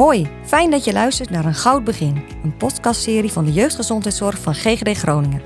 Hoi, 0.00 0.28
fijn 0.44 0.70
dat 0.70 0.84
je 0.84 0.92
luistert 0.92 1.30
naar 1.30 1.44
Een 1.44 1.54
Goud 1.54 1.84
Begin, 1.84 2.24
een 2.42 2.56
podcastserie 2.56 3.32
van 3.32 3.44
de 3.44 3.52
jeugdgezondheidszorg 3.52 4.38
van 4.38 4.54
GGD 4.54 4.98
Groningen. 4.98 5.42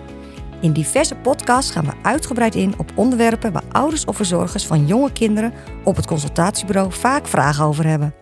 In 0.61 0.73
diverse 0.73 1.15
podcasts 1.15 1.71
gaan 1.71 1.85
we 1.85 1.93
uitgebreid 2.03 2.55
in 2.55 2.79
op 2.79 2.93
onderwerpen 2.95 3.53
waar 3.53 3.65
ouders 3.73 4.05
of 4.05 4.17
verzorgers 4.17 4.67
van 4.67 4.87
jonge 4.87 5.13
kinderen 5.13 5.53
op 5.85 5.97
het 5.97 6.07
consultatiebureau 6.07 6.93
vaak 6.93 7.27
vragen 7.27 7.65
over 7.65 7.87
hebben. 7.87 8.15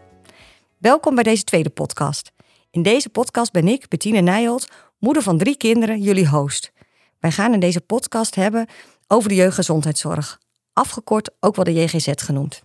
Welkom 0.79 1.14
bij 1.14 1.24
deze 1.24 1.45
tweede 1.45 1.70
podcast. 1.70 2.32
In 2.70 2.82
deze 2.82 3.08
podcast 3.08 3.52
ben 3.52 3.68
ik, 3.68 3.88
Bettine 3.88 4.20
Nijholt, 4.20 4.68
moeder 4.98 5.22
van 5.22 5.38
drie 5.38 5.56
kinderen, 5.56 6.00
jullie 6.00 6.28
host. 6.28 6.72
Wij 7.18 7.30
gaan 7.30 7.52
in 7.52 7.60
deze 7.60 7.80
podcast 7.80 8.34
hebben 8.34 8.66
over 9.06 9.28
de 9.28 9.34
jeugdgezondheidszorg, 9.34 10.38
afgekort 10.72 11.30
ook 11.40 11.56
wel 11.56 11.64
de 11.64 11.72
JGZ 11.72 12.08
genoemd. 12.14 12.62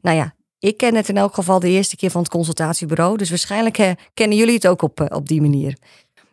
Nou 0.00 0.16
ja, 0.16 0.35
ik 0.66 0.76
ken 0.76 0.94
het 0.94 1.08
in 1.08 1.16
elk 1.16 1.34
geval 1.34 1.60
de 1.60 1.68
eerste 1.68 1.96
keer 1.96 2.10
van 2.10 2.20
het 2.20 2.30
consultatiebureau, 2.30 3.16
dus 3.16 3.28
waarschijnlijk 3.28 3.78
eh, 3.78 3.90
kennen 4.14 4.36
jullie 4.36 4.54
het 4.54 4.66
ook 4.66 4.82
op, 4.82 5.00
eh, 5.00 5.16
op 5.16 5.28
die 5.28 5.40
manier. 5.40 5.76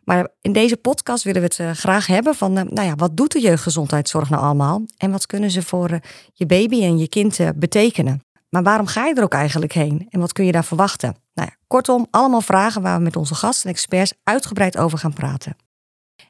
Maar 0.03 0.27
in 0.41 0.53
deze 0.53 0.77
podcast 0.77 1.23
willen 1.23 1.41
we 1.41 1.47
het 1.47 1.59
eh, 1.59 1.71
graag 1.71 2.07
hebben 2.07 2.35
van, 2.35 2.53
nou 2.53 2.81
ja, 2.81 2.95
wat 2.95 3.17
doet 3.17 3.31
de 3.31 3.39
jeugdgezondheidszorg 3.39 4.29
nou 4.29 4.43
allemaal? 4.43 4.85
En 4.97 5.11
wat 5.11 5.25
kunnen 5.25 5.51
ze 5.51 5.61
voor 5.61 5.99
je 6.33 6.45
baby 6.45 6.83
en 6.83 6.97
je 6.97 7.07
kind 7.07 7.39
betekenen? 7.55 8.23
Maar 8.49 8.63
waarom 8.63 8.85
ga 8.85 9.05
je 9.05 9.13
er 9.13 9.23
ook 9.23 9.33
eigenlijk 9.33 9.73
heen? 9.73 10.07
En 10.09 10.19
wat 10.19 10.33
kun 10.33 10.45
je 10.45 10.51
daar 10.51 10.65
verwachten? 10.65 11.15
Nou 11.33 11.49
ja, 11.51 11.57
kortom, 11.67 12.07
allemaal 12.11 12.41
vragen 12.41 12.81
waar 12.81 12.97
we 12.97 13.03
met 13.03 13.15
onze 13.15 13.35
gasten 13.35 13.69
en 13.69 13.75
experts 13.75 14.13
uitgebreid 14.23 14.77
over 14.77 14.97
gaan 14.97 15.13
praten. 15.13 15.55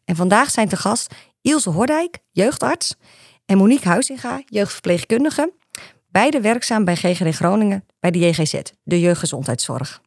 En 0.06 0.16
vandaag 0.16 0.52
zijn 0.52 0.70
te 0.70 0.78
gast 0.78 1.16
Ilse 1.42 1.70
Hordijk, 1.70 2.20
jeugdarts, 2.32 2.96
en 3.46 3.58
Monique 3.58 3.90
Huizinga, 3.90 4.42
jeugdverpleegkundige. 4.46 5.54
Beide 6.14 6.42
werkzaam 6.42 6.86
bij 6.86 6.96
GGD 6.96 7.36
Groningen 7.36 7.86
bij 8.00 8.12
de 8.12 8.20
JGZ, 8.20 8.62
de 8.84 9.00
jeugdgezondheidszorg. 9.00 10.02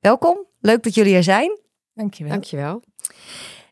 Welkom, 0.00 0.46
leuk 0.60 0.82
dat 0.82 0.94
jullie 0.94 1.14
er 1.14 1.22
zijn. 1.22 1.58
Dankjewel. 1.94 2.32
Dankjewel. 2.32 2.82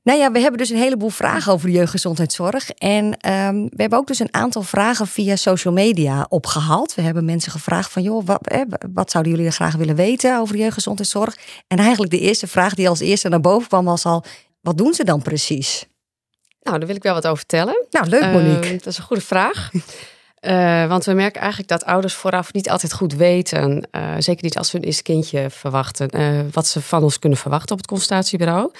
Nou 0.02 0.18
ja, 0.18 0.32
we 0.32 0.38
hebben 0.38 0.58
dus 0.58 0.70
een 0.70 0.76
heleboel 0.76 1.08
vragen 1.08 1.52
over 1.52 1.66
de 1.66 1.72
jeugdgezondheidszorg. 1.72 2.70
En 2.70 3.16
ehm, 3.16 3.54
we 3.54 3.76
hebben 3.76 3.98
ook 3.98 4.06
dus 4.06 4.18
een 4.18 4.34
aantal 4.34 4.62
vragen 4.62 5.06
via 5.06 5.36
social 5.36 5.74
media 5.74 6.26
opgehaald. 6.28 6.94
We 6.94 7.02
hebben 7.02 7.24
mensen 7.24 7.52
gevraagd 7.52 7.92
van, 7.92 8.02
joh, 8.02 8.26
wat, 8.26 8.46
eh, 8.46 8.60
wat 8.92 9.10
zouden 9.10 9.32
jullie 9.32 9.46
er 9.46 9.54
graag 9.54 9.74
willen 9.74 9.96
weten 9.96 10.38
over 10.38 10.54
de 10.54 10.60
jeugdgezondheidszorg? 10.60 11.36
En 11.66 11.78
eigenlijk 11.78 12.10
de 12.10 12.20
eerste 12.20 12.46
vraag 12.46 12.74
die 12.74 12.88
als 12.88 13.00
eerste 13.00 13.28
naar 13.28 13.40
boven 13.40 13.68
kwam 13.68 13.84
was 13.84 14.04
al, 14.04 14.24
wat 14.60 14.78
doen 14.78 14.94
ze 14.94 15.04
dan 15.04 15.22
precies? 15.22 15.86
Nou, 16.62 16.78
daar 16.78 16.86
wil 16.86 16.96
ik 16.96 17.02
wel 17.02 17.14
wat 17.14 17.26
over 17.26 17.38
vertellen. 17.38 17.86
Nou, 17.90 18.06
leuk 18.06 18.32
Monique. 18.32 18.66
Uh, 18.66 18.78
dat 18.78 18.86
is 18.86 18.98
een 18.98 19.04
goede 19.04 19.22
vraag. 19.22 19.70
Uh, 20.46 20.86
want 20.86 21.04
we 21.04 21.12
merken 21.12 21.40
eigenlijk 21.40 21.70
dat 21.70 21.84
ouders 21.84 22.14
vooraf 22.14 22.52
niet 22.52 22.70
altijd 22.70 22.92
goed 22.92 23.14
weten, 23.14 23.88
uh, 23.92 24.14
zeker 24.18 24.44
niet 24.44 24.58
als 24.58 24.68
ze 24.68 24.76
hun 24.76 24.86
eerste 24.86 25.02
kindje 25.02 25.50
verwachten, 25.50 26.20
uh, 26.20 26.40
wat 26.52 26.66
ze 26.66 26.80
van 26.80 27.02
ons 27.02 27.18
kunnen 27.18 27.38
verwachten 27.38 27.72
op 27.72 27.78
het 27.78 27.86
consultatiebureau. 27.86 28.70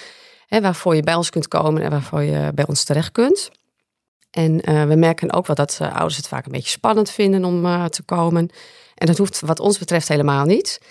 Hè, 0.47 0.61
waarvoor 0.61 0.95
je 0.95 1.03
bij 1.03 1.15
ons 1.15 1.29
kunt 1.29 1.47
komen 1.47 1.81
en 1.81 1.89
waarvoor 1.89 2.21
je 2.21 2.51
bij 2.55 2.67
ons 2.67 2.83
terecht 2.83 3.11
kunt. 3.11 3.51
En 4.31 4.61
we 4.87 4.95
merken 4.95 5.33
ook 5.33 5.47
wel 5.47 5.55
dat 5.55 5.79
ouders 5.81 6.17
het 6.17 6.27
vaak 6.27 6.45
een 6.45 6.51
beetje 6.51 6.69
spannend 6.69 7.09
vinden 7.09 7.45
om 7.45 7.89
te 7.89 8.03
komen. 8.03 8.49
En 8.95 9.07
dat 9.07 9.17
hoeft 9.17 9.41
wat 9.41 9.59
ons 9.59 9.77
betreft 9.77 10.07
helemaal 10.07 10.45
niet. 10.45 10.81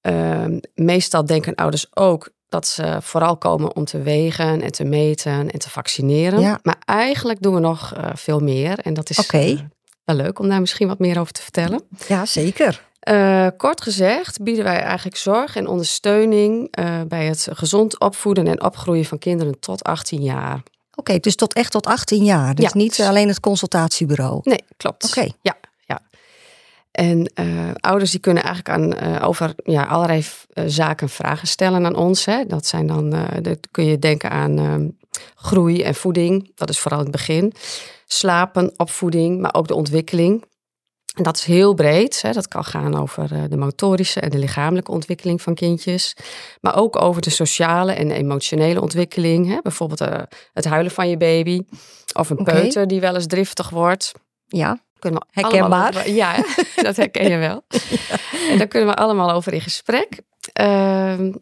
Ehm, 0.00 0.58
meestal 0.74 1.26
denken 1.26 1.54
ouders 1.54 1.96
ook 1.96 2.30
dat 2.48 2.66
ze 2.66 2.98
vooral 3.00 3.36
komen 3.36 3.76
om 3.76 3.84
te 3.84 4.02
wegen 4.02 4.62
en 4.62 4.72
te 4.72 4.84
meten 4.84 5.50
en 5.50 5.58
te 5.58 5.70
vaccineren. 5.70 6.40
Ja. 6.40 6.60
Maar 6.62 6.78
eigenlijk 6.84 7.42
doen 7.42 7.54
we 7.54 7.60
nog 7.60 7.92
veel 8.14 8.40
meer. 8.40 8.78
En 8.78 8.94
dat 8.94 9.10
is 9.10 9.18
Oké. 9.18 9.68
Wel 10.16 10.24
leuk 10.24 10.38
om 10.38 10.48
daar 10.48 10.60
misschien 10.60 10.88
wat 10.88 10.98
meer 10.98 11.20
over 11.20 11.32
te 11.32 11.42
vertellen. 11.42 11.82
Ja, 12.08 12.26
zeker. 12.26 12.88
Uh, 13.08 13.46
kort 13.56 13.80
gezegd 13.82 14.42
bieden 14.42 14.64
wij 14.64 14.80
eigenlijk 14.80 15.16
zorg 15.16 15.56
en 15.56 15.66
ondersteuning 15.66 16.78
uh, 16.78 17.00
bij 17.08 17.26
het 17.26 17.48
gezond 17.52 18.00
opvoeden 18.00 18.46
en 18.46 18.62
opgroeien 18.62 19.04
van 19.04 19.18
kinderen 19.18 19.60
tot 19.60 19.84
18 19.84 20.22
jaar. 20.22 20.62
Oké, 20.94 21.18
dus 21.18 21.34
tot 21.34 21.52
echt 21.54 21.70
tot 21.72 21.86
18 21.86 22.24
jaar. 22.24 22.54
Dus 22.54 22.64
Ja. 22.64 22.70
niet 22.74 23.00
alleen 23.00 23.28
het 23.28 23.40
consultatiebureau. 23.40 24.40
Nee, 24.42 24.64
klopt. 24.76 25.04
Oké. 25.04 25.28
Ja, 25.40 25.56
ja. 25.86 26.00
En 26.90 27.32
uh, 27.40 27.70
ouders 27.74 28.10
die 28.10 28.20
kunnen 28.20 28.42
eigenlijk 28.42 28.76
aan, 28.76 29.20
over 29.22 29.52
ja, 29.64 29.84
allerlei 29.84 30.24
zaken 30.66 31.08
vragen 31.08 31.48
stellen 31.48 31.86
aan 31.86 31.96
ons. 31.96 32.24
Hè. 32.24 32.46
Dat 32.46 32.66
zijn 32.66 32.86
dan, 32.86 33.10
dat 33.42 33.58
kun 33.70 33.84
je 33.84 33.98
denken 33.98 34.30
aan 34.30 34.58
ehm, 34.58 34.88
groei 35.34 35.82
en 35.82 35.94
voeding. 35.94 36.52
Dat 36.54 36.68
is 36.68 36.78
vooral 36.78 37.00
het 37.00 37.10
begin. 37.10 37.52
Slapen, 38.12 38.72
opvoeding, 38.76 39.40
maar 39.40 39.54
ook 39.54 39.68
de 39.68 39.74
ontwikkeling. 39.74 40.44
En 41.14 41.22
dat 41.22 41.36
is 41.36 41.44
heel 41.44 41.74
breed. 41.74 42.22
Hè. 42.22 42.32
Dat 42.32 42.48
kan 42.48 42.64
gaan 42.64 43.00
over 43.00 43.32
eh, 43.32 43.42
de 43.48 43.56
motorische 43.56 44.20
en 44.20 44.30
de 44.30 44.38
lichamelijke 44.38 44.90
ontwikkeling 44.90 45.42
van 45.42 45.54
kindjes. 45.54 46.16
Maar 46.60 46.76
ook 46.76 47.02
over 47.02 47.22
de 47.22 47.30
sociale 47.30 47.92
en 47.92 48.10
emotionele 48.10 48.80
ontwikkeling. 48.80 49.48
Hè. 49.48 49.58
Bijvoorbeeld 49.62 50.00
uh, 50.00 50.08
het 50.52 50.64
huilen 50.64 50.90
van 50.92 51.08
je 51.08 51.16
baby. 51.16 51.60
Of 52.14 52.30
een 52.30 52.44
peuter 52.44 52.86
die 52.86 53.00
wel 53.00 53.14
eens 53.14 53.26
driftig 53.26 53.70
wordt. 53.70 54.12
Ja, 54.46 54.78
Kunnen 54.98 55.20
we 55.20 55.26
Herkenbaar. 55.40 55.88
over- 55.88 56.10
ja, 56.10 56.44
dat 56.82 56.96
herken 56.96 57.30
je 57.30 57.36
wel. 57.36 57.62
En 58.50 58.58
daar 58.58 58.66
kunnen 58.66 58.88
we 58.88 58.94
allemaal 58.94 59.30
over 59.30 59.52
in 59.52 59.60
gesprek. 59.60 60.20
Ehm, 60.52 61.32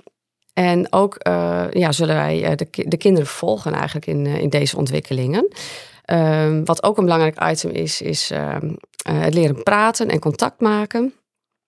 en 0.52 0.92
ook 0.92 1.14
eh, 1.14 1.64
ja, 1.70 1.92
zullen 1.92 2.14
wij 2.14 2.44
eh, 2.44 2.56
de, 2.56 2.68
de 2.88 2.96
kinderen 2.96 3.28
volgen 3.28 3.72
eigenlijk 3.72 4.06
in, 4.06 4.26
eh, 4.26 4.38
in 4.38 4.48
deze 4.48 4.76
ontwikkelingen. 4.76 5.48
Ehm, 6.08 6.64
wat 6.64 6.82
ook 6.82 6.98
een 6.98 7.04
belangrijk 7.04 7.42
item 7.50 7.70
is, 7.70 8.00
is 8.00 8.30
ehm, 8.30 8.74
eh, 9.04 9.20
het 9.20 9.34
leren 9.34 9.62
praten 9.62 10.08
en 10.08 10.18
contact 10.18 10.60
maken. 10.60 11.14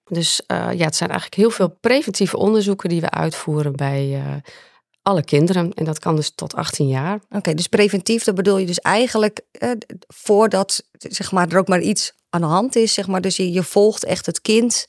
Dus 0.05 0.43
eh, 0.47 0.57
ja, 0.73 0.85
het 0.85 0.97
zijn 0.97 1.11
eigenlijk 1.11 1.41
heel 1.41 1.51
veel 1.51 1.69
preventieve 1.81 2.37
onderzoeken 2.37 2.89
die 2.89 3.01
we 3.01 3.11
uitvoeren 3.11 3.77
bij 3.77 4.15
eh, 4.15 4.35
alle 5.03 5.25
kinderen. 5.25 5.73
En 5.73 5.85
dat 5.85 5.99
kan 5.99 6.17
dus 6.17 6.31
tot 6.35 6.55
18 6.55 6.89
jaar. 6.89 7.21
Oké, 7.31 7.55
dus 7.55 7.67
preventief, 7.67 8.25
dat 8.25 8.35
bedoel 8.35 8.59
je 8.59 8.67
dus 8.67 8.79
eigenlijk 8.81 9.41
voordat 10.07 10.85
zeg 10.93 11.33
maar, 11.33 11.49
er 11.49 11.59
ook 11.59 11.69
maar 11.69 11.81
iets 11.81 12.13
aan 12.31 12.41
de 12.41 12.47
hand 12.47 12.77
is. 12.77 12.95
Zeg 12.95 13.07
maar, 13.07 13.21
dus 13.21 13.37
je, 13.37 13.53
je 13.53 13.63
volgt 13.63 14.05
echt 14.05 14.27
het 14.27 14.41
kind 14.41 14.87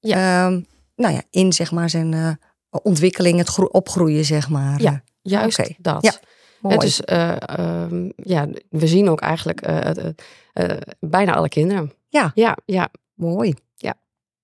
ehm, 0.00 0.60
nou 0.94 1.14
ja, 1.14 1.22
in 1.30 1.52
zeg 1.52 1.72
maar, 1.72 1.90
zijn 1.90 2.38
ontwikkeling, 2.82 3.38
het 3.38 3.48
gro- 3.48 3.68
opgroeien, 3.70 4.24
zeg 4.24 4.48
maar. 4.48 4.82
Ja, 4.82 5.02
Juist 5.22 5.74
dat. 5.78 6.02
ja, 6.04 6.12
Mooi. 6.60 6.96
Ehm, 7.04 8.10
ja, 8.16 8.48
we 8.70 8.86
zien 8.86 9.08
ook 9.08 9.20
eigenlijk 9.20 9.60
eh, 9.60 10.06
eh, 10.52 10.76
bijna 11.00 11.34
alle 11.34 11.48
kinderen. 11.48 11.92
Ja. 12.08 12.32
Ja, 12.34 12.56
ja. 12.64 12.88
Mooi. 13.14 13.54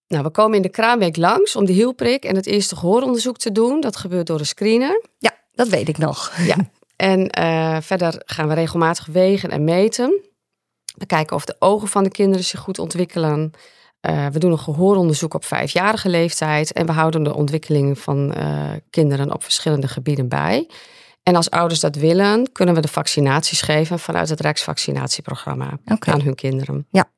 Nou, 0.06 0.24
we 0.24 0.30
komen 0.30 0.56
in 0.56 0.62
de 0.62 0.68
kraamweek 0.68 1.16
langs 1.16 1.56
om 1.56 1.64
de 1.64 1.72
hielprik 1.72 2.24
en 2.24 2.36
het 2.36 2.46
eerste 2.46 2.76
gehooronderzoek 2.76 3.38
te 3.38 3.52
doen. 3.52 3.80
Dat 3.80 3.96
gebeurt 3.96 4.26
door 4.26 4.38
een 4.38 4.46
screener. 4.46 5.02
Ja, 5.18 5.30
dat 5.52 5.68
weet 5.68 5.88
ik 5.88 5.98
nog. 5.98 6.32
Ja. 6.38 6.56
En 6.96 7.30
verder 7.82 8.22
gaan 8.24 8.48
we 8.48 8.54
regelmatig 8.54 9.06
wegen 9.06 9.50
en 9.50 9.64
meten. 9.64 10.20
We 10.94 11.06
kijken 11.06 11.36
of 11.36 11.44
de 11.44 11.56
ogen 11.58 11.88
van 11.88 12.04
de 12.04 12.10
kinderen 12.10 12.44
zich 12.44 12.60
goed 12.60 12.78
ontwikkelen. 12.78 13.50
We 14.00 14.38
doen 14.38 14.52
een 14.52 14.58
gehooronderzoek 14.58 15.34
op 15.34 15.44
vijfjarige 15.44 16.08
leeftijd. 16.08 16.72
En 16.72 16.86
we 16.86 16.92
houden 16.92 17.22
de 17.22 17.34
ontwikkeling 17.34 17.98
van 17.98 18.34
kinderen 18.90 19.32
op 19.32 19.42
verschillende 19.42 19.88
gebieden 19.88 20.28
bij. 20.28 20.68
En 21.22 21.36
als 21.36 21.50
ouders 21.50 21.80
dat 21.80 21.96
willen, 21.96 22.52
kunnen 22.52 22.74
we 22.74 22.80
de 22.80 22.88
vaccinaties 22.88 23.60
geven 23.60 23.98
vanuit 23.98 24.28
het 24.28 24.40
Rijksvaccinatieprogramma 24.40 25.78
aan 25.98 26.20
hun 26.20 26.34
kinderen. 26.34 26.86
Ja. 26.90 27.10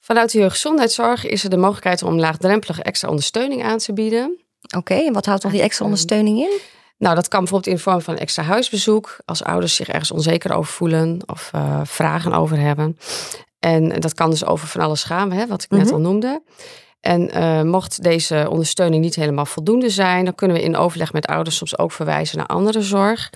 Vanuit 0.00 0.32
de 0.32 0.38
jeugdgezondheidszorg 0.38 1.26
is 1.26 1.44
er 1.44 1.50
de 1.50 1.56
mogelijkheid 1.56 2.02
om 2.02 2.18
laagdrempelige 2.18 2.82
extra 2.82 3.08
ondersteuning 3.08 3.64
aan 3.64 3.78
te 3.78 3.92
bieden. 3.92 4.38
Oké, 4.76 4.94
en 4.94 5.12
wat 5.12 5.26
houdt 5.26 5.42
dan 5.42 5.50
die 5.50 5.62
extra 5.62 5.84
ondersteuning 5.84 6.38
in? 6.38 6.58
Nou, 6.98 7.14
dat 7.14 7.28
kan 7.28 7.38
bijvoorbeeld 7.40 7.70
in 7.70 7.76
de 7.76 7.82
vorm 7.90 8.00
van 8.00 8.14
een 8.14 8.20
extra 8.20 8.42
huisbezoek. 8.42 9.16
Als 9.24 9.42
ouders 9.44 9.74
zich 9.74 9.88
ergens 9.88 10.10
onzeker 10.10 10.54
over 10.54 10.72
voelen 10.72 11.20
of 11.26 11.50
eh, 11.52 11.80
vragen 11.84 12.32
over 12.32 12.58
hebben. 12.58 12.98
En 13.58 13.88
dat 14.00 14.14
kan 14.14 14.30
dus 14.30 14.44
over 14.44 14.66
van 14.68 14.80
alles 14.80 15.02
gaan, 15.04 15.32
hè, 15.32 15.46
wat 15.46 15.62
ik 15.62 15.70
net 15.70 15.84
Mhm. 15.84 15.94
al 15.94 16.00
noemde. 16.00 16.42
En 17.04 17.30
eh, 17.30 17.62
mocht 17.62 18.02
deze 18.02 18.46
ondersteuning 18.50 19.02
niet 19.02 19.14
helemaal 19.14 19.46
voldoende 19.46 19.90
zijn, 19.90 20.24
dan 20.24 20.34
kunnen 20.34 20.56
we 20.56 20.62
in 20.62 20.76
overleg 20.76 21.12
met 21.12 21.26
ouders 21.26 21.56
soms 21.56 21.78
ook 21.78 21.92
verwijzen 21.92 22.38
naar 22.38 22.46
andere 22.46 22.82
zorg. 22.82 23.30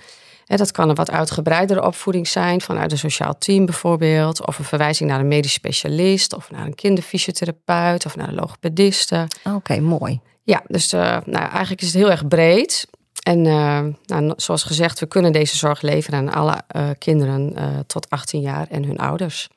Hè, 0.45 0.55
dat 0.55 0.71
kan 0.71 0.89
een 0.89 0.95
wat 0.95 1.11
uitgebreidere 1.11 1.85
opvoeding 1.85 2.27
zijn, 2.27 2.61
vanuit 2.61 2.91
een 2.91 2.97
sociaal 2.97 3.37
team 3.37 3.65
bijvoorbeeld. 3.65 4.47
Of 4.47 4.59
een 4.59 4.65
verwijzing 4.65 5.09
naar 5.09 5.19
een 5.19 5.27
medisch 5.27 5.53
specialist, 5.53 6.35
of 6.35 6.51
naar 6.51 6.65
een 6.65 6.75
kinderfysiotherapeut, 6.75 8.05
of 8.05 8.15
naar 8.15 8.27
een 8.27 8.35
logopediste. 8.35 9.27
Oké, 9.53 9.79
mooi. 9.79 10.19
Ja, 10.43 10.63
dus 10.67 10.93
eh, 10.93 11.17
nou, 11.25 11.49
eigenlijk 11.49 11.81
is 11.81 11.87
het 11.87 11.97
heel 11.97 12.11
erg 12.11 12.27
breed. 12.27 12.87
En 13.23 13.45
eh, 13.45 13.83
nou, 14.05 14.33
zoals 14.35 14.63
gezegd, 14.63 14.99
we 14.99 15.05
kunnen 15.05 15.31
deze 15.31 15.57
zorg 15.57 15.81
leveren 15.81 16.19
aan 16.19 16.33
alle 16.33 16.63
kinderen 16.97 17.55
tot 17.87 18.09
18 18.09 18.41
jaar 18.41 18.67
en 18.69 18.83
hun 18.83 18.97
ouders. 18.97 19.49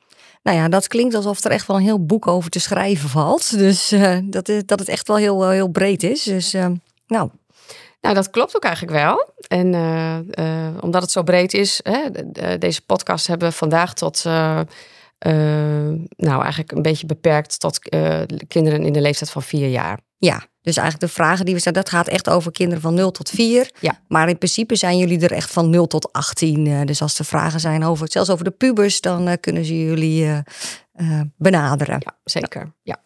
Nou 0.43 0.57
ja, 0.57 0.67
dat 0.69 0.87
klinkt 0.87 1.15
alsof 1.15 1.43
er 1.43 1.51
echt 1.51 1.67
wel 1.67 1.75
een 1.77 1.83
heel 1.83 2.05
boek 2.05 2.27
over 2.27 2.49
te 2.49 2.59
schrijven 2.59 3.09
valt. 3.09 3.57
Dus 3.57 3.91
eh, 3.91 4.17
dat, 4.23 4.45
dat 4.65 4.79
het 4.79 4.87
echt 4.87 5.07
wel 5.07 5.17
heel, 5.17 5.49
heel 5.49 5.67
breed 5.67 6.03
is. 6.03 6.23
Dus 6.23 6.53
eh, 6.53 6.67
nou, 7.07 7.29
Nou, 8.01 8.15
dat 8.15 8.29
klopt 8.29 8.55
ook 8.55 8.63
eigenlijk 8.63 8.95
wel. 8.97 9.33
En 9.47 9.73
eh, 9.73 10.17
eh, 10.67 10.73
omdat 10.83 11.01
het 11.01 11.11
zo 11.11 11.23
breed 11.23 11.53
is, 11.53 11.79
hè, 11.83 12.11
de- 12.11 12.31
de- 12.31 12.57
deze 12.57 12.81
podcast 12.85 13.27
hebben 13.27 13.49
we 13.49 13.55
vandaag 13.55 13.93
tot, 13.93 14.23
eh, 14.25 14.59
eh, 15.17 15.93
nou 16.15 16.41
eigenlijk 16.41 16.71
een 16.71 16.81
beetje 16.81 17.05
beperkt 17.05 17.59
tot 17.59 17.89
eh, 17.89 18.21
kinderen 18.47 18.83
in 18.83 18.93
de 18.93 19.01
leeftijd 19.01 19.29
van 19.31 19.41
vier 19.43 19.69
jaar. 19.69 19.99
ja. 20.17 20.43
Dus 20.63 20.77
eigenlijk 20.77 21.07
de 21.07 21.19
vragen 21.21 21.45
die 21.45 21.53
we 21.53 21.59
stellen, 21.59 21.81
dat 21.83 21.89
gaat 21.91 22.07
echt 22.07 22.29
over 22.29 22.51
kinderen 22.51 22.81
van 22.81 22.93
0 22.93 23.11
tot 23.11 23.29
4. 23.29 23.71
Ja. 23.79 23.99
Maar 24.07 24.29
in 24.29 24.37
principe 24.37 24.75
zijn 24.75 24.97
jullie 24.97 25.19
er 25.19 25.31
echt 25.31 25.51
van 25.51 25.69
0 25.69 25.87
tot 25.87 26.13
18. 26.13 26.67
eh, 26.67 26.81
dus 26.85 27.01
als 27.01 27.19
er 27.19 27.25
vragen 27.25 27.59
zijn 27.59 27.83
over, 27.83 28.11
zelfs 28.11 28.29
over 28.29 28.43
de 28.43 28.51
pubers, 28.51 29.01
dan 29.01 29.27
eh, 29.27 29.33
kunnen 29.39 29.65
ze 29.65 29.79
jullie 29.85 30.43
eh, 30.93 31.21
benaderen. 31.37 31.97
Ja, 31.99 32.17
zeker. 32.23 32.73
Ja. 32.83 33.01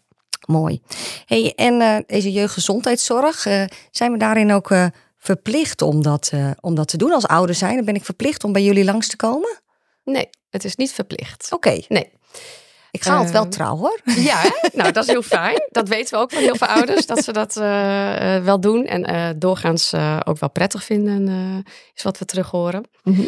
Mooi. 0.46 0.82
Hey, 1.26 1.54
en 1.56 2.04
deze 2.08 2.32
jeugdgezondheidszorg, 2.32 3.42
zijn 3.92 4.12
we 4.12 4.18
daarin 4.18 4.52
ook 4.54 4.72
verplicht 5.18 5.82
om 5.82 6.04
dat, 6.04 6.32
om 6.62 6.76
dat 6.76 6.88
te 6.88 6.98
doen 6.98 7.12
als 7.12 7.28
ouder 7.28 7.56
zijn? 7.56 7.76
Dan 7.76 7.86
ben 7.86 7.96
ik 7.96 8.06
verplicht 8.06 8.44
om 8.44 8.52
bij 8.52 8.64
jullie 8.64 8.84
langs 8.84 9.08
te 9.08 9.16
komen? 9.16 9.60
Nee, 10.04 10.30
het 10.50 10.64
is 10.64 10.76
niet 10.76 10.92
verplicht. 10.92 11.48
Oké, 11.52 11.82
Nee. 11.88 12.12
Ik 12.98 13.04
ga 13.04 13.22
het 13.22 13.32
wel 13.32 13.42
Ehm, 13.42 13.50
trouw 13.52 13.78
hoor. 13.78 14.00
Ja, 14.30 14.38
hè? 14.42 14.50
nou 14.74 14.92
dat 14.92 15.04
is 15.04 15.10
heel 15.10 15.22
fijn. 15.22 15.68
Dat 15.72 15.88
weten 15.88 16.18
we 16.18 16.24
ook 16.24 16.32
van 16.32 16.42
heel 16.42 16.56
veel 16.56 16.68
ouders, 16.68 17.06
dat 17.06 17.24
ze 17.24 17.32
dat 17.32 17.58
eh, 17.58 18.36
eh, 18.36 18.44
wel 18.44 18.60
doen. 18.60 18.86
En 18.86 19.06
eh, 19.06 19.30
doorgaans 19.36 19.94
ook 20.26 20.40
wel 20.40 20.50
prettig 20.50 20.84
vinden, 20.84 21.64
is 21.96 22.04
wat 22.04 22.18
we 22.18 22.26
terug 22.26 22.50
horen. 22.50 22.84
Mhm. 23.04 23.24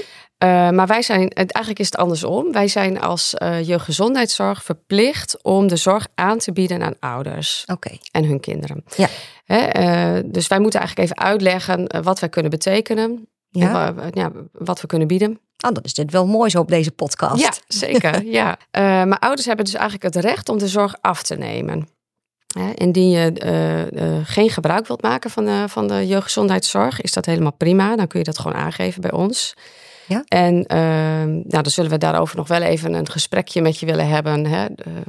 Maar 0.75 0.88
wij 0.88 1.01
zijn, 1.01 1.30
eigenlijk 1.30 1.80
is 1.80 1.86
het 1.86 1.98
andersom. 1.98 2.51
Wij 2.51 2.68
zijn 2.68 3.01
als 3.01 3.33
eh 3.33 3.68
jeugdgezondheidszorg 3.68 4.63
verplicht 4.63 5.44
om 5.44 5.68
de 5.68 5.75
zorg 5.75 6.07
aan 6.16 6.38
te 6.38 6.51
bieden 6.51 6.83
aan 6.83 6.95
ouders 7.00 7.66
en 8.12 8.24
hun 8.25 8.39
kinderen. 8.39 8.83
Ja. 8.95 9.07
Hè, 9.45 10.31
dus 10.31 10.48
wij 10.48 10.60
moeten 10.60 10.80
eigenlijk 10.80 11.10
even 11.12 11.25
uitleggen 11.25 12.04
wat 12.04 12.19
wij 12.19 12.30
kunnen 12.30 12.51
betekenen. 12.51 13.27
Ja. 13.51 13.93
ja, 14.11 14.31
wat 14.51 14.81
we 14.81 14.87
kunnen 14.87 15.07
bieden. 15.07 15.39
Oh, 15.67 15.71
dat 15.71 15.85
is 15.85 15.93
dit 15.93 16.11
wel 16.11 16.27
mooi 16.27 16.49
zo 16.49 16.59
op 16.59 16.67
deze 16.67 16.91
podcast. 16.91 17.41
Ja, 17.41 17.53
zeker. 17.67 18.23
ja. 18.39 18.57
Eh, 18.71 18.81
maar 18.81 19.19
ouders 19.19 19.45
hebben 19.45 19.65
dus 19.65 19.73
eigenlijk 19.73 20.15
het 20.15 20.23
recht 20.23 20.49
om 20.49 20.57
de 20.57 20.67
zorg 20.67 20.95
af 21.01 21.23
te 21.23 21.35
nemen. 21.35 21.87
Hè, 22.57 22.71
indien 22.73 23.09
je 23.09 23.31
eh, 23.33 24.17
eh, 24.17 24.25
geen 24.25 24.49
gebruik 24.49 24.87
wilt 24.87 25.01
maken 25.01 25.29
van 25.29 25.45
de, 25.45 25.63
van 25.67 25.87
de 25.87 26.07
jeugdgezondheidszorg, 26.07 27.01
is 27.01 27.13
dat 27.13 27.25
helemaal 27.25 27.53
prima. 27.53 27.95
Dan 27.95 28.07
kun 28.07 28.19
je 28.19 28.25
dat 28.25 28.39
gewoon 28.39 28.57
aangeven 28.57 29.01
bij 29.01 29.11
ons. 29.11 29.53
Ja. 30.07 30.23
En 30.27 30.65
ehm, 30.65 31.29
nou, 31.29 31.63
dan 31.63 31.71
zullen 31.71 31.91
we 31.91 31.97
daarover 31.97 32.35
nog 32.35 32.47
wel 32.47 32.61
even 32.61 32.93
een 32.93 33.09
gesprekje 33.09 33.61
met 33.61 33.79
je 33.79 33.85
willen 33.85 34.07
hebben. 34.07 34.45
Hè? 34.45 34.65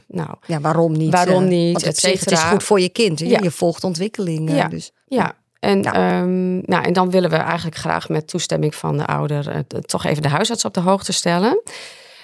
Nou, 0.06 0.30
Ja, 0.46 0.60
waarom 0.60 0.92
niet? 0.92 1.12
Waarom 1.12 1.48
niet, 1.48 1.72
Want 1.82 2.02
het, 2.02 2.30
is 2.30 2.42
goed 2.42 2.62
voor 2.62 2.80
je 2.80 2.88
kind. 2.88 3.20
hè? 3.20 3.26
Ja. 3.26 3.38
Je 3.42 3.50
volgt 3.50 3.84
ontwikkeling. 3.84 4.50
Ja. 4.52 4.68
Dus. 4.68 4.92
ja. 5.06 5.34
En, 5.60 5.82
Ja. 5.82 5.92
ehm, 5.92 6.58
nou, 6.58 6.84
en 6.84 6.92
dan 6.92 7.10
willen 7.10 7.30
we 7.30 7.36
eigenlijk 7.36 7.76
graag 7.76 8.08
met 8.08 8.28
toestemming 8.28 8.74
van 8.74 8.96
de 8.96 9.06
ouder 9.06 9.48
eh, 9.48 9.58
toch 9.80 10.04
even 10.04 10.22
de 10.22 10.28
huisarts 10.28 10.64
op 10.64 10.74
de 10.74 10.80
hoogte 10.80 11.12
stellen. 11.12 11.60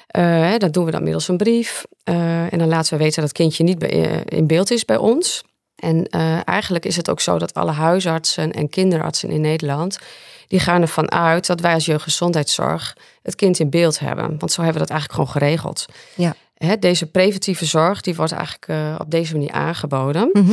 Eh, 0.06 0.55
dat 0.59 0.73
doen 0.73 0.85
we 0.85 0.91
dan 0.91 1.03
middels 1.03 1.29
een 1.29 1.37
brief. 1.37 1.85
Eh, 2.05 2.53
en 2.53 2.59
dan 2.59 2.69
laten 2.69 2.93
we 2.93 2.99
weten 2.99 3.21
dat 3.21 3.29
het 3.29 3.38
kindje 3.38 3.65
niet 3.65 3.79
bij, 3.79 3.88
in 4.25 4.47
beeld 4.47 4.71
is 4.71 4.85
bij 4.85 4.97
ons. 4.97 5.44
En 5.77 6.09
eigenlijk 6.44 6.85
is 6.85 6.97
het 6.97 7.11
ook 7.11 7.21
zo 7.21 7.38
dat 7.38 7.55
alle 7.55 7.71
huisartsen 7.71 8.53
en 8.53 8.69
kinderartsen 8.69 9.31
in 9.31 9.41
Nederland... 9.41 9.99
die 10.47 10.61
gaan 10.61 10.81
ervan 10.81 11.11
uit 11.11 11.47
dat 11.47 11.61
wij 11.61 11.75
als 11.75 11.85
jeugdgezondheidszorg 11.85 12.97
het 13.23 13.35
kind 13.35 13.59
in 13.59 13.71
beeld 13.71 13.99
hebben. 13.99 14.38
Want 14.38 14.53
zo 14.53 14.62
hebben 14.62 14.81
we 14.81 14.87
dat 14.87 14.97
eigenlijk 14.97 15.12
gewoon 15.12 15.43
geregeld. 15.43 15.87
Ja. 16.15 16.35
Hè, 16.55 16.79
deze 16.79 17.06
preventieve 17.06 17.65
zorg 17.65 18.00
die 18.00 18.15
wordt 18.15 18.33
eigenlijk 18.33 19.00
op 19.00 19.11
deze 19.11 19.33
manier 19.33 19.53
aangeboden. 19.53 20.31
Mhm. 20.33 20.53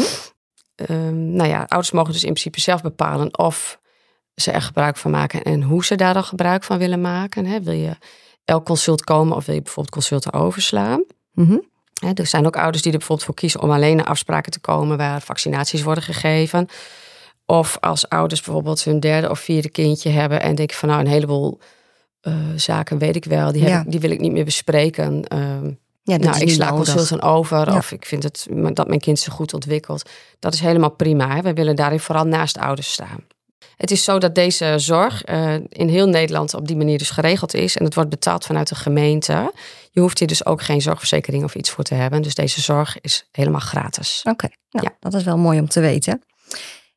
Ehm, 0.76 1.36
nou 1.36 1.50
ja, 1.50 1.58
ouders 1.68 1.92
mogen 1.92 2.14
dus 2.14 2.24
in 2.24 2.30
principe 2.32 2.60
zelf 2.62 2.82
bepalen 2.82 3.38
of 3.38 3.80
ze 4.36 4.52
er 4.52 4.62
gebruik 4.62 4.98
van 4.98 5.12
maken 5.12 5.42
en 5.44 5.62
hoe 5.62 5.86
ze 5.86 5.96
daar 5.96 6.14
dan 6.14 6.24
gebruik 6.24 6.64
van 6.64 6.78
willen 6.78 7.02
maken. 7.02 7.46
Hè. 7.46 7.62
Wil 7.62 7.74
je 7.74 7.98
elk 8.46 8.66
consult 8.66 9.04
komen 9.04 9.36
of 9.36 9.46
wil 9.46 9.56
je 9.56 9.62
bijvoorbeeld 9.62 9.96
consulten 9.96 10.34
overslaan? 10.34 11.04
Mhm. 11.32 11.58
Hè, 12.00 12.12
er 12.14 12.28
zijn 12.28 12.46
ook 12.46 12.58
ouders 12.58 12.84
die 12.84 12.92
er 12.92 12.98
bijvoorbeeld 12.98 13.28
voor 13.28 13.36
kiezen 13.38 13.62
om 13.62 13.72
alleen 13.72 13.96
naar 13.96 14.06
afspraken 14.06 14.52
te 14.52 14.60
komen 14.60 14.98
waar 14.98 15.22
vaccinaties 15.22 15.82
worden 15.84 16.04
gegeven. 16.04 16.68
Of 17.46 17.78
als 17.80 18.10
ouders 18.10 18.42
bijvoorbeeld 18.42 18.84
hun 18.84 19.00
derde 19.00 19.30
of 19.30 19.40
vierde 19.40 19.70
kindje 19.70 20.10
hebben 20.10 20.42
en 20.42 20.56
denken 20.56 20.78
van 20.78 20.90
nou 20.90 21.02
een 21.02 21.08
heleboel 21.08 21.60
eh, 22.22 22.34
zaken 22.56 22.98
weet 22.98 23.16
ik 23.16 23.26
wel, 23.26 23.52
die, 23.52 23.62
heb 23.62 23.72
Ja. 23.72 23.80
ik, 23.82 23.92
die 23.92 24.00
wil 24.00 24.12
ik 24.12 24.20
niet 24.20 24.32
meer 24.32 24.46
bespreken. 24.46 25.28
Ehm, 25.28 25.72
Ja, 26.04 26.18
nou, 26.18 26.38
ik 26.40 26.50
sla 26.50 26.70
nodig. 26.70 26.94
consulten 26.94 27.22
over 27.28 27.70
Ja. 27.70 27.78
of 27.78 27.92
ik 27.92 28.06
vind 28.06 28.24
het, 28.24 28.48
dat 28.74 28.88
mijn 28.88 29.00
kind 29.00 29.20
zich 29.20 29.34
goed 29.34 29.54
ontwikkelt. 29.54 30.10
Dat 30.40 30.54
is 30.54 30.60
helemaal 30.60 30.92
prima. 30.92 31.36
Hè? 31.36 31.42
We 31.42 31.54
willen 31.54 31.76
daarin 31.76 32.00
vooral 32.00 32.26
naast 32.26 32.58
ouders 32.58 32.92
staan. 32.92 33.20
Het 33.78 33.92
is 33.92 34.04
zo 34.04 34.18
dat 34.18 34.36
deze 34.36 34.74
zorg 34.78 35.24
eh, 35.24 35.54
in 35.70 35.88
heel 35.88 36.08
Nederland 36.08 36.54
op 36.54 36.68
die 36.68 36.76
manier 36.76 36.98
dus 36.98 37.10
geregeld 37.10 37.54
is. 37.54 37.78
En 37.78 37.84
het 37.86 37.96
wordt 37.96 38.10
betaald 38.10 38.46
vanuit 38.46 38.68
de 38.68 38.76
gemeente. 38.76 39.54
Je 39.92 40.00
hoeft 40.00 40.20
hier 40.20 40.28
dus 40.28 40.46
ook 40.46 40.62
geen 40.62 40.82
zorgverzekering 40.82 41.44
of 41.44 41.56
iets 41.56 41.70
voor 41.70 41.84
te 41.84 41.94
hebben. 41.94 42.22
Dus 42.22 42.36
deze 42.36 42.62
zorg 42.62 43.02
is 43.02 43.28
helemaal 43.32 43.60
gratis. 43.60 44.22
Oké, 44.30 44.48
nou, 44.70 44.86
Ja. 44.86 44.96
dat 45.00 45.14
is 45.14 45.24
wel 45.24 45.38
mooi 45.38 45.60
om 45.60 45.68
te 45.68 45.80
weten. 45.80 46.22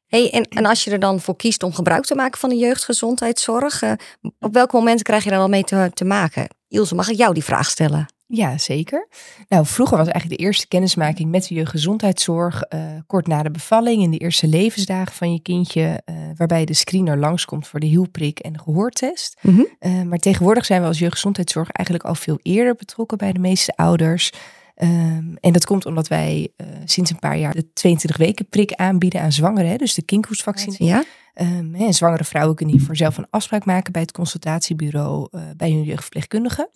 Hey, 0.06 0.30
en, 0.30 0.42
en 0.42 0.66
als 0.66 0.84
je 0.84 0.90
er 0.90 0.98
dan 1.00 1.20
voor 1.20 1.36
kiest 1.36 1.62
om 1.62 1.72
gebruik 1.74 2.04
te 2.04 2.14
maken 2.14 2.38
van 2.38 2.48
de 2.48 2.56
jeugdgezondheidszorg, 2.56 3.82
eh, 3.82 3.92
op 4.40 4.52
welk 4.54 4.72
moment 4.72 5.02
krijg 5.02 5.24
je 5.24 5.30
daar 5.30 5.38
al 5.40 5.48
mee 5.48 5.64
te, 5.64 5.90
te 5.94 6.04
maken? 6.04 6.48
Ilse, 6.68 6.94
mag 6.94 7.08
ik 7.08 7.16
jou 7.16 7.34
die 7.34 7.44
vraag 7.44 7.68
stellen? 7.70 8.06
Ja, 8.28 8.58
zeker. 8.58 9.08
Nou, 9.48 9.66
vroeger 9.66 9.96
was 9.96 10.06
eigenlijk 10.06 10.40
de 10.40 10.46
eerste 10.46 10.68
kennismaking 10.68 11.30
met 11.30 11.48
de 11.48 11.54
jeugdgezondheidszorg 11.54 12.62
eh, 12.62 12.80
kort 13.06 13.26
na 13.26 13.42
de 13.42 13.50
bevalling 13.50 14.02
in 14.02 14.10
de 14.10 14.18
eerste 14.18 14.46
levensdagen 14.46 15.14
van 15.14 15.32
je 15.32 15.40
kindje, 15.40 16.02
eh, 16.04 16.16
waarbij 16.36 16.64
de 16.64 16.74
screener 16.74 17.18
langskomt 17.18 17.66
voor 17.66 17.80
de 17.80 17.86
hielprik 17.86 18.38
en 18.38 18.52
de 18.52 18.58
gehoortest. 18.58 19.38
Mhm. 19.40 19.62
Eh, 19.78 20.02
maar 20.02 20.18
tegenwoordig 20.18 20.64
zijn 20.64 20.80
we 20.80 20.86
als 20.86 20.98
jeugdgezondheidszorg 20.98 21.70
eigenlijk 21.70 22.08
al 22.08 22.14
veel 22.14 22.38
eerder 22.42 22.74
betrokken 22.74 23.18
bij 23.18 23.32
de 23.32 23.38
meeste 23.38 23.76
ouders. 23.76 24.32
Ehm, 24.74 25.34
en 25.40 25.52
dat 25.52 25.64
komt 25.64 25.86
omdat 25.86 26.08
wij 26.08 26.52
sinds 26.84 27.10
een 27.10 27.18
paar 27.18 27.38
jaar 27.38 27.54
de 27.54 27.72
22 27.72 28.16
weken 28.16 28.48
prik 28.48 28.72
aanbieden 28.72 29.20
aan 29.20 29.32
zwangeren, 29.32 29.70
hè, 29.70 29.76
dus 29.76 29.94
de 29.94 30.02
kinkhoestvaccinatie. 30.02 30.86
Ja? 30.86 31.04
Ehm, 31.34 31.74
en 31.74 31.94
zwangere 31.94 32.24
vrouwen 32.24 32.56
kunnen 32.56 32.74
hiervoor 32.74 32.96
zelf 32.96 33.18
een 33.18 33.26
afspraak 33.30 33.64
maken 33.64 33.92
bij 33.92 34.02
het 34.02 34.12
consultatiebureau 34.12 35.28
bij 35.56 35.70
hun 35.70 35.82
jeugdverpleegkundige. 35.82 36.70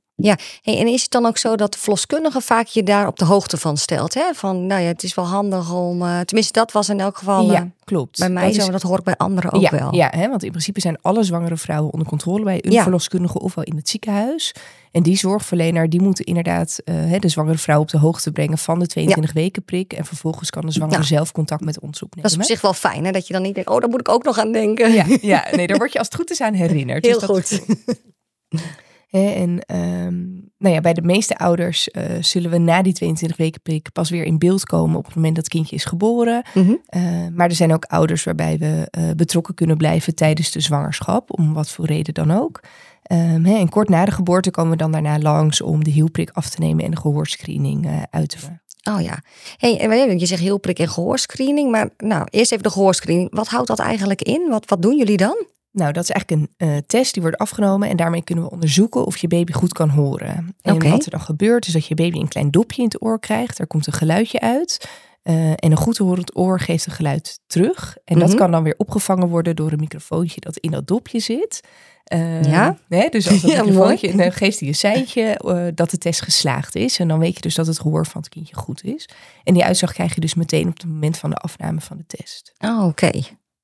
Hey, 0.63 0.79
en 0.79 0.87
is 0.87 1.03
het 1.03 1.11
dan 1.11 1.27
ook 1.27 1.39
zo 1.39 1.57
dat 1.57 1.73
de 1.73 1.79
verloskundige 1.79 2.41
vaak 2.41 2.67
je 2.67 2.83
daar 2.83 3.07
op 3.07 3.19
de 3.19 3.25
hoogte 3.25 3.57
van 3.57 3.77
stelt? 3.77 4.15
Hè? 4.15 4.23
Van, 4.35 4.67
nou 4.67 4.81
ja, 4.81 4.87
het 4.87 5.03
is 5.03 5.15
wel 5.15 5.25
handig 5.27 5.73
om... 5.75 6.03
eh, 6.03 6.21
tenminste, 6.21 6.53
dat 6.53 6.73
was 6.73 6.89
in 6.89 7.01
elk 7.01 7.19
geval 7.19 7.47
eh, 7.47 7.53
ja, 7.53 7.69
klopt. 7.85 8.19
bij 8.19 8.31
mij 8.31 8.45
Dat 8.45 8.55
zo. 8.55 8.61
is- 8.61 8.69
Dat 8.69 8.83
hoor 8.83 8.99
ik 8.99 9.05
bij 9.05 9.17
anderen 9.17 9.53
ook 9.53 9.61
ja, 9.63 9.71
wel. 9.71 9.95
Ja, 9.95 10.09
hè, 10.17 10.29
want 10.29 10.43
in 10.43 10.51
principe 10.51 10.81
zijn 10.81 10.99
alle 11.03 11.23
zwangere 11.23 11.57
vrouwen 11.57 11.93
onder 11.93 12.09
controle 12.09 12.45
bij 12.45 12.59
een 12.65 12.71
Ja. 12.73 12.83
verloskundige 12.83 13.41
ofwel 13.41 13.65
in 13.65 13.77
het 13.77 13.89
ziekenhuis. 13.89 14.55
En 14.93 15.03
die 15.03 15.17
zorgverlener 15.17 15.89
die 15.89 16.01
moeten 16.03 16.25
inderdaad 16.25 16.79
eh, 16.85 16.95
de 17.19 17.29
zwangere 17.29 17.59
vrouw 17.59 17.81
op 17.81 17.89
de 17.89 17.99
hoogte 17.99 18.33
brengen 18.33 18.59
van 18.59 18.79
de 18.79 18.87
22 18.87 19.33
weken 19.33 19.63
prik. 19.65 19.93
En 19.93 20.05
vervolgens 20.05 20.51
kan 20.51 20.67
de 20.67 20.73
zwangere 20.73 20.97
Nou, 20.99 21.09
zelf 21.09 21.33
contact 21.33 21.65
met 21.65 21.81
ons 21.81 22.03
opnemen. 22.03 22.23
Dat 22.23 22.31
is 22.31 22.37
op 22.47 22.53
zich 22.53 22.61
wel 22.61 22.73
fijn, 22.75 23.05
hè? 23.05 23.11
dat 23.13 23.27
je 23.27 23.33
dan 23.33 23.43
niet 23.43 23.55
denkt, 23.55 23.71
oh, 23.71 23.81
daar 23.81 23.89
moet 23.89 24.01
ik 24.01 24.09
ook 24.09 24.25
nog 24.25 24.39
aan 24.39 24.53
denken. 24.53 24.93
Ja, 24.93 25.05
ja, 25.21 25.47
nee, 25.57 25.67
daar 25.67 25.77
word 25.79 25.93
je 25.93 25.99
als 25.99 26.07
het 26.07 26.17
goed 26.17 26.31
is 26.31 26.41
aan 26.41 26.55
herinnerd. 26.55 27.05
Heel 27.07 27.19
Dus 27.19 27.29
dat 27.29 27.37
goed. 27.37 27.61
Hè, 29.11 29.31
en 29.31 29.61
ehm, 29.61 30.19
nou 30.59 30.75
ja, 30.75 30.81
bij 30.81 30.93
de 30.93 31.03
meeste 31.03 31.39
ouders 31.39 31.91
eh, 31.91 32.05
zullen 32.21 32.51
we 32.51 32.59
na 32.59 32.83
die 32.83 32.93
22 32.93 33.37
weken 33.37 33.61
prik 33.61 33.93
pas 33.93 34.11
weer 34.11 34.25
in 34.25 34.39
beeld 34.39 34.65
komen 34.65 34.99
op 34.99 35.05
het 35.05 35.15
moment 35.15 35.35
dat 35.35 35.45
het 35.45 35.53
kindje 35.53 35.77
is 35.77 35.85
geboren. 35.85 36.43
Mhm. 36.55 36.75
Eh, 36.87 37.03
maar 37.33 37.49
er 37.49 37.55
zijn 37.55 37.73
ook 37.73 37.85
ouders 37.85 38.25
waarbij 38.25 38.59
we 38.59 38.89
eh, 38.91 39.11
betrokken 39.17 39.55
kunnen 39.55 39.77
blijven 39.77 40.15
tijdens 40.15 40.51
de 40.51 40.61
zwangerschap, 40.61 41.39
om 41.39 41.53
wat 41.53 41.71
voor 41.71 41.87
reden 41.87 42.15
dan 42.15 42.31
ook. 42.31 42.61
Ehm, 43.03 43.45
hè, 43.45 43.59
en 43.59 43.69
kort 43.69 43.89
na 43.89 44.05
de 44.05 44.11
geboorte 44.11 44.51
komen 44.51 44.71
we 44.71 44.77
dan 44.77 44.93
daarna 44.93 45.19
langs 45.19 45.61
om 45.61 45.85
de 45.85 45.91
hielprik 45.91 46.31
af 46.31 46.49
te 46.49 46.61
nemen 46.61 46.85
en 46.85 46.91
de 46.91 46.97
gehoorscreening 46.97 47.87
eh, 47.87 48.03
uit 48.11 48.29
te 48.29 48.39
voeren. 48.39 48.63
Oh 48.91 49.01
ja. 49.01 49.23
Hey, 49.57 50.17
je, 50.19 50.27
zegt 50.27 50.43
heel 50.43 50.59
prik 50.59 50.79
en 50.79 50.89
gehoorscreening. 50.89 51.71
Maar 51.71 51.89
nou, 51.97 52.27
eerst 52.31 52.53
even 52.53 52.65
de 52.65 52.71
gehoorscreening. 52.71 53.35
Wat 53.35 53.49
houdt 53.49 53.69
dat 53.69 53.79
eigenlijk 53.79 54.23
in? 54.23 54.49
Wat, 54.49 54.69
wat 54.69 54.83
doen 54.83 54.97
jullie 54.97 55.17
dan? 55.17 55.47
Nou, 55.73 55.93
dat 55.93 56.03
is 56.03 56.11
eigenlijk 56.11 56.41
een 56.59 56.69
eh, 56.69 56.77
test 56.87 57.13
die 57.13 57.23
wordt 57.23 57.37
afgenomen 57.39 57.89
en 57.89 57.97
daarmee 57.97 58.23
kunnen 58.23 58.45
we 58.45 58.51
onderzoeken 58.51 59.05
of 59.07 59.17
je 59.17 59.29
baby 59.29 59.53
goed 59.53 59.73
kan 59.73 59.89
horen. 59.89 60.55
En 60.63 60.91
wat 60.91 61.05
er 61.05 61.11
dan 61.11 61.21
gebeurt 61.21 61.67
is 61.67 61.73
dat 61.73 61.87
je 61.87 61.95
baby 61.95 62.19
een 62.19 62.29
klein 62.29 62.51
dopje 62.51 62.79
in 62.83 62.85
het 62.89 63.03
oor 63.03 63.21
krijgt. 63.21 63.59
Er 63.59 63.67
komt 63.67 63.87
een 63.87 63.93
geluidje 63.93 64.41
uit. 64.41 64.89
eh, 65.23 65.51
en 65.51 65.57
een 65.71 65.77
goed 65.77 65.99
horend 65.99 66.37
oor 66.37 66.61
geeft 66.61 66.87
een 66.87 66.93
geluid 66.93 67.41
terug. 67.47 67.97
En 68.05 68.19
dat 68.19 68.29
Mhm. 68.29 68.37
kan 68.37 68.51
dan 68.51 68.63
weer 68.63 68.75
opgevangen 68.77 69.29
worden 69.29 69.57
door 69.57 69.73
een 69.73 69.79
microfoontje 69.81 70.41
dat 70.41 70.57
in 70.57 70.71
dat 70.71 70.87
dopje 70.87 71.19
zit. 71.19 71.61
Eh, 72.05 72.43
Ja? 72.43 72.79
Hè, 72.89 73.09
dus 73.09 73.29
als 73.29 73.41
dat 73.43 73.51
Ja, 73.51 73.63
microfoontje, 73.63 74.17
dan 74.17 74.33
geeft 74.33 74.59
hij 74.61 74.69
een 74.69 74.75
seintje 74.75 75.23
eh, 75.23 75.67
dat 75.75 75.91
de 75.91 75.99
test 75.99 76.23
geslaagd 76.23 76.75
is. 76.75 76.99
En 76.99 77.09
dan 77.09 77.19
weet 77.19 77.35
je 77.35 77.41
dus 77.41 77.55
dat 77.55 77.67
het 77.67 77.81
gehoor 77.81 78.07
van 78.07 78.21
het 78.21 78.31
kindje 78.31 78.55
goed 78.57 78.85
is. 78.85 79.09
En 79.45 79.55
die 79.55 79.65
uitslag 79.65 79.93
krijg 79.93 80.15
je 80.15 80.21
dus 80.21 80.35
meteen 80.35 80.69
op 80.69 80.75
het 80.77 80.87
moment 80.89 81.19
van 81.19 81.31
de 81.31 81.37
afname 81.37 81.81
van 81.81 81.97
de 81.97 82.05
test. 82.17 82.53
Oh, 82.59 82.85
oké. 82.87 83.11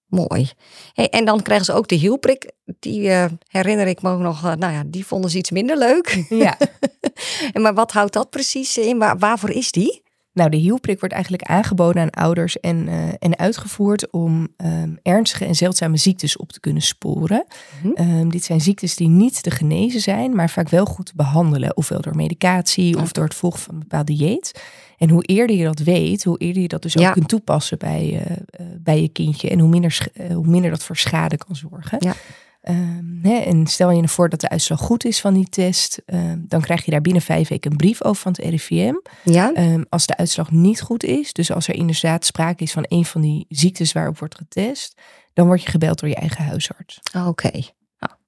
Mooi. 0.06 0.50
Hey, 0.92 1.08
en 1.08 1.24
dan 1.24 1.42
krijgen 1.42 1.66
ze 1.66 1.72
ook 1.72 1.88
de 1.88 1.94
hielprik. 1.94 2.52
Die 2.78 3.10
eh, 3.10 3.24
herinner 3.46 3.86
ik 3.86 4.02
me 4.02 4.10
ook 4.10 4.20
nog. 4.20 4.44
eh, 4.44 4.54
nou 4.54 4.72
ja, 4.72 4.82
die 4.86 5.06
vonden 5.06 5.30
ze 5.30 5.38
iets 5.38 5.50
minder 5.50 5.78
leuk. 5.78 6.24
Ja, 6.28 6.56
En 7.52 7.62
maar 7.62 7.74
wat 7.74 7.92
houdt 7.92 8.12
dat 8.12 8.30
precies 8.30 8.78
in? 8.78 8.98
Waar, 8.98 9.18
waarvoor 9.18 9.50
is 9.50 9.72
die? 9.72 10.04
Nou, 10.32 10.50
de 10.50 10.56
hielprik 10.56 10.98
wordt 11.00 11.14
eigenlijk 11.14 11.44
aangeboden 11.44 12.02
aan 12.02 12.10
ouders 12.10 12.60
en, 12.60 12.88
uh, 12.88 13.08
en 13.18 13.38
uitgevoerd 13.38 14.10
om 14.10 14.48
um, 14.56 14.98
ernstige 15.02 15.44
en 15.44 15.54
zeldzame 15.54 15.96
ziektes 15.96 16.36
op 16.36 16.52
te 16.52 16.60
kunnen 16.60 16.82
sporen. 16.82 17.44
Mm 17.82 17.92
-hmm. 17.94 18.18
um, 18.18 18.30
dit 18.30 18.44
zijn 18.44 18.60
ziektes 18.60 18.96
die 18.96 19.08
niet 19.08 19.42
te 19.42 19.50
genezen 19.50 20.00
zijn, 20.00 20.34
maar 20.34 20.50
vaak 20.50 20.68
wel 20.68 20.84
goed 20.84 21.06
te 21.06 21.12
behandelen. 21.16 21.76
Ofwel 21.76 22.00
door 22.00 22.16
medicatie 22.16 22.98
of 22.98 23.12
door 23.12 23.24
het 23.24 23.34
volgen 23.34 23.60
van 23.60 23.74
een 23.74 23.80
bepaald 23.80 24.06
dieet. 24.06 24.60
En 24.98 25.10
hoe 25.10 25.22
eerder 25.22 25.56
je 25.56 25.64
dat 25.64 25.78
weet, 25.78 26.24
hoe 26.24 26.38
eerder 26.38 26.62
je 26.62 26.68
dat 26.68 26.82
dus 26.82 26.92
Ja. 26.92 27.06
ook 27.06 27.12
kunt 27.12 27.28
toepassen 27.28 27.78
bij, 27.78 28.04
uh, 28.12 28.36
uh, 28.66 28.76
bij 28.78 29.00
je 29.00 29.08
kindje. 29.08 29.50
En 29.50 29.58
hoe 29.58 29.68
minder, 29.68 30.06
uh, 30.20 30.34
hoe 30.34 30.46
minder 30.46 30.70
dat 30.70 30.82
voor 30.82 30.96
schade 30.96 31.36
kan 31.36 31.56
zorgen. 31.56 31.98
Ja. 32.00 32.14
Ehm, 32.60 33.22
hè, 33.22 33.38
en 33.38 33.66
stel 33.66 33.90
je 33.90 34.08
voor 34.08 34.28
dat 34.28 34.40
de 34.40 34.48
uitslag 34.48 34.80
goed 34.80 35.04
is 35.04 35.20
van 35.20 35.34
die 35.34 35.48
test, 35.48 36.02
ehm, 36.06 36.38
dan 36.48 36.60
krijg 36.60 36.84
je 36.84 36.90
daar 36.90 37.00
binnen 37.00 37.22
vijf 37.22 37.48
weken 37.48 37.70
een 37.70 37.76
brief 37.76 38.02
over 38.02 38.22
van 38.22 38.32
het 38.32 38.40
RIVM. 38.40 38.94
Ja? 39.24 39.52
Ehm, 39.52 39.82
als 39.88 40.06
de 40.06 40.16
uitslag 40.16 40.50
niet 40.50 40.80
goed 40.80 41.04
is, 41.04 41.32
dus 41.32 41.52
als 41.52 41.68
er 41.68 41.74
inderdaad 41.74 42.24
sprake 42.24 42.62
is 42.62 42.72
van 42.72 42.84
een 42.88 43.04
van 43.04 43.20
die 43.20 43.46
ziektes 43.48 43.92
waarop 43.92 44.18
wordt 44.18 44.34
getest, 44.34 45.00
dan 45.32 45.46
word 45.46 45.62
je 45.62 45.70
gebeld 45.70 46.00
door 46.00 46.08
je 46.08 46.14
eigen 46.14 46.44
huisarts. 46.44 47.00
Oké. 47.26 47.50
Nou, 47.50 47.62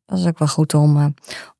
dat 0.09 0.19
is 0.19 0.27
ook 0.27 0.39
wel 0.39 0.49
goed 0.49 0.75
om, 0.75 0.97
uh, 0.97 1.07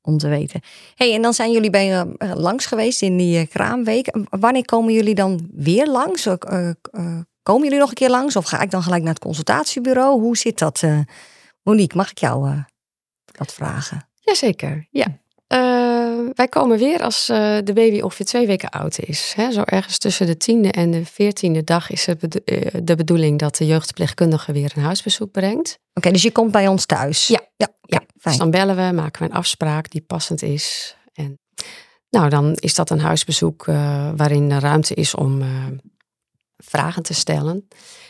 om 0.01 0.17
te 0.17 0.27
weten. 0.27 0.61
hey, 0.95 1.13
en 1.13 1.21
dan 1.21 1.33
zijn 1.33 1.51
jullie 1.51 1.69
bij 1.69 1.91
uh, 1.91 2.31
langs 2.35 2.65
geweest 2.65 3.01
in 3.01 3.17
die 3.17 3.47
kraamweek. 3.47 4.17
Wanneer 4.29 4.65
komen 4.65 4.93
jullie 4.93 5.15
dan 5.15 5.49
weer 5.53 5.87
langs? 5.87 6.27
komen 7.43 7.63
jullie 7.63 7.79
nog 7.79 7.89
een 7.89 7.95
keer 7.95 8.09
langs? 8.09 8.35
Of 8.35 8.45
ga 8.45 8.61
ik 8.61 8.71
dan 8.71 8.83
gelijk 8.83 9.03
naar 9.03 9.13
het 9.13 9.23
consultatiebureau? 9.23 10.21
Hoe 10.21 10.37
zit 10.37 10.59
dat? 10.59 10.83
Monique, 11.63 11.97
mag 11.97 12.11
ik 12.11 12.17
jou 12.17 12.63
wat 13.37 13.53
vragen? 13.53 14.09
Jazeker, 14.19 14.87
ja. 14.91 15.19
Wij 16.33 16.47
komen 16.47 16.77
weer 16.77 17.03
als 17.03 17.29
uh, 17.29 17.57
de 17.63 17.73
baby 17.73 18.01
ongeveer 18.01 18.25
twee 18.25 18.47
weken 18.47 18.69
oud 18.69 18.99
is. 18.99 19.33
Hè? 19.35 19.51
Zo 19.51 19.61
ergens 19.65 19.97
tussen 19.97 20.25
de 20.25 20.37
tiende 20.37 20.71
en 20.71 20.91
de 20.91 21.05
veertiende 21.05 21.63
dag 21.63 21.89
is 21.89 22.05
het 22.05 22.19
bedo 22.19 22.39
de 22.83 22.95
bedoeling 22.95 23.39
dat 23.39 23.55
de 23.55 23.65
jeugdverpleegkundige 23.65 24.51
weer 24.51 24.71
een 24.75 24.83
huisbezoek 24.83 25.31
brengt. 25.31 25.69
Oké, 25.69 25.79
okay, 25.93 26.11
dus 26.11 26.21
je 26.21 26.31
komt 26.31 26.51
bij 26.51 26.67
ons 26.67 26.85
thuis? 26.85 27.27
Ja, 27.27 27.41
ja, 27.57 27.67
ja. 27.81 28.03
Dus 28.21 28.37
dan 28.37 28.51
bellen 28.51 28.75
we, 28.75 28.93
maken 28.93 29.21
we 29.21 29.29
een 29.29 29.37
afspraak 29.37 29.89
die 29.89 30.01
passend 30.01 30.41
is. 30.41 30.95
En 31.13 31.39
nou, 32.09 32.29
dan 32.29 32.53
is 32.53 32.75
dat 32.75 32.89
een 32.89 32.99
huisbezoek 32.99 33.65
waarin 34.15 34.51
er 34.51 34.61
ruimte 34.61 34.93
is 34.93 35.15
om 35.15 35.43
vragen 36.57 37.03
te 37.03 37.13
stellen. 37.13 37.67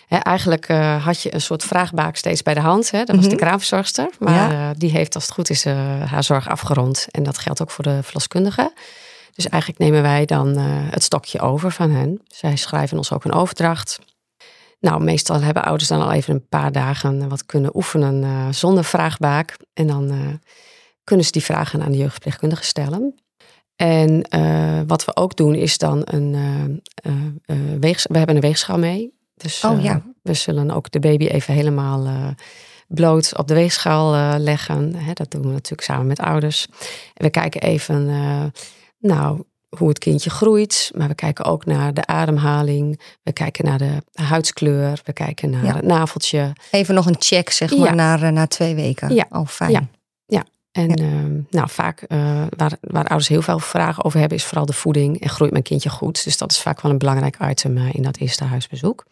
He, 0.10 0.18
eigenlijk 0.18 0.70
uh, 0.70 1.06
had 1.06 1.22
je 1.22 1.34
een 1.34 1.42
soort 1.42 1.64
vraagbaak 1.64 2.16
steeds 2.16 2.44
bij 2.44 2.54
de 2.54 2.60
hand. 2.60 2.92
Hè? 2.92 2.98
Dat 2.98 3.08
was 3.08 3.18
mm 3.18 3.22
-hmm. 3.22 3.30
de 3.30 3.44
kraamverzorgster. 3.44 4.10
Maar 4.20 4.52
ja. 4.52 4.70
uh, 4.70 4.76
die 4.78 4.92
heeft 4.92 5.16
als 5.16 5.24
het 5.24 5.34
goed 5.34 5.50
is 5.50 5.66
uh, 5.66 6.04
haar 6.04 6.24
zorg 6.24 6.50
afgerond. 6.50 7.08
En 7.12 7.24
dat 7.24 7.38
geldt 7.38 7.62
ook 7.62 7.72
voor 7.72 7.84
de 7.84 8.04
verloskundige. 8.04 8.74
Dus 9.34 9.50
eigenlijk 9.50 9.82
nemen 9.82 10.02
wij 10.02 10.26
dan 10.26 10.58
het 10.58 11.04
stokje 11.04 11.40
over 11.40 11.72
van 11.72 11.92
hen. 11.92 12.22
Zij 12.28 12.56
schrijven 12.56 12.98
ons 12.98 13.12
ook 13.12 13.24
een 13.24 13.34
overdracht. 13.34 14.00
Nou, 14.80 15.04
meestal 15.04 15.42
hebben 15.42 15.64
ouders 15.64 15.90
dan 15.90 16.02
al 16.02 16.12
even 16.12 16.34
een 16.34 16.48
paar 16.48 16.72
dagen 16.72 17.30
wat 17.30 17.46
kunnen 17.46 17.76
oefenen 17.76 18.54
zonder 18.54 18.84
vraagbaak. 18.84 19.58
En 19.74 19.88
dan 19.88 20.40
kunnen 21.04 21.26
ze 21.26 21.32
die 21.32 21.44
vragen 21.44 21.82
aan 21.82 21.92
de 21.92 21.98
jeugdverpleegkundige 21.98 22.64
stellen. 22.64 23.16
En 23.76 24.28
wat 24.88 25.06
we 25.06 25.16
ook 25.16 25.36
doen 25.36 25.56
is 25.56 25.78
dan 25.78 26.02
een 26.04 26.82
weeg, 27.80 28.06
we 28.08 28.18
hebben 28.18 28.36
een 28.36 28.42
weegschaal 28.42 28.78
mee. 28.78 29.19
Dus 29.42 29.64
oh, 29.64 29.84
ja. 29.84 29.94
uh, 29.96 30.02
we 30.22 30.34
zullen 30.34 30.72
ook 30.72 30.92
de 30.92 31.00
baby 31.00 31.26
even 31.26 31.54
helemaal 31.54 32.06
uh, 32.06 32.28
bloot 32.88 33.38
op 33.38 33.48
de 33.48 33.54
weegschaal 33.54 34.16
uh, 34.16 34.34
leggen. 34.38 34.96
Hè, 34.96 35.14
dat 35.14 35.32
doen 35.32 35.42
we 35.42 35.52
natuurlijk 35.52 35.82
samen 35.82 36.08
met 36.08 36.20
ouders. 36.20 36.68
En 37.14 37.26
we 37.26 37.30
kijken 37.30 37.62
even 37.62 38.06
nou, 39.00 39.44
hoe 39.78 39.88
het 39.88 40.00
kindje 40.00 40.30
groeit. 40.30 40.92
Maar 40.96 41.08
we 41.08 41.16
kijken 41.16 41.46
ook 41.46 41.66
naar 41.66 41.94
de 41.94 42.06
ademhaling. 42.06 43.02
We 43.24 43.34
kijken 43.34 43.66
naar 43.66 43.78
de 43.78 43.98
huidskleur. 44.14 45.02
We 45.04 45.14
kijken 45.14 45.50
naar 45.50 45.66
ja. 45.66 45.76
het 45.76 45.86
naveltje. 45.86 46.54
Even 46.72 46.96
nog 46.96 47.06
een 47.06 47.16
check, 47.20 47.50
zeg 47.50 47.78
maar, 47.78 47.96
ja. 47.96 48.16
na, 48.18 48.30
na 48.30 48.48
twee 48.48 48.76
weken. 48.76 49.14
Ja. 49.14 49.26
Oh, 49.30 49.48
fijn. 49.48 49.72
Ja. 49.72 49.88
En 50.72 50.90
ja. 50.90 51.46
nou, 51.50 51.70
vaak 51.70 52.06
waar, 52.58 52.78
waar 52.82 53.08
ouders 53.08 53.28
heel 53.28 53.42
veel 53.42 53.60
vragen 53.60 54.04
over 54.04 54.20
hebben, 54.20 54.38
is 54.38 54.44
vooral 54.44 54.66
de 54.66 54.74
voeding. 54.74 55.22
En 55.22 55.30
groeit 55.30 55.52
mijn 55.52 55.64
kindje 55.64 55.90
goed? 55.90 56.24
Dus 56.24 56.38
dat 56.38 56.52
is 56.52 56.60
vaak 56.60 56.82
wel 56.82 56.92
een 56.92 56.98
belangrijk 56.98 57.38
item 57.50 57.78
in 57.78 58.04
dat 58.04 58.18
eerste 58.18 58.44
huisbezoek. 58.44 59.06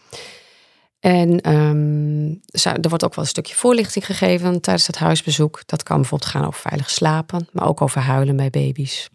En 0.99 1.53
um, 1.55 2.41
er 2.63 2.89
wordt 2.89 3.03
ook 3.03 3.15
wel 3.15 3.23
een 3.23 3.29
stukje 3.29 3.55
voorlichting 3.55 4.05
gegeven 4.05 4.61
tijdens 4.61 4.87
het 4.87 4.97
huisbezoek. 4.97 5.61
Dat 5.65 5.83
kan 5.83 5.97
bijvoorbeeld 5.97 6.29
gaan 6.31 6.45
over 6.45 6.61
veilig 6.61 6.89
slapen, 6.89 7.47
maar 7.51 7.67
ook 7.67 7.81
over 7.81 8.01
huilen 8.01 8.35
bij 8.35 8.49
baby's. 8.49 9.09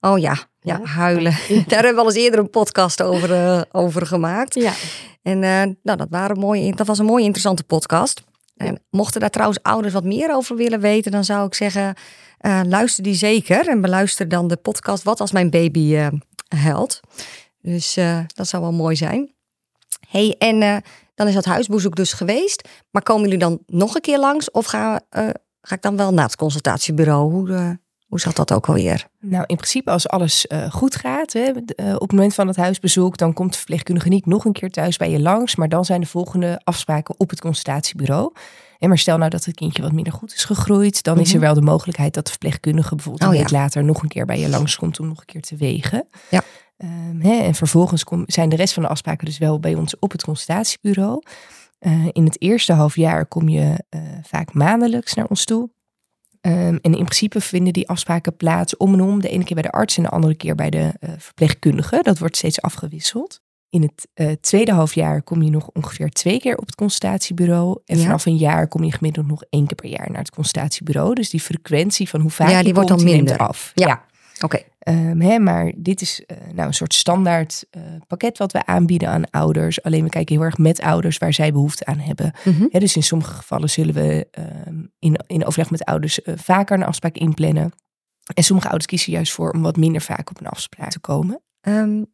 Oh 0.00 0.18
ja, 0.18 0.36
ja, 0.60 0.80
huilen. 0.82 1.36
Ja. 1.48 1.62
Daar 1.68 1.82
hebben 1.82 1.94
we 1.94 2.00
al 2.00 2.06
eens 2.06 2.24
eerder 2.24 2.40
een 2.40 2.50
podcast 2.50 3.02
over, 3.02 3.30
uh, 3.30 3.62
over 3.72 4.06
gemaakt. 4.06 4.54
Ja. 4.54 4.72
En 5.22 5.38
nou, 5.38 5.76
dat, 5.82 6.06
waren 6.10 6.38
mooie, 6.38 6.74
dat 6.74 6.86
was 6.86 6.98
een 6.98 7.04
mooie 7.04 7.24
interessante 7.24 7.64
podcast. 7.64 8.24
En 8.56 8.82
mochten 8.90 9.20
daar 9.20 9.30
trouwens 9.30 9.62
ouders 9.62 9.94
wat 9.94 10.04
meer 10.04 10.34
over 10.34 10.56
willen 10.56 10.80
weten, 10.80 11.12
dan 11.12 11.24
zou 11.24 11.46
ik 11.46 11.54
zeggen, 11.54 11.94
uh, 12.40 12.60
luister 12.64 13.02
die 13.02 13.14
zeker. 13.14 13.68
En 13.68 13.80
beluister 13.80 14.28
dan 14.28 14.48
de 14.48 14.56
podcast 14.56 15.02
Wat 15.02 15.20
als 15.20 15.32
mijn 15.32 15.50
baby 15.50 15.94
uh, 15.94 16.06
huilt. 16.48 17.00
Dus 17.60 17.96
uh, 17.96 18.20
dat 18.26 18.48
zou 18.48 18.62
wel 18.62 18.72
mooi 18.72 18.96
zijn. 18.96 19.34
hey, 20.08 20.34
en 20.38 20.82
dan 21.14 21.28
is 21.28 21.34
dat 21.34 21.44
huisbezoek 21.44 21.96
dus 21.96 22.12
geweest. 22.12 22.68
Maar 22.90 23.02
komen 23.02 23.22
jullie 23.22 23.38
dan 23.38 23.62
nog 23.66 23.94
een 23.94 24.00
keer 24.00 24.18
langs? 24.18 24.50
Of 24.50 24.66
ga, 24.66 25.00
ga 25.60 25.74
ik 25.74 25.82
dan 25.82 25.96
wel 25.96 26.12
naar 26.12 26.24
het 26.24 26.36
consultatiebureau? 26.36 27.32
Hoe, 27.32 27.78
hoe 28.14 28.22
zat 28.22 28.36
dat 28.36 28.52
ook 28.52 28.66
alweer? 28.66 29.06
Nou, 29.20 29.44
in 29.46 29.56
principe 29.56 29.90
als 29.90 30.08
alles 30.08 30.46
uh, 30.48 30.72
goed 30.72 30.96
gaat, 30.96 31.32
hè, 31.32 31.40
uh, 31.40 31.94
op 31.94 32.00
het 32.00 32.12
moment 32.12 32.34
van 32.34 32.46
het 32.46 32.56
huisbezoek, 32.56 33.16
dan 33.16 33.32
komt 33.32 33.50
de 33.52 33.56
verpleegkundige 33.56 34.08
niet 34.08 34.26
nog 34.26 34.44
een 34.44 34.52
keer 34.52 34.70
thuis 34.70 34.96
bij 34.96 35.10
je 35.10 35.20
langs, 35.20 35.56
maar 35.56 35.68
dan 35.68 35.84
zijn 35.84 36.00
de 36.00 36.06
volgende 36.06 36.60
afspraken 36.64 37.14
op 37.18 37.30
het 37.30 37.40
consultatiebureau. 37.40 38.32
En 38.78 38.88
maar 38.88 38.98
stel 38.98 39.18
nou 39.18 39.30
dat 39.30 39.44
het 39.44 39.54
kindje 39.54 39.82
wat 39.82 39.92
minder 39.92 40.12
goed 40.12 40.34
is 40.34 40.44
gegroeid, 40.44 41.02
dan 41.02 41.12
mm 41.14 41.18
-hmm. 41.18 41.28
is 41.28 41.34
er 41.34 41.40
wel 41.40 41.54
de 41.54 41.60
mogelijkheid 41.60 42.14
dat 42.14 42.24
de 42.24 42.30
verpleegkundige 42.30 42.94
bijvoorbeeld 42.94 43.24
oh, 43.24 43.34
een 43.34 43.42
week 43.42 43.50
ja. 43.50 43.58
later 43.58 43.84
nog 43.84 44.02
een 44.02 44.08
keer 44.08 44.26
bij 44.26 44.40
je 44.40 44.48
langskomt 44.48 45.00
om 45.00 45.08
nog 45.08 45.18
een 45.18 45.26
keer 45.26 45.42
te 45.42 45.56
wegen. 45.56 46.06
Ja. 46.30 46.42
Um, 46.76 47.20
hè, 47.20 47.42
en 47.42 47.54
vervolgens 47.54 48.04
kom, 48.04 48.22
zijn 48.26 48.48
de 48.48 48.56
rest 48.56 48.74
van 48.74 48.82
de 48.82 48.88
afspraken 48.88 49.24
dus 49.24 49.38
wel 49.38 49.60
bij 49.60 49.74
ons 49.74 49.98
op 49.98 50.12
het 50.12 50.24
consultatiebureau. 50.24 51.22
Uh, 51.80 52.08
in 52.12 52.24
het 52.24 52.40
eerste 52.40 52.72
half 52.72 52.96
jaar 52.96 53.26
kom 53.26 53.48
je 53.48 53.84
vaak 54.22 54.52
maandelijks 54.52 55.14
naar 55.14 55.26
ons 55.26 55.44
toe. 55.44 55.70
Um, 56.46 56.52
en 56.52 56.80
in 56.82 56.92
principe 57.04 57.40
vinden 57.40 57.72
die 57.72 57.88
afspraken 57.88 58.36
plaats 58.36 58.76
om 58.76 58.92
en 58.92 59.00
om. 59.00 59.20
De 59.20 59.28
ene 59.28 59.44
keer 59.44 59.54
bij 59.54 59.62
de 59.62 59.70
arts 59.72 59.96
en 59.96 60.02
de 60.02 60.08
andere 60.08 60.34
keer 60.34 60.54
bij 60.54 60.70
de 60.70 60.94
uh, 61.00 61.10
verpleegkundige. 61.18 62.00
Dat 62.02 62.18
wordt 62.18 62.36
steeds 62.36 62.60
afgewisseld. 62.60 63.40
In 63.68 63.82
het 63.82 64.08
uh, 64.14 64.32
tweede 64.40 64.72
halfjaar 64.72 65.22
kom 65.22 65.42
je 65.42 65.50
nog 65.50 65.68
ongeveer 65.72 66.10
twee 66.10 66.40
keer 66.40 66.56
op 66.56 66.66
het 66.66 66.74
consultatiebureau. 66.74 67.78
En 67.84 67.96
Ja. 67.96 68.02
vanaf 68.02 68.26
een 68.26 68.36
jaar 68.36 68.68
kom 68.68 68.84
je 68.84 68.92
gemiddeld 68.92 69.26
nog 69.26 69.42
één 69.50 69.66
keer 69.66 69.76
per 69.76 69.88
jaar 69.90 70.08
naar 70.10 70.18
het 70.18 70.30
consultatiebureau. 70.30 71.14
Dus 71.14 71.30
die 71.30 71.40
frequentie 71.40 72.08
van 72.08 72.20
hoe 72.20 72.30
vaak 72.30 72.50
Ja, 72.50 72.58
je 72.58 72.64
die 72.64 72.74
wordt 72.74 72.90
komt, 72.90 73.02
dan 73.02 73.10
minder. 73.10 73.38
af. 73.38 73.72
Ja. 73.74 74.04
Oké. 74.44 74.62
Um, 74.88 75.20
hè, 75.20 75.38
maar 75.38 75.72
dit 75.76 76.00
is 76.00 76.22
uh, 76.26 76.36
nou 76.52 76.66
een 76.66 76.74
soort 76.74 76.94
standaard 76.94 77.64
uh, 77.76 77.82
pakket 78.06 78.38
wat 78.38 78.52
we 78.52 78.66
aanbieden 78.66 79.08
aan 79.08 79.30
ouders. 79.30 79.82
Alleen 79.82 80.02
we 80.02 80.08
kijken 80.08 80.34
heel 80.34 80.44
erg 80.44 80.58
met 80.58 80.80
ouders 80.80 81.18
waar 81.18 81.32
zij 81.32 81.52
behoefte 81.52 81.84
aan 81.84 81.98
hebben. 81.98 82.32
Mhm. 82.44 82.78
Dus 82.78 82.96
in 82.96 83.02
sommige 83.02 83.34
gevallen 83.34 83.70
zullen 83.70 83.94
we 83.94 84.26
um, 84.66 84.92
in, 84.98 85.20
in 85.26 85.44
overleg 85.46 85.70
met 85.70 85.84
ouders 85.84 86.20
uh, 86.24 86.34
vaker 86.36 86.76
een 86.76 86.84
afspraak 86.84 87.14
inplannen. 87.14 87.72
En 88.34 88.42
sommige 88.42 88.68
ouders 88.68 88.90
kiezen 88.90 89.12
juist 89.12 89.32
voor 89.32 89.50
om 89.50 89.62
wat 89.62 89.76
minder 89.76 90.00
vaak 90.00 90.30
op 90.30 90.40
een 90.40 90.46
afspraak 90.46 90.90
te 90.90 91.00
komen. 91.00 91.42
Um, 91.68 92.12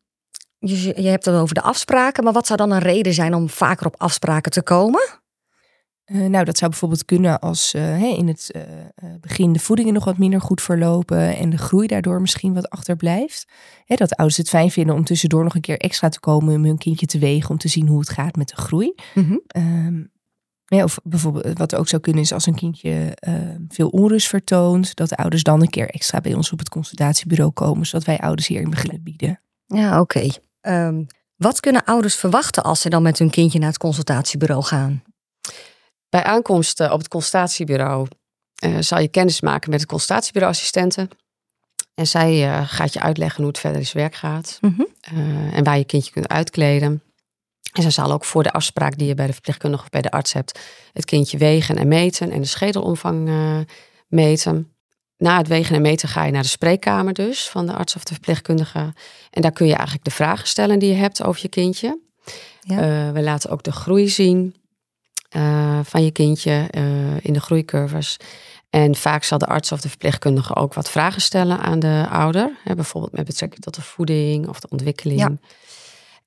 dus 0.59 0.85
je, 0.85 1.03
je 1.03 1.09
hebt 1.09 1.25
het 1.25 1.35
over 1.35 1.55
de 1.55 1.63
afspraken, 1.63 2.25
maar 2.25 2.33
wat 2.33 2.47
zou 2.47 2.59
dan 2.59 2.71
een 2.71 2.79
reden 2.79 3.15
zijn 3.15 3.35
om 3.35 3.49
vaker 3.49 3.87
op 3.87 3.95
afspraken 3.99 4.51
te 4.51 4.63
komen? 4.63 5.20
Uh, 6.13 6.27
nou, 6.27 6.45
dat 6.45 6.59
zou 6.59 6.71
bijvoorbeeld 6.71 7.05
kunnen 7.05 7.41
als 7.41 7.75
uh, 7.75 7.83
hey, 7.83 8.17
in 8.17 8.29
het 8.29 8.51
uh, 8.57 8.63
begin 9.21 9.53
de 9.53 9.59
voedingen 9.59 9.95
nog 9.95 10.05
wat 10.05 10.19
minder 10.19 10.41
goed 10.41 10.63
verlopen 10.63 11.37
en 11.37 11.51
de 11.51 11.59
groei 11.59 11.87
daardoor 11.87 12.21
misschien 12.21 12.55
wat 12.55 12.71
achterblijft. 12.71 13.49
Hè, 13.85 13.95
dat 13.97 14.15
ouders 14.15 14.37
het 14.37 14.49
fijn 14.49 14.71
vinden 14.71 14.95
om 14.95 15.05
tussendoor 15.05 15.45
nog 15.45 15.55
een 15.55 15.61
keer 15.61 15.79
extra 15.79 16.09
te 16.09 16.21
komen 16.21 16.55
om 16.55 16.65
hun 16.65 16.79
kindje 16.79 17.07
te 17.07 17.19
wegen 17.19 17.51
om 17.51 17.59
te 17.59 17.69
zien 17.69 17.87
hoe 17.87 17.99
het 17.99 18.09
gaat 18.09 18.37
met 18.37 18.49
de 18.49 18.57
groei. 18.57 18.95
Mm 19.15 19.25
-hmm. 19.25 19.63
um, 19.87 20.11
ja, 20.65 20.85
of 20.85 20.99
bijvoorbeeld 21.03 21.59
wat 21.59 21.75
ook 21.75 21.89
zou 21.89 22.03
kunnen 22.03 22.23
is 22.23 22.33
als 22.33 22.47
een 22.47 22.55
kindje 22.55 23.17
veel 23.69 23.89
onrust 23.89 24.29
vertoont, 24.29 24.95
dat 24.95 25.09
de 25.09 25.17
ouders 25.17 25.43
dan 25.43 25.61
een 25.61 25.71
keer 25.71 25.89
extra 25.89 26.21
bij 26.21 26.35
ons 26.35 26.53
op 26.53 26.59
het 26.59 26.69
consultatiebureau 26.69 27.51
komen, 27.53 27.87
zodat 27.87 28.07
wij 28.07 28.19
ouders 28.19 28.47
hierin 28.47 28.71
beginnen 28.71 29.03
bieden. 29.03 29.41
Ja, 29.67 30.01
oké. 30.01 30.31
Okay. 30.63 30.87
Um, 30.87 31.07
wat 31.37 31.61
kunnen 31.61 31.85
ouders 31.85 32.17
verwachten 32.17 32.63
als 32.63 32.81
ze 32.81 32.89
dan 32.89 33.03
met 33.03 33.19
hun 33.19 33.31
kindje 33.31 33.59
naar 33.59 33.69
het 33.69 33.79
consultatiebureau 33.79 34.63
gaan? 34.63 35.03
Bij 36.11 36.23
aankomst 36.23 36.81
op 36.81 36.99
het 36.99 37.09
consultatiebureau 37.09 38.07
uh, 38.65 38.77
zal 38.81 39.01
je 39.01 39.09
kennis 39.09 39.41
maken 39.41 39.71
met 39.71 39.81
de 39.81 39.87
consultatiebureauassistenten. 39.87 41.11
En 41.95 42.07
zij 42.07 42.49
uh, 42.49 42.69
gaat 42.69 42.93
je 42.93 43.01
uitleggen 43.01 43.39
hoe 43.39 43.49
het 43.49 43.61
verder 43.61 43.81
in 43.81 43.87
zijn 43.87 44.03
werk 44.03 44.15
gaat. 44.15 44.59
Mm 44.61 44.75
-hmm. 44.77 45.19
uh, 45.19 45.57
en 45.57 45.65
waar 45.65 45.79
je 45.79 45.85
kindje 45.85 46.13
kunt 46.13 46.29
uitkleden. 46.29 47.03
En 47.73 47.83
zij 47.83 47.91
zal 47.91 48.13
ook 48.13 48.25
voor 48.25 48.43
de 48.43 48.53
afspraak 48.53 48.99
die 48.99 49.07
je 49.07 49.15
bij 49.15 49.27
de 49.27 49.33
verpleegkundige 49.33 49.83
of 49.83 49.91
bij 49.91 50.01
de 50.01 50.11
arts 50.11 50.33
hebt, 50.33 50.59
het 50.93 51.05
kindje 51.05 51.39
wegen 51.39 51.77
en 51.77 51.89
meten 51.89 52.31
en 52.31 52.41
de 52.41 52.47
schedelomvang 52.47 53.31
meten. 54.09 54.73
na 55.17 55.37
het 55.37 55.49
wegen 55.49 55.77
en 55.77 55.83
meten 55.83 56.09
ga 56.09 56.25
je 56.25 56.33
naar 56.33 56.43
de 56.43 56.49
spreekkamer 56.49 57.13
dus 57.13 57.49
van 57.49 57.67
de 57.67 57.73
arts 57.73 57.97
of 57.97 58.05
de 58.05 58.13
verpleegkundige. 58.13 58.95
En 59.31 59.43
daar 59.43 59.53
kun 59.53 59.67
je 59.67 59.75
eigenlijk 59.75 60.05
de 60.05 60.11
vragen 60.11 60.49
stellen 60.49 60.79
die 60.79 60.91
je 60.91 60.97
hebt 60.97 61.23
over 61.23 61.41
je 61.43 61.49
kindje. 61.49 61.99
Ja. 62.61 62.77
Eh, 62.81 63.13
we 63.13 63.23
laten 63.23 63.51
ook 63.51 63.63
de 63.63 63.73
groei 63.73 64.09
zien 64.09 64.55
eh, 65.31 65.81
van 65.83 66.05
je 66.05 66.11
kindje 66.11 66.67
eh, 66.71 66.83
in 67.25 67.33
de 67.33 67.41
groeicurves. 67.41 68.17
En 68.71 68.95
vaak 68.97 69.25
zal 69.25 69.39
de 69.39 69.47
arts 69.47 69.73
of 69.73 69.81
de 69.81 69.89
verpleegkundige 69.89 70.57
ook 70.57 70.75
wat 70.75 70.91
vragen 70.91 71.21
stellen 71.21 71.59
aan 71.61 71.79
de 71.79 72.07
ouder. 72.11 72.51
Hè, 72.65 72.75
bijvoorbeeld 72.75 73.13
met 73.13 73.25
betrekking 73.25 73.63
tot 73.63 73.75
de 73.75 73.83
voeding 73.83 74.49
of 74.49 74.61
de 74.61 74.69
ontwikkeling. 74.71 75.21
Ja. 75.21 75.27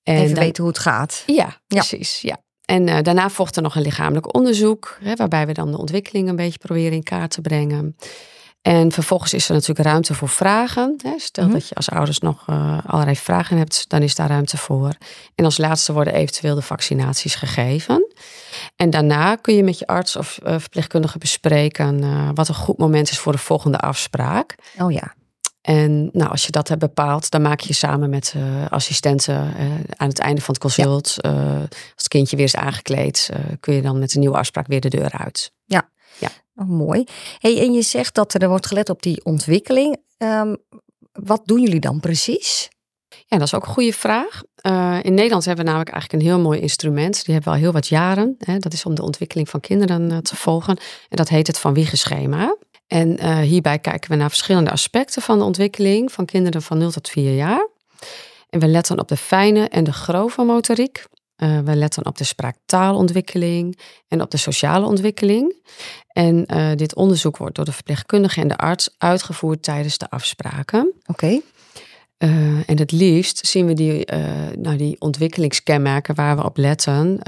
En 0.04 0.16
Even 0.16 0.34
dan- 0.36 0.44
weten 0.44 0.64
hoe 0.64 0.72
het 0.72 0.82
gaat. 0.82 1.24
ja, 1.26 1.58
precies. 1.68 2.22
Ja. 2.22 2.38
En 2.66 2.88
eh, 2.88 3.02
daarna 3.02 3.30
volgt 3.30 3.56
er 3.56 3.62
nog 3.62 3.76
een 3.76 3.82
lichamelijk 3.82 4.36
onderzoek, 4.36 4.98
hè, 5.02 5.16
waarbij 5.16 5.48
we 5.48 5.54
dan 5.54 5.72
de 5.72 5.78
ontwikkeling 5.78 6.30
een 6.30 6.36
beetje 6.36 6.58
proberen 6.60 6.92
in 6.92 7.04
kaart 7.04 7.32
te 7.32 7.42
brengen. 7.42 7.96
En 8.64 8.92
vervolgens 8.92 9.34
is 9.34 9.48
er 9.48 9.54
natuurlijk 9.54 9.88
ruimte 9.88 10.14
voor 10.14 10.30
vragen. 10.30 10.96
Hè. 11.02 11.14
Stel 11.18 11.44
Mhm. 11.44 11.54
dat 11.54 11.68
je 11.68 11.76
als 11.76 11.90
ouders 11.90 12.20
nog 12.20 12.44
eh, 12.48 12.78
allerlei 12.86 13.16
vragen 13.16 13.58
hebt, 13.58 13.90
dan 13.90 14.02
is 14.02 14.16
daar 14.16 14.30
ruimte 14.30 14.58
voor. 14.58 14.94
En 15.36 15.46
als 15.46 15.58
laatste 15.58 15.94
worden 15.94 16.14
eventueel 16.14 16.56
de 16.56 16.62
vaccinaties 16.62 17.36
gegeven. 17.36 18.14
En 18.76 18.90
daarna 18.90 19.36
kun 19.36 19.56
je 19.56 19.64
met 19.64 19.80
je 19.80 19.88
arts 19.88 20.16
of 20.16 20.38
eh, 20.44 20.60
verpleegkundige 20.60 21.18
bespreken 21.18 22.04
eh, 22.04 22.30
wat 22.34 22.48
een 22.48 22.56
goed 22.56 22.78
moment 22.78 23.10
is 23.10 23.20
voor 23.20 23.32
de 23.32 23.38
volgende 23.38 23.78
afspraak. 23.78 24.56
Oh 24.80 24.92
ja. 24.92 25.14
En 25.62 26.10
nou, 26.14 26.32
als 26.32 26.46
je 26.46 26.52
dat 26.52 26.68
hebt 26.68 26.80
bepaald, 26.80 27.30
dan 27.30 27.42
maak 27.42 27.60
je 27.60 27.74
samen 27.74 28.10
met 28.10 28.36
assistenten 28.70 29.54
aan 29.96 30.08
het 30.08 30.20
einde 30.20 30.42
van 30.42 30.54
het 30.54 30.64
consult, 30.64 31.18
als 31.22 31.64
het 31.96 32.08
kindje 32.08 32.36
weer 32.36 32.46
is 32.46 32.56
aangekleed, 32.56 33.30
kun 33.60 33.74
je 33.74 33.82
dan 33.82 34.00
met 34.00 34.14
een 34.14 34.20
nieuwe 34.20 34.38
afspraak 34.38 34.68
weer 34.68 34.82
de 34.82 34.90
deur 34.90 35.12
uit. 35.12 35.52
Oh, 36.56 36.68
mooi. 36.68 37.04
Hey, 37.40 37.60
en 37.60 37.74
je 37.74 37.82
zegt 37.82 38.16
dat 38.16 38.34
er 38.34 38.50
wordt 38.50 38.68
gelet 38.68 38.90
op 38.90 39.02
die 39.02 39.26
ontwikkeling. 39.26 39.98
Ehm, 40.18 40.56
wat 41.12 41.42
doen 41.46 41.62
jullie 41.62 41.80
dan 41.80 42.00
precies? 42.00 42.70
Ja, 43.10 43.38
dat 43.38 43.48
is 43.48 43.54
ook 43.54 43.66
een 43.66 43.74
goede 43.74 43.94
vraag. 43.94 44.42
Eh, 44.56 45.00
in 45.02 45.14
Nederland 45.14 45.46
hebben 45.46 45.64
we 45.66 45.72
namelijk 45.72 45.96
eigenlijk 45.96 46.24
een 46.24 46.30
heel 46.30 46.40
mooi 46.40 46.60
instrument. 46.60 47.26
Die 47.26 47.34
hebben 47.34 47.52
we 47.52 47.58
al 47.58 47.64
heel 47.64 47.74
wat 47.74 47.88
jaren. 47.88 48.36
Hè. 48.38 48.58
Dat 48.58 48.74
is 48.74 48.86
om 48.86 48.96
de 48.96 49.02
ontwikkeling 49.02 49.50
van 49.50 49.60
kinderen 49.60 50.12
eh, 50.12 50.18
te 50.18 50.36
volgen. 50.36 50.78
En 51.10 51.18
dat 51.18 51.30
heet 51.30 51.48
het 51.48 51.60
Van 51.60 51.74
Wiegenschema. 51.74 52.56
En 52.88 53.18
eh, 53.18 53.38
hierbij 53.38 53.80
kijken 53.80 54.10
we 54.10 54.16
naar 54.16 54.30
verschillende 54.30 54.72
aspecten 54.72 55.22
van 55.22 55.38
de 55.38 55.44
ontwikkeling 55.44 56.12
van 56.12 56.26
kinderen 56.26 56.62
van 56.62 56.78
0 56.78 56.92
tot 56.92 57.10
4 57.10 57.36
jaar. 57.36 57.68
En 58.50 58.60
we 58.60 58.68
letten 58.68 59.00
op 59.00 59.08
de 59.08 59.18
fijne 59.18 59.68
en 59.68 59.84
de 59.84 59.94
grove 59.94 60.44
motoriek. 60.44 61.06
Eh, 61.36 61.60
we 61.60 61.76
letten 61.76 62.06
op 62.06 62.18
de 62.18 62.24
spraaktaalontwikkeling 62.24 63.80
en 64.08 64.22
op 64.22 64.32
de 64.32 64.38
sociale 64.38 64.86
ontwikkeling. 64.86 65.56
En 66.08 66.46
eh, 66.46 66.72
dit 66.76 66.96
onderzoek 66.96 67.38
wordt 67.38 67.56
door 67.56 67.66
de 67.66 67.72
verpleegkundige 67.72 68.42
en 68.42 68.48
de 68.48 68.58
arts 68.58 68.96
uitgevoerd 68.98 69.64
tijdens 69.64 69.98
de 69.98 70.10
afspraken. 70.10 70.94
Oké. 71.06 71.40
Eh, 72.18 72.70
en 72.70 72.78
het 72.78 72.92
liefst 72.92 73.48
zien 73.48 73.66
we 73.66 73.74
die, 73.74 74.06
nou, 74.58 74.78
die 74.78 74.96
ontwikkelingskenmerken 75.00 76.16
waar 76.16 76.36
we 76.36 76.44
op 76.44 76.58
letten. 76.58 77.20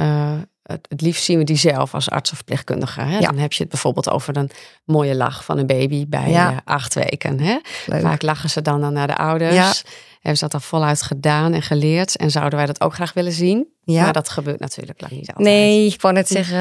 Het, 0.66 0.86
het 0.90 1.02
liefst 1.02 1.24
zien 1.24 1.38
we 1.38 1.44
die 1.44 1.56
zelf 1.58 1.94
als 1.94 2.10
arts 2.10 2.30
of 2.32 2.36
verpleegkundige. 2.38 3.02
Hè? 3.02 3.18
Ja. 3.20 3.20
Dan 3.28 3.38
heb 3.38 3.54
je 3.54 3.62
het 3.62 3.72
bijvoorbeeld 3.72 4.10
over 4.10 4.38
een 4.38 4.50
mooie 4.86 5.16
lach 5.16 5.46
van 5.46 5.58
een 5.58 5.66
baby 5.68 6.06
bij 6.08 6.30
Ja. 6.30 6.52
eh, 6.52 6.58
acht 6.64 6.94
weken. 6.94 7.40
Hè? 7.40 7.58
Vaak 8.00 8.22
lachen 8.22 8.50
ze 8.50 8.62
dan, 8.62 8.82
dan 8.82 8.94
naar 8.94 9.08
de 9.08 9.18
ouders. 9.18 9.56
Ja. 9.56 9.74
Hebben 10.14 10.38
ze 10.38 10.44
dat 10.50 10.54
al 10.54 10.60
voluit 10.60 11.02
gedaan 11.02 11.54
en 11.54 11.62
geleerd. 11.62 12.16
En 12.16 12.32
zouden 12.32 12.58
wij 12.58 12.66
dat 12.68 12.82
ook 12.82 12.94
graag 12.94 13.14
willen 13.14 13.32
zien. 13.32 13.68
Ja. 13.84 14.04
Maar 14.04 14.14
dat 14.14 14.30
gebeurt 14.30 14.60
natuurlijk 14.60 15.02
lang 15.02 15.14
niet 15.14 15.28
altijd. 15.28 15.48
Nee, 15.48 15.86
ik 15.86 16.02
wou 16.02 16.14
net 16.14 16.28
zeggen. 16.28 16.60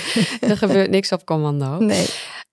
er 0.50 0.56
gebeurt 0.56 0.90
niks 0.90 1.12
op 1.12 1.24
commando. 1.24 1.78
Nee. 1.78 2.06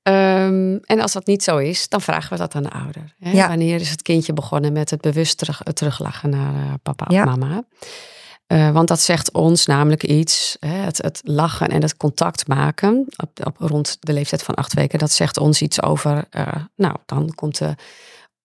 Ehm, 0.03 0.77
en 0.86 1.00
als 1.01 1.12
dat 1.12 1.25
niet 1.25 1.43
zo 1.43 1.58
is, 1.58 1.89
dan 1.89 2.01
vragen 2.01 2.31
we 2.31 2.38
dat 2.38 2.55
aan 2.55 2.63
de 2.63 2.70
ouder. 2.72 3.15
Hè? 3.20 3.31
Ja. 3.31 3.48
Wanneer 3.48 3.79
is 3.81 3.89
het 3.89 4.01
kindje 4.01 4.34
begonnen 4.34 4.74
met 4.74 4.89
het 4.89 5.01
bewust 5.01 5.38
terug, 5.38 5.62
teruglachen 5.74 6.29
naar 6.29 6.53
eh, 6.55 6.74
papa 6.84 7.05
Ja. 7.10 7.24
of 7.24 7.29
mama? 7.38 7.63
Eh, 8.51 8.72
want 8.72 8.88
dat 8.88 9.00
zegt 9.00 9.31
ons 9.31 9.65
namelijk 9.65 10.03
iets, 10.03 10.58
hè, 10.60 10.75
het, 10.75 10.98
het 10.98 11.22
lachen 11.24 11.67
en 11.67 11.81
het 11.81 11.98
contact 11.98 12.48
maken 12.48 13.05
op, 13.24 13.46
op 13.46 13.55
rond 13.58 13.98
de 14.00 14.13
leeftijd 14.13 14.43
van 14.43 14.55
acht 14.55 14.74
weken, 14.74 15.00
dat 15.00 15.12
zegt 15.12 15.38
ons 15.38 15.62
iets 15.62 15.81
over, 15.81 16.25
eh, 16.29 16.55
nou, 16.75 16.96
dan 17.05 17.31
komt 17.36 17.58
de 17.58 17.75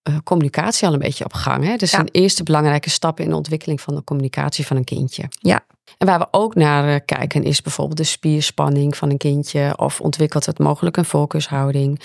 eh, 0.02 0.14
communicatie 0.24 0.86
al 0.86 0.92
een 0.92 0.98
beetje 0.98 1.24
op 1.24 1.32
gang. 1.32 1.64
Hè? 1.64 1.76
Dus 1.76 1.90
Ja. 1.90 1.98
een 1.98 2.08
eerste 2.12 2.42
belangrijke 2.42 2.90
stap 2.90 3.20
in 3.20 3.28
de 3.28 3.34
ontwikkeling 3.36 3.80
van 3.80 3.94
de 3.94 4.04
communicatie 4.04 4.66
van 4.66 4.76
een 4.76 4.84
kindje. 4.84 5.24
Ja. 5.28 5.64
En 5.98 6.06
waar 6.06 6.18
we 6.18 6.28
ook 6.30 6.54
naar 6.54 7.00
kijken 7.00 7.42
is 7.42 7.62
bijvoorbeeld 7.62 7.98
de 7.98 8.04
spierspanning 8.04 8.96
van 8.96 9.10
een 9.10 9.16
kindje 9.16 9.72
of 9.76 10.00
ontwikkelt 10.00 10.46
het 10.46 10.58
mogelijk 10.58 10.96
een 10.96 11.04
focushouding. 11.04 12.00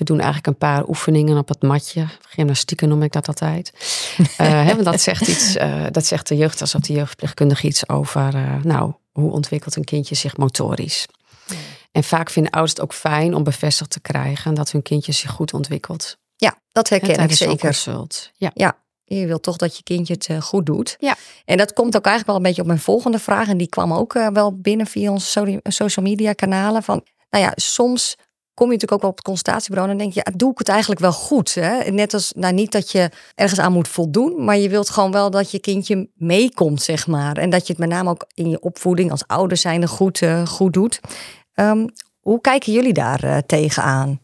We 0.00 0.06
doen 0.06 0.20
eigenlijk 0.20 0.46
een 0.46 0.56
paar 0.56 0.88
oefeningen 0.88 1.38
op 1.38 1.48
het 1.48 1.62
matje. 1.62 2.06
Gymnastieken 2.28 2.88
noem 2.88 3.02
ik 3.02 3.12
dat 3.12 3.28
altijd. 3.28 3.72
Eh, 4.36 4.66
want 4.74 4.84
dat 4.84 5.00
zegt 5.00 5.28
iets, 5.28 5.56
eh, 5.56 5.84
dat 5.90 6.06
zegt 6.06 6.28
de 6.28 6.36
jeugdarts 6.36 6.74
of 6.74 6.80
de 6.80 6.92
jeugdverpleegkundige 6.92 7.66
iets 7.66 7.88
over, 7.88 8.34
eh, 8.34 8.62
nou, 8.62 8.92
hoe 9.12 9.30
ontwikkelt 9.32 9.76
een 9.76 9.84
kindje 9.84 10.14
zich 10.14 10.36
motorisch. 10.36 11.06
En 11.92 12.04
vaak 12.04 12.30
vinden 12.30 12.52
ouders 12.52 12.74
het 12.74 12.82
ook 12.82 12.94
fijn 12.94 13.34
om 13.34 13.42
bevestigd 13.42 13.90
te 13.90 14.00
krijgen 14.00 14.54
dat 14.54 14.70
hun 14.70 14.82
kindje 14.82 15.12
zich 15.12 15.30
goed 15.30 15.52
ontwikkelt. 15.52 16.16
Ja, 16.36 16.58
dat 16.72 16.88
herken 16.88 17.18
ik 17.18 17.32
zeker. 17.32 17.58
consult. 17.58 18.30
Ja. 18.36 18.78
Je 19.04 19.26
wilt 19.26 19.42
toch 19.42 19.56
dat 19.56 19.76
je 19.76 19.82
kindje 19.82 20.14
het 20.14 20.44
goed 20.44 20.66
doet. 20.66 20.96
Ja. 20.98 21.16
En 21.44 21.56
dat 21.56 21.72
komt 21.72 21.96
ook 21.96 22.04
eigenlijk 22.04 22.26
wel 22.26 22.36
een 22.36 22.42
beetje 22.42 22.60
op 22.60 22.66
mijn 22.66 22.80
volgende 22.80 23.18
vraag. 23.18 23.48
En 23.48 23.56
die 23.56 23.68
kwam 23.68 23.92
ook 23.92 24.12
wel 24.12 24.56
binnen 24.56 24.86
via 24.86 25.10
onze 25.10 25.26
so- 25.26 25.58
social 25.62 26.04
media 26.04 26.32
kanalen. 26.32 26.82
Van, 26.82 27.04
nou 27.30 27.44
ja, 27.44 27.52
soms 27.54 28.16
kom 28.60 28.68
je 28.68 28.74
natuurlijk 28.74 28.92
ook 28.92 29.00
wel 29.00 29.10
op 29.10 29.16
het 29.16 29.26
consultatiebureau. 29.26 29.90
En 29.90 29.96
dan 29.96 30.06
denk 30.06 30.16
je, 30.16 30.30
ja, 30.30 30.36
doe 30.36 30.52
ik 30.52 30.58
het 30.58 30.68
eigenlijk 30.68 31.00
wel 31.00 31.12
goed? 31.12 31.54
Hè? 31.54 31.90
Net 31.90 32.14
als, 32.14 32.32
nou 32.36 32.54
niet 32.54 32.72
dat 32.72 32.90
je 32.90 33.10
ergens 33.34 33.60
aan 33.60 33.72
moet 33.72 33.88
voldoen. 33.88 34.44
Maar 34.44 34.56
je 34.56 34.68
wilt 34.68 34.90
gewoon 34.90 35.12
wel 35.12 35.30
dat 35.30 35.50
je 35.50 35.58
kindje 35.58 36.08
meekomt, 36.14 36.82
zeg 36.82 37.06
maar. 37.06 37.36
En 37.36 37.50
dat 37.50 37.66
je 37.66 37.72
het 37.72 37.80
met 37.80 37.88
name 37.88 38.10
ook 38.10 38.24
in 38.34 38.50
je 38.50 38.60
opvoeding 38.60 39.10
als 39.10 39.26
ouder 39.26 39.56
zijnde 39.56 39.86
goed, 39.86 40.22
eh, 40.22 40.46
goed 40.46 40.72
doet. 40.72 41.00
Ehm, 41.54 41.86
hoe 42.20 42.40
kijken 42.40 42.72
jullie 42.72 42.92
daar 42.92 43.22
eh, 43.22 43.36
tegenaan? 43.46 44.20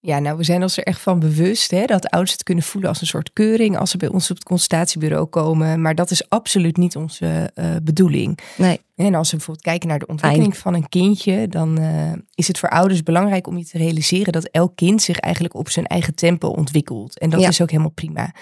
Ja, 0.00 0.18
nou, 0.18 0.36
we 0.36 0.44
zijn 0.44 0.62
ons 0.62 0.76
er 0.76 0.84
echt 0.84 1.00
van 1.00 1.18
bewust 1.18 1.70
hè, 1.70 1.84
dat 1.84 2.08
ouders 2.10 2.32
het 2.32 2.42
kunnen 2.42 2.64
voelen 2.64 2.90
als 2.90 3.00
een 3.00 3.06
soort 3.06 3.32
keuring 3.32 3.78
als 3.78 3.90
ze 3.90 3.96
bij 3.96 4.08
ons 4.08 4.30
op 4.30 4.36
het 4.36 4.44
consultatiebureau 4.44 5.26
komen. 5.26 5.80
Maar 5.80 5.94
dat 5.94 6.10
is 6.10 6.28
absoluut 6.28 6.76
niet 6.76 6.96
onze 6.96 7.50
eh, 7.54 7.76
bedoeling. 7.82 8.38
Nee. 8.56 8.80
En 8.96 9.14
als 9.14 9.30
we 9.30 9.36
bijvoorbeeld 9.36 9.66
kijken 9.66 9.88
naar 9.88 9.98
de 9.98 10.06
ontwikkeling 10.06 10.56
van 10.56 10.74
een 10.74 10.88
kindje, 10.88 11.48
dan 11.48 11.78
eh, 11.78 12.12
is 12.34 12.48
het 12.48 12.58
voor 12.58 12.68
ouders 12.68 13.02
belangrijk 13.02 13.46
om 13.46 13.58
je 13.58 13.64
te 13.64 13.78
realiseren 13.78 14.32
dat 14.32 14.44
elk 14.44 14.76
kind 14.76 15.02
zich 15.02 15.18
eigenlijk 15.18 15.54
op 15.54 15.68
zijn 15.68 15.86
eigen 15.86 16.14
tempo 16.14 16.48
ontwikkelt. 16.48 17.18
En 17.18 17.30
dat 17.30 17.40
Ja. 17.40 17.48
is 17.48 17.60
ook 17.62 17.70
helemaal 17.70 17.90
prima. 17.90 18.34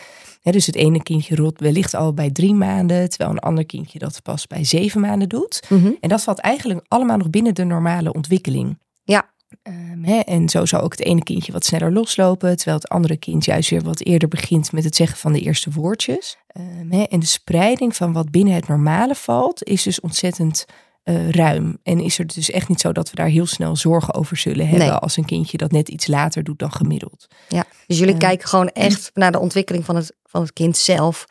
Hè, 0.42 0.52
dus 0.52 0.66
het 0.66 0.74
ene 0.76 1.02
kindje 1.02 1.36
rolt 1.36 1.60
wellicht 1.60 1.94
al 1.94 2.14
bij 2.14 2.30
drie 2.30 2.54
maanden, 2.54 3.08
terwijl 3.08 3.30
een 3.30 3.38
ander 3.38 3.66
kindje 3.66 3.98
dat 3.98 4.22
pas 4.22 4.46
bij 4.46 4.64
zeven 4.64 5.00
maanden 5.00 5.28
doet. 5.28 5.62
En 6.00 6.08
dat 6.08 6.22
valt 6.22 6.38
eigenlijk 6.38 6.84
allemaal 6.88 7.16
nog 7.16 7.30
binnen 7.30 7.54
de 7.54 7.64
normale 7.64 8.12
ontwikkeling. 8.12 8.78
Ja. 9.04 9.34
Ehm, 9.62 10.02
hè, 10.04 10.18
en 10.18 10.48
zo 10.48 10.66
zou 10.66 10.82
ook 10.82 10.90
het 10.90 11.00
ene 11.04 11.22
kindje 11.22 11.52
wat 11.52 11.64
sneller 11.64 11.92
loslopen, 11.92 12.56
terwijl 12.56 12.76
het 12.76 12.88
andere 12.88 13.16
kind 13.16 13.44
juist 13.44 13.70
weer 13.70 13.82
wat 13.82 14.00
eerder 14.00 14.28
begint 14.28 14.72
met 14.72 14.84
het 14.84 14.96
zeggen 14.96 15.18
van 15.18 15.32
de 15.32 15.40
eerste 15.40 15.70
woordjes. 15.70 16.36
Ehm, 16.46 16.90
hè, 16.90 17.02
en 17.02 17.20
de 17.20 17.26
spreiding 17.26 17.96
van 17.96 18.12
wat 18.12 18.30
binnen 18.30 18.54
het 18.54 18.68
normale 18.68 19.14
valt, 19.14 19.64
is 19.64 19.82
dus 19.82 20.00
ontzettend 20.00 20.64
eh, 21.02 21.30
ruim. 21.30 21.78
En 21.82 22.00
is 22.00 22.18
er 22.18 22.26
dus 22.26 22.50
echt 22.50 22.68
niet 22.68 22.80
zo 22.80 22.92
dat 22.92 23.10
we 23.10 23.16
daar 23.16 23.28
heel 23.28 23.46
snel 23.46 23.76
zorgen 23.76 24.14
over 24.14 24.36
zullen 24.36 24.68
hebben 24.68 24.86
Nee. 24.86 24.96
als 24.96 25.16
een 25.16 25.24
kindje 25.24 25.56
dat 25.56 25.70
net 25.72 25.88
iets 25.88 26.06
later 26.06 26.44
doet 26.44 26.58
dan 26.58 26.72
gemiddeld. 26.72 27.26
Ja, 27.48 27.64
dus 27.86 27.98
jullie 27.98 28.12
Eh, 28.14 28.20
kijken 28.20 28.48
gewoon 28.48 28.68
echt 28.68 29.10
naar 29.14 29.32
de 29.32 29.38
ontwikkeling 29.38 29.84
van 29.84 29.96
het, 29.96 30.16
van 30.24 30.40
het 30.42 30.52
kind 30.52 30.76
zelf. 30.76 31.26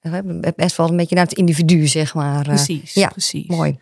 Hebben 0.00 0.40
best 0.56 0.76
wel 0.76 0.88
een 0.88 0.96
beetje 0.96 1.14
naar 1.14 1.24
het 1.24 1.34
individu, 1.34 1.86
zeg 1.86 2.14
maar. 2.14 2.38
Eh, 2.40 2.46
Precies, 2.46 2.94
ja, 2.94 3.08
precies. 3.08 3.46
mooi. 3.46 3.78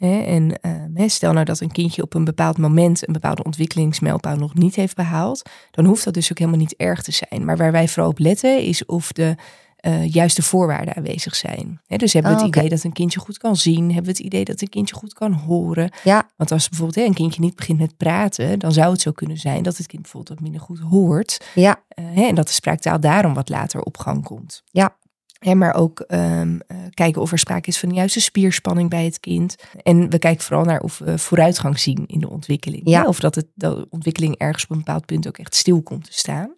Hè, 0.00 0.20
en 0.20 0.60
ehm, 0.60 1.08
stel 1.08 1.32
nou 1.32 1.44
dat 1.44 1.60
een 1.60 1.72
kindje 1.72 2.02
op 2.02 2.14
een 2.14 2.24
bepaald 2.24 2.58
moment 2.58 3.06
een 3.06 3.12
bepaalde 3.12 3.42
ontwikkelingsmijlpaal 3.44 4.36
nog 4.36 4.54
niet 4.54 4.74
heeft 4.74 4.96
behaald, 4.96 5.42
dan 5.70 5.84
hoeft 5.84 6.04
dat 6.04 6.14
dus 6.14 6.30
ook 6.30 6.38
helemaal 6.38 6.60
niet 6.60 6.74
erg 6.76 7.02
te 7.02 7.12
zijn. 7.12 7.44
Maar 7.44 7.56
waar 7.56 7.72
wij 7.72 7.88
vooral 7.88 8.10
op 8.10 8.18
letten 8.18 8.62
is 8.62 8.86
of 8.86 9.12
de 9.12 9.34
eh, 9.76 10.12
juiste 10.12 10.42
voorwaarden 10.42 10.96
aanwezig 10.96 11.36
zijn. 11.36 11.80
Hè, 11.86 11.96
dus 11.96 12.12
hebben 12.12 12.30
we 12.32 12.36
Oh, 12.38 12.42
het 12.44 12.50
oké. 12.56 12.58
idee 12.64 12.76
dat 12.76 12.84
een 12.84 12.92
kindje 12.92 13.20
goed 13.20 13.38
kan 13.38 13.56
zien, 13.56 13.84
hebben 13.86 14.02
we 14.04 14.10
het 14.10 14.18
idee 14.18 14.44
dat 14.44 14.60
een 14.60 14.68
kindje 14.68 14.94
goed 14.94 15.12
kan 15.12 15.32
horen. 15.32 15.90
Ja, 16.04 16.28
Want 16.36 16.52
als 16.52 16.68
bijvoorbeeld 16.68 17.06
een 17.06 17.14
kindje 17.14 17.40
niet 17.40 17.56
begint 17.56 17.78
met 17.78 17.96
praten, 17.96 18.58
dan 18.58 18.72
zou 18.72 18.92
het 18.92 19.00
zo 19.00 19.12
kunnen 19.12 19.36
zijn 19.36 19.62
dat 19.62 19.76
het 19.76 19.86
kind 19.86 20.02
bijvoorbeeld 20.02 20.34
wat 20.38 20.48
minder 20.48 20.60
goed 20.66 20.78
hoort. 20.78 21.44
ja, 21.54 21.80
Eh, 21.88 22.04
hè, 22.14 22.22
en 22.26 22.34
dat 22.34 22.46
de 22.46 22.52
spraaktaal 22.52 23.00
daarom 23.00 23.34
wat 23.34 23.48
later 23.48 23.80
op 23.82 23.98
gang 23.98 24.24
komt. 24.24 24.62
Ja. 24.70 24.96
Hè, 25.40 25.54
maar 25.54 25.74
ook 25.74 26.00
ehm, 26.00 26.58
eh, 26.66 26.76
kijken 26.94 27.22
of 27.22 27.32
er 27.32 27.38
sprake 27.38 27.68
is 27.68 27.78
van 27.78 27.88
de 27.88 27.94
juiste 27.94 28.20
spierspanning 28.20 28.90
bij 28.90 29.04
het 29.04 29.20
kind. 29.20 29.56
En 29.82 30.10
we 30.10 30.18
kijken 30.18 30.44
vooral 30.44 30.64
naar 30.64 30.80
of 30.80 30.98
we 30.98 31.18
vooruitgang 31.18 31.78
zien 31.78 32.04
in 32.06 32.20
de 32.20 32.30
ontwikkeling. 32.30 32.82
Ja. 32.84 33.04
Of 33.04 33.20
dat 33.20 33.34
het, 33.34 33.46
de 33.54 33.86
ontwikkeling 33.90 34.36
ergens 34.36 34.64
op 34.64 34.70
een 34.70 34.76
bepaald 34.76 35.06
punt 35.06 35.28
ook 35.28 35.38
echt 35.38 35.54
stil 35.54 35.82
komt 35.82 36.04
te 36.04 36.18
staan. 36.18 36.50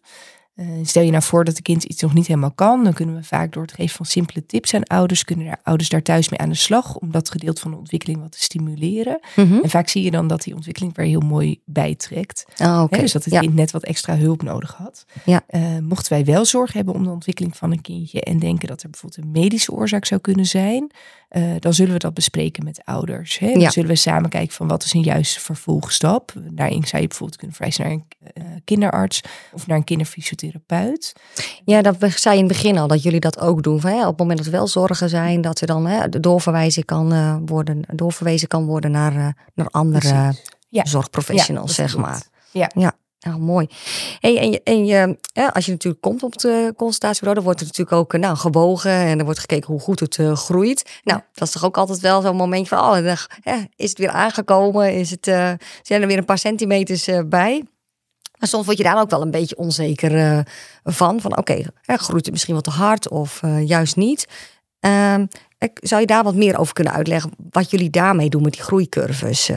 Uh, 0.56 0.66
stel 0.82 1.02
je 1.02 1.10
nou 1.10 1.22
voor 1.22 1.44
dat 1.44 1.56
de 1.56 1.62
kind 1.62 1.84
iets 1.84 2.02
nog 2.02 2.14
niet 2.14 2.26
helemaal 2.26 2.52
kan, 2.52 2.84
dan 2.84 2.92
kunnen 2.92 3.14
we 3.14 3.22
vaak 3.22 3.52
door 3.52 3.62
het 3.62 3.72
geven 3.72 3.96
van 3.96 4.06
simpele 4.06 4.46
tips 4.46 4.74
aan 4.74 4.84
ouders, 4.84 5.24
kunnen 5.24 5.46
daar, 5.46 5.60
ouders 5.62 5.88
daar 5.88 6.02
thuis 6.02 6.28
mee 6.28 6.38
aan 6.38 6.48
de 6.48 6.54
slag 6.54 6.96
om 6.96 7.10
dat 7.10 7.30
gedeelte 7.30 7.60
van 7.60 7.70
de 7.70 7.76
ontwikkeling 7.76 8.20
wat 8.20 8.32
te 8.32 8.42
stimuleren. 8.42 9.20
Mhm. 9.36 9.58
En 9.62 9.70
vaak 9.70 9.88
zie 9.88 10.02
je 10.02 10.10
dan 10.10 10.26
dat 10.26 10.42
die 10.42 10.54
ontwikkeling 10.54 10.96
weer 10.96 11.06
heel 11.06 11.20
mooi 11.20 11.60
bijtrekt. 11.64 12.44
Ah, 12.56 12.90
dus 12.90 13.12
dat 13.12 13.24
het 13.24 13.34
ja. 13.34 13.40
kind 13.40 13.54
net 13.54 13.70
wat 13.70 13.82
extra 13.82 14.16
hulp 14.16 14.42
nodig 14.42 14.74
had. 14.74 15.04
Ja. 15.24 15.42
Eh, 15.46 15.78
mochten 15.78 16.12
wij 16.12 16.24
wel 16.24 16.44
zorg 16.44 16.72
hebben 16.72 16.94
om 16.94 17.04
de 17.04 17.10
ontwikkeling 17.10 17.56
van 17.56 17.72
een 17.72 17.80
kindje 17.80 18.20
en 18.20 18.38
denken 18.38 18.68
dat 18.68 18.82
er 18.82 18.90
bijvoorbeeld 18.90 19.24
een 19.24 19.30
medische 19.30 19.72
oorzaak 19.72 20.04
zou 20.04 20.20
kunnen 20.20 20.46
zijn, 20.46 20.90
eh, 21.32 21.42
dan 21.58 21.74
zullen 21.74 21.92
we 21.92 21.98
dat 21.98 22.14
bespreken 22.14 22.64
met 22.64 22.80
ouders. 22.84 23.38
Hè? 23.38 23.52
Dan 23.52 23.60
Ja. 23.60 23.70
zullen 23.70 23.88
we 23.88 23.96
samen 23.96 24.30
kijken 24.30 24.54
van 24.54 24.68
wat 24.68 24.84
is 24.84 24.92
een 24.92 25.02
juiste 25.02 25.40
vervolgstap. 25.40 26.32
Daarin 26.36 26.84
zou 26.86 27.02
je 27.02 27.08
bijvoorbeeld 27.08 27.38
kunnen 27.38 27.56
verwijzen 27.56 27.84
naar 27.84 27.92
een 27.92 28.04
eh, 28.34 28.44
kinderarts 28.64 29.20
of 29.52 29.66
naar 29.66 29.76
een 29.76 29.84
kinderfysiotherapeut. 29.84 31.12
Ja, 31.64 31.82
dat 31.82 31.96
zei 32.00 32.34
je 32.36 32.42
in 32.42 32.48
het 32.48 32.56
begin 32.56 32.78
al, 32.78 32.86
dat 32.86 33.02
jullie 33.02 33.20
dat 33.20 33.40
ook 33.40 33.62
doen. 33.62 33.80
Van, 33.80 33.90
hè, 33.90 34.00
op 34.02 34.08
het 34.08 34.18
moment 34.18 34.38
dat 34.38 34.46
er 34.46 34.52
wel 34.52 34.66
zorgen 34.66 35.08
zijn, 35.08 35.40
dat 35.40 35.60
er 35.60 35.66
dan 35.66 35.86
hè, 35.86 36.08
doorverwijzen 36.08 36.84
kan, 36.84 37.12
eh, 37.12 37.36
worden, 37.46 37.82
doorverwezen 37.92 38.48
kan 38.48 38.64
worden 38.64 38.90
naar, 38.90 39.12
naar 39.54 39.66
andere 39.70 40.08
Precies. 40.70 40.90
Zorgprofessionals, 40.90 41.76
Ja, 41.76 41.88
zeg 41.88 41.96
maar. 41.96 42.22
Ja. 42.50 42.70
ja. 42.74 42.92
Nou, 43.22 43.38
mooi. 43.40 43.66
Hey, 44.20 44.38
en 44.38 44.50
je, 44.50 44.60
en 44.62 44.86
je, 44.86 45.16
als 45.52 45.64
je 45.64 45.70
natuurlijk 45.72 46.02
komt 46.02 46.22
op 46.22 46.32
het 46.32 46.72
consultatiebureau, 46.76 47.34
dan 47.34 47.44
wordt 47.44 47.60
er 47.60 47.66
natuurlijk 47.66 47.96
ook 47.96 48.14
eh, 48.14 48.20
nou, 48.20 48.36
gewogen 48.36 48.90
en 48.90 49.18
er 49.18 49.24
wordt 49.24 49.38
gekeken 49.40 49.66
hoe 49.72 49.80
goed 49.80 50.00
het 50.00 50.18
eh, 50.18 50.36
groeit. 50.36 51.00
Nou, 51.04 51.20
dat 51.34 51.48
is 51.48 51.54
toch 51.54 51.64
ook 51.64 51.76
altijd 51.76 52.00
wel 52.00 52.22
zo'n 52.22 52.36
momentje 52.36 52.76
van, 52.76 52.78
oh, 52.78 53.04
dan, 53.04 53.16
is 53.76 53.88
het 53.88 53.98
weer 53.98 54.10
aangekomen? 54.10 54.94
Is 54.94 55.10
het, 55.10 55.26
eh, 55.26 55.52
zijn 55.82 56.00
er 56.02 56.06
weer 56.06 56.18
een 56.18 56.24
paar 56.24 56.38
centimeters 56.38 57.08
bij? 57.26 57.64
Maar 58.38 58.48
soms 58.48 58.64
word 58.66 58.76
je 58.78 58.82
daar 58.84 59.00
ook 59.00 59.10
wel 59.10 59.22
een 59.22 59.30
beetje 59.30 59.56
onzeker 59.56 60.44
van. 60.84 61.20
Van 61.20 61.36
oké, 61.36 61.62
groeit 61.86 62.24
het 62.24 62.30
misschien 62.34 62.54
wat 62.54 62.64
te 62.64 62.70
hard 62.70 63.08
of 63.08 63.40
juist 63.64 63.96
niet? 63.96 64.26
Ehm, 64.80 65.26
ik- 65.58 65.78
zou 65.82 66.00
je 66.00 66.06
daar 66.06 66.24
wat 66.24 66.34
meer 66.34 66.58
over 66.58 66.74
kunnen 66.74 66.92
uitleggen? 66.92 67.30
Wat 67.50 67.70
jullie 67.70 67.90
daarmee 67.90 68.28
doen 68.28 68.42
met 68.42 68.52
die 68.52 68.62
groeicurves? 68.62 69.50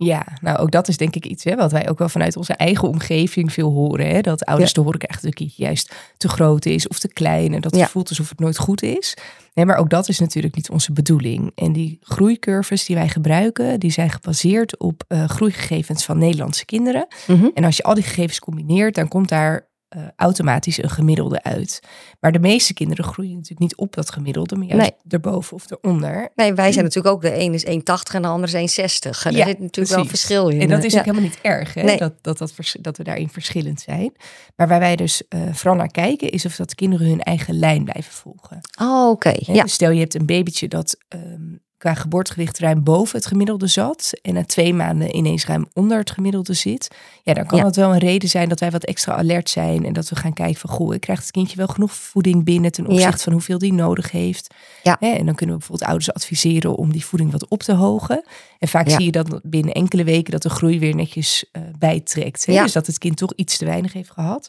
Ja, 0.00 0.26
nou 0.40 0.58
ook 0.58 0.70
dat 0.70 0.88
is 0.88 0.96
denk 0.96 1.14
ik 1.14 1.26
iets 1.26 1.44
hè, 1.44 1.54
wat 1.56 1.72
wij 1.72 1.88
ook 1.88 1.98
wel 1.98 2.08
vanuit 2.08 2.36
onze 2.36 2.52
eigen 2.52 2.88
omgeving 2.88 3.52
veel 3.52 3.70
horen. 3.72 4.06
Hè? 4.08 4.20
Dat 4.20 4.44
ouders 4.44 4.68
Ja. 4.70 4.74
te 4.74 4.80
horen 4.80 4.98
krijgen 4.98 5.20
dat 5.22 5.30
een 5.30 5.36
kindje 5.46 5.62
juist 5.64 5.94
te 6.16 6.28
groot 6.28 6.66
is 6.66 6.88
of 6.88 6.98
te 6.98 7.08
klein. 7.08 7.54
En 7.54 7.60
dat 7.60 7.70
het 7.70 7.80
Ja. 7.80 7.86
voelt 7.88 8.08
alsof 8.08 8.28
het 8.28 8.38
nooit 8.38 8.58
goed 8.58 8.82
is. 8.82 9.16
Nee, 9.54 9.64
maar 9.66 9.76
ook 9.76 9.90
dat 9.90 10.08
is 10.08 10.18
natuurlijk 10.18 10.54
niet 10.54 10.70
onze 10.70 10.92
bedoeling. 10.92 11.52
En 11.54 11.72
die 11.72 11.98
groeicurves 12.02 12.84
die 12.86 12.96
wij 12.96 13.08
gebruiken, 13.08 13.80
die 13.80 13.90
zijn 13.90 14.10
gebaseerd 14.10 14.78
op 14.78 15.04
eh, 15.08 15.24
groeigegevens 15.28 16.04
van 16.04 16.18
Nederlandse 16.18 16.64
kinderen. 16.64 17.06
En 17.54 17.64
als 17.64 17.76
je 17.76 17.82
al 17.82 17.94
die 17.94 18.02
gegevens 18.04 18.38
combineert, 18.38 18.94
dan 18.94 19.08
komt 19.08 19.28
daar 19.28 19.67
eh, 19.88 20.02
automatisch 20.16 20.82
een 20.82 20.90
gemiddelde 20.90 21.42
uit. 21.42 21.80
Maar 22.20 22.32
de 22.32 22.38
meeste 22.38 22.74
kinderen 22.74 23.04
groeien 23.04 23.32
natuurlijk 23.32 23.60
niet 23.60 23.76
op 23.76 23.94
dat 23.94 24.10
gemiddelde, 24.10 24.56
maar 24.56 24.66
juist 24.66 24.92
erboven 25.08 25.56
of 25.56 25.70
eronder. 25.70 26.28
Nee, 26.34 26.54
wij 26.54 26.72
zijn 26.72 26.84
natuurlijk 26.84 27.14
ook, 27.14 27.22
de 27.22 27.38
een 27.38 27.54
is 27.54 27.64
1,80 27.64 27.70
en 28.14 28.22
de 28.22 28.28
ander 28.28 28.54
is 28.54 28.78
1,60. 28.78 29.10
Er 29.24 29.32
Ja, 29.32 29.46
zit 29.46 29.58
natuurlijk 29.58 29.94
wel 29.94 30.04
verschil 30.04 30.48
in. 30.48 30.60
En 30.60 30.68
dat 30.68 30.78
eh, 30.78 30.84
is 30.84 30.92
ja. 30.92 30.98
ook 30.98 31.04
helemaal 31.04 31.28
niet 31.28 31.38
erg, 31.42 31.74
hè? 31.74 31.82
Nee. 31.82 31.96
Dat, 31.96 32.12
dat, 32.20 32.52
dat, 32.80 32.96
we 32.96 33.04
daarin 33.04 33.28
verschillend 33.28 33.80
zijn. 33.80 34.12
Maar 34.56 34.68
waar 34.68 34.78
wij 34.78 34.96
dus 34.96 35.28
eh, 35.28 35.40
vooral 35.52 35.78
naar 35.78 35.90
kijken, 35.90 36.30
is 36.30 36.44
of 36.44 36.56
dat 36.56 36.74
kinderen 36.74 37.06
hun 37.06 37.22
eigen 37.22 37.58
lijn 37.58 37.84
blijven 37.84 38.12
volgen. 38.12 38.60
Oh, 38.80 39.10
oké. 39.10 39.34
Ja. 39.38 39.62
Dus 39.62 39.72
stel 39.72 39.90
je 39.90 40.00
hebt 40.00 40.14
een 40.14 40.26
babytje 40.26 40.68
dat 40.68 40.96
ehm, 41.08 41.56
qua 41.78 41.94
geboortegewicht 41.94 42.58
ruim 42.58 42.82
boven 42.84 43.16
het 43.18 43.26
gemiddelde 43.26 43.66
zat. 43.66 44.12
En 44.22 44.34
na 44.34 44.44
twee 44.44 44.74
maanden 44.74 45.16
ineens 45.16 45.46
ruim 45.46 45.66
onder 45.72 45.98
het 45.98 46.10
gemiddelde 46.10 46.54
zit. 46.54 46.88
Ja, 47.22 47.34
dan 47.34 47.46
kan 47.46 47.58
Ja. 47.58 47.64
het 47.64 47.76
wel 47.76 47.92
een 47.92 47.98
reden 47.98 48.28
zijn 48.28 48.48
dat 48.48 48.60
wij 48.60 48.70
wat 48.70 48.84
extra 48.84 49.14
alert 49.14 49.50
zijn. 49.50 49.84
En 49.86 49.92
dat 49.92 50.08
we 50.08 50.16
gaan 50.16 50.32
kijken 50.32 50.60
van, 50.60 50.70
goh, 50.70 50.98
krijgt 50.98 51.22
het 51.22 51.30
kindje 51.30 51.56
wel 51.56 51.66
genoeg 51.66 51.92
voeding 51.92 52.44
binnen 52.44 52.72
ten 52.72 52.86
opzichte 52.86 53.10
Ja. 53.16 53.22
van 53.22 53.32
hoeveel 53.32 53.58
die 53.58 53.72
nodig 53.72 54.10
heeft. 54.10 54.54
Ja. 54.82 54.96
Hè? 55.00 55.08
En 55.10 55.26
dan 55.26 55.34
kunnen 55.34 55.54
we 55.54 55.60
bijvoorbeeld 55.60 55.90
ouders 55.90 56.12
adviseren 56.12 56.76
om 56.76 56.92
die 56.92 57.04
voeding 57.04 57.32
wat 57.32 57.48
op 57.48 57.62
te 57.62 57.72
hogen. 57.74 58.24
En 58.58 58.68
vaak 58.68 58.88
zie 58.88 59.04
je 59.04 59.12
dat 59.12 59.40
binnen 59.42 59.72
enkele 59.74 60.04
weken 60.04 60.32
dat 60.32 60.42
de 60.42 60.50
groei 60.50 60.78
weer 60.78 60.94
netjes 60.94 61.44
eh, 61.52 61.62
bijtrekt. 61.78 62.46
Hè? 62.46 62.62
Dus 62.62 62.72
dat 62.72 62.86
het 62.86 62.98
kind 62.98 63.16
toch 63.16 63.32
iets 63.36 63.56
te 63.56 63.64
weinig 63.64 63.92
heeft 63.92 64.10
gehad. 64.10 64.48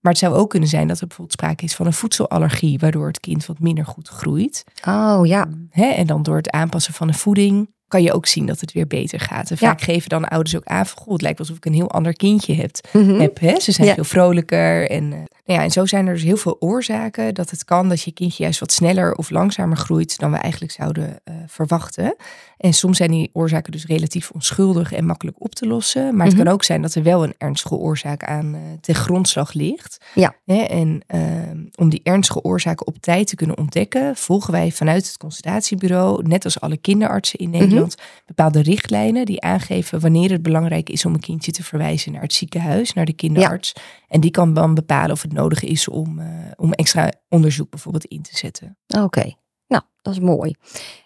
Maar 0.00 0.12
het 0.12 0.20
zou 0.20 0.34
ook 0.34 0.50
kunnen 0.50 0.68
zijn 0.68 0.88
dat 0.88 1.00
er 1.00 1.06
bijvoorbeeld 1.06 1.38
sprake 1.38 1.64
is 1.64 1.74
van 1.74 1.86
een 1.86 1.92
voedselallergie, 1.92 2.78
waardoor 2.78 3.06
het 3.06 3.20
kind 3.20 3.46
wat 3.46 3.58
minder 3.58 3.84
goed 3.86 4.08
groeit. 4.08 4.64
Oh, 4.88 5.20
ja. 5.26 5.48
En 5.70 6.06
dan 6.06 6.22
door 6.22 6.36
het 6.36 6.50
aanpassen 6.50 6.94
van 6.94 7.06
de 7.06 7.12
voeding 7.12 7.68
kan 7.90 8.02
je 8.02 8.12
ook 8.12 8.26
zien 8.26 8.46
dat 8.46 8.60
het 8.60 8.72
weer 8.72 8.86
beter 8.86 9.20
gaat. 9.20 9.50
En 9.50 9.56
Ja. 9.60 9.66
vaak 9.68 9.80
geven 9.80 10.08
dan 10.08 10.28
ouders 10.28 10.56
ook 10.56 10.64
aan 10.64 10.86
van, 10.86 11.02
goh, 11.02 11.12
het 11.12 11.22
lijkt 11.22 11.38
alsof 11.38 11.56
ik 11.56 11.64
een 11.64 11.74
heel 11.74 11.90
ander 11.90 12.16
kindje 12.16 12.54
heb. 12.54 12.70
Mhm. 12.92 13.20
heb 13.20 13.40
hè? 13.40 13.60
Ze 13.60 13.72
zijn 13.72 13.86
Ja. 13.86 13.94
veel 13.94 14.04
vrolijker. 14.04 14.90
En, 14.90 15.02
eh, 15.12 15.18
nou 15.44 15.58
ja, 15.58 15.62
en 15.62 15.70
zo 15.70 15.86
zijn 15.86 16.06
er 16.06 16.14
dus 16.14 16.22
heel 16.22 16.36
veel 16.36 16.56
oorzaken 16.60 17.34
dat 17.34 17.50
het 17.50 17.64
kan 17.64 17.88
dat 17.88 18.02
je 18.02 18.12
kindje 18.12 18.42
juist 18.42 18.60
wat 18.60 18.72
sneller 18.72 19.14
of 19.14 19.30
langzamer 19.30 19.76
groeit 19.76 20.18
dan 20.18 20.30
we 20.30 20.36
eigenlijk 20.36 20.72
zouden 20.72 21.18
eh, 21.24 21.34
verwachten. 21.46 22.16
En 22.58 22.72
soms 22.72 22.96
zijn 22.96 23.10
die 23.10 23.30
oorzaken 23.32 23.72
dus 23.72 23.86
relatief 23.86 24.30
onschuldig 24.30 24.92
en 24.92 25.04
makkelijk 25.06 25.36
op 25.40 25.54
te 25.54 25.66
lossen. 25.66 26.16
Maar 26.16 26.26
het 26.26 26.34
Mhm. 26.34 26.44
kan 26.44 26.52
ook 26.52 26.64
zijn 26.64 26.82
dat 26.82 26.94
er 26.94 27.02
wel 27.02 27.24
een 27.24 27.34
ernstige 27.38 27.74
oorzaak 27.74 28.24
aan 28.24 28.54
eh 28.54 28.60
ten 28.80 28.94
grondslag 28.94 29.52
ligt. 29.52 29.98
Ja. 30.14 30.34
Hè? 30.44 30.54
En 30.62 31.00
ehm, 31.06 31.58
om 31.74 31.88
die 31.88 32.00
ernstige 32.02 32.42
oorzaken 32.42 32.86
op 32.86 32.96
tijd 33.00 33.26
te 33.26 33.36
kunnen 33.36 33.58
ontdekken, 33.58 34.16
volgen 34.16 34.52
wij 34.52 34.70
vanuit 34.72 35.06
het 35.06 35.16
consultatiebureau, 35.16 36.22
net 36.28 36.44
als 36.44 36.60
alle 36.60 36.76
kinderartsen 36.76 37.38
in 37.38 37.50
Nederland, 37.50 37.79
bepaalde 38.26 38.62
richtlijnen 38.62 39.26
die 39.26 39.40
aangeven 39.40 40.00
wanneer 40.00 40.30
het 40.30 40.42
belangrijk 40.42 40.88
is 40.90 41.04
om 41.04 41.14
een 41.14 41.20
kindje 41.20 41.52
te 41.52 41.62
verwijzen 41.64 42.12
naar 42.12 42.22
het 42.22 42.32
ziekenhuis, 42.32 42.92
naar 42.92 43.04
de 43.04 43.12
kinderarts. 43.12 43.72
En 44.08 44.20
die 44.20 44.30
kan 44.30 44.54
dan 44.54 44.74
bepalen 44.74 45.10
of 45.12 45.22
het 45.22 45.32
nodig 45.32 45.62
is 45.64 45.88
om, 45.88 46.18
eh, 46.18 46.26
om 46.56 46.72
extra 46.72 47.12
onderzoek 47.28 47.70
bijvoorbeeld 47.70 48.04
in 48.04 48.22
te 48.22 48.36
zetten. 48.36 48.76
Oké. 48.98 49.32
Nou, 49.68 49.82
dat 50.02 50.12
is 50.12 50.20
mooi. 50.20 50.54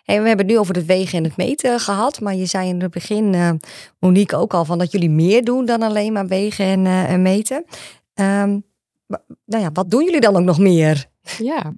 Hey, 0.04 0.20
we 0.22 0.26
hebben 0.28 0.46
het 0.46 0.54
nu 0.54 0.58
over 0.60 0.74
het 0.74 0.87
wegen 0.87 1.18
en 1.18 1.24
het 1.24 1.37
meten 1.37 1.80
gehad. 1.80 2.20
Maar 2.20 2.34
je 2.34 2.46
zei 2.46 2.68
in 2.68 2.80
het 2.80 2.90
begin, 2.90 3.34
eh, 3.34 3.50
Monique, 3.98 4.37
ook 4.37 4.54
al 4.54 4.64
van 4.64 4.78
dat 4.78 4.92
jullie 4.92 5.10
meer 5.10 5.44
doen 5.44 5.64
dan 5.64 5.82
alleen 5.82 6.12
maar 6.12 6.26
wegen 6.26 6.64
en, 6.64 6.87
eh, 6.87 7.10
en 7.12 7.22
meten. 7.22 7.64
Ehm, 8.14 8.58
wa- 9.06 9.22
nou 9.44 9.62
ja, 9.62 9.70
wat 9.72 9.90
doen 9.90 10.04
jullie 10.04 10.20
dan 10.20 10.37
ook 10.37 10.42
nog 10.44 10.58
meer? 10.58 11.06
Ja. 11.38 11.72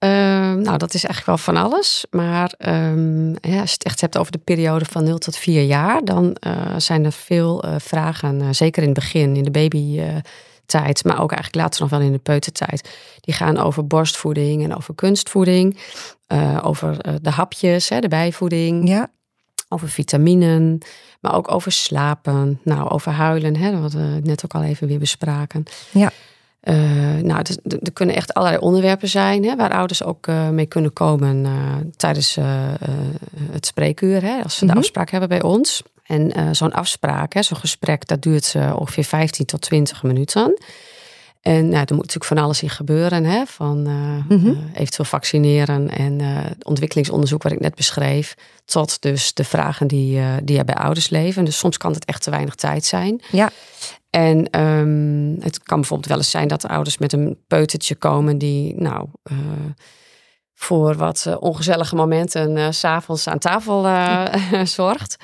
Ehm, 0.00 0.60
nou, 0.60 0.78
dat 0.78 0.94
is 0.94 1.04
eigenlijk 1.04 1.26
wel 1.26 1.54
van 1.54 1.56
alles. 1.56 2.04
Maar 2.10 2.54
ehm, 2.58 3.28
ja, 3.30 3.60
als 3.60 3.70
je 3.70 3.74
het 3.74 3.84
echt 3.84 4.00
hebt 4.00 4.18
over 4.18 4.32
de 4.32 4.38
periode 4.38 4.84
van 4.84 5.04
0 5.04 5.18
tot 5.18 5.36
4 5.36 5.62
jaar, 5.62 6.04
dan 6.04 6.34
eh, 6.34 6.74
zijn 6.76 7.04
er 7.04 7.12
veel 7.12 7.62
eh, 7.62 7.74
vragen, 7.78 8.40
eh, 8.40 8.48
zeker 8.50 8.82
in 8.82 8.88
het 8.88 8.98
begin, 8.98 9.36
in 9.36 9.42
de 9.42 9.50
babytijd, 9.50 11.04
maar 11.04 11.20
ook 11.20 11.32
eigenlijk 11.32 11.54
later 11.54 11.80
nog 11.80 11.90
wel 11.90 12.00
in 12.00 12.12
de 12.12 12.18
peutertijd. 12.18 12.90
Die 13.20 13.34
gaan 13.34 13.58
over 13.58 13.86
borstvoeding 13.86 14.64
en 14.64 14.76
over 14.76 14.94
kunstvoeding, 14.94 15.78
over 16.62 17.22
de 17.22 17.30
hapjes, 17.30 17.88
hè, 17.88 18.00
de 18.00 18.08
bijvoeding, 18.08 18.88
Ja, 18.88 19.10
over 19.68 19.88
vitaminen, 19.88 20.78
maar 21.20 21.34
ook 21.34 21.50
over 21.50 21.72
slapen, 21.72 22.60
nou, 22.64 22.88
over 22.88 23.12
huilen, 23.12 23.56
hè, 23.56 23.80
wat 23.80 23.92
we 23.92 24.20
net 24.22 24.44
ook 24.44 24.54
al 24.54 24.62
even 24.62 24.88
weer 24.88 24.98
bespraken. 24.98 25.64
Ja. 25.90 26.10
Eh, 26.60 26.74
nou, 27.22 27.42
er 27.82 27.92
kunnen 27.92 28.14
echt 28.14 28.34
allerlei 28.34 28.60
onderwerpen 28.62 29.08
zijn 29.08 29.44
hè, 29.44 29.56
waar 29.56 29.72
ouders 29.72 30.02
ook 30.02 30.26
eh, 30.26 30.48
mee 30.48 30.66
kunnen 30.66 30.92
komen 30.92 31.44
eh, 31.44 31.52
tijdens 31.96 32.38
het 33.50 33.66
spreekuur, 33.66 34.22
hè, 34.22 34.42
als 34.42 34.56
ze 34.56 34.64
Mhm. 34.64 34.72
de 34.74 34.80
afspraak 34.80 35.10
hebben 35.10 35.28
bij 35.28 35.42
ons. 35.42 35.82
En 36.06 36.54
zo'n 36.56 36.72
afspraak, 36.72 37.32
hè, 37.32 37.42
zo'n 37.42 37.56
gesprek, 37.56 38.06
dat 38.06 38.22
duurt 38.22 38.54
ongeveer 38.74 39.04
15 39.04 39.46
tot 39.46 39.60
20 39.60 40.02
minuten. 40.02 40.58
En 41.40 41.68
nou, 41.68 41.84
er 41.84 41.94
moet 41.94 42.06
natuurlijk 42.06 42.24
van 42.24 42.38
alles 42.38 42.62
in 42.62 42.70
gebeuren, 42.70 43.24
hè, 43.24 43.46
van 43.46 43.86
eh, 43.86 44.36
Mhm. 44.36 44.48
eh, 44.48 44.56
eventueel 44.74 45.08
vaccineren 45.08 45.90
en 45.90 46.20
eh, 46.20 46.36
ontwikkelingsonderzoek 46.62 47.42
wat 47.42 47.52
ik 47.52 47.60
net 47.60 47.74
beschreef, 47.74 48.34
tot 48.64 49.02
dus 49.02 49.34
de 49.34 49.44
vragen 49.44 49.86
die, 49.86 50.20
die 50.44 50.58
er 50.58 50.64
bij 50.64 50.74
ouders 50.74 51.08
leven. 51.10 51.44
Dus 51.44 51.58
soms 51.58 51.76
kan 51.76 51.92
het 51.92 52.04
echt 52.04 52.22
te 52.22 52.30
weinig 52.30 52.54
tijd 52.54 52.84
zijn. 52.84 53.22
Ja. 53.30 53.50
En 54.10 54.50
ehm, 54.50 55.42
het 55.44 55.62
kan 55.62 55.78
bijvoorbeeld 55.78 56.08
wel 56.08 56.18
eens 56.18 56.30
zijn 56.30 56.48
dat 56.48 56.60
de 56.60 56.68
ouders 56.68 56.98
met 56.98 57.12
een 57.12 57.38
peutertje 57.46 57.94
komen 57.94 58.38
die, 58.38 58.74
nou, 58.80 59.08
voor 60.54 60.96
wat 60.96 61.36
ongezellige 61.38 61.94
momenten 61.94 62.74
s 62.74 62.78
s'avonds 62.78 63.28
aan 63.28 63.38
tafel 63.38 63.86
zorgt. 64.66 65.16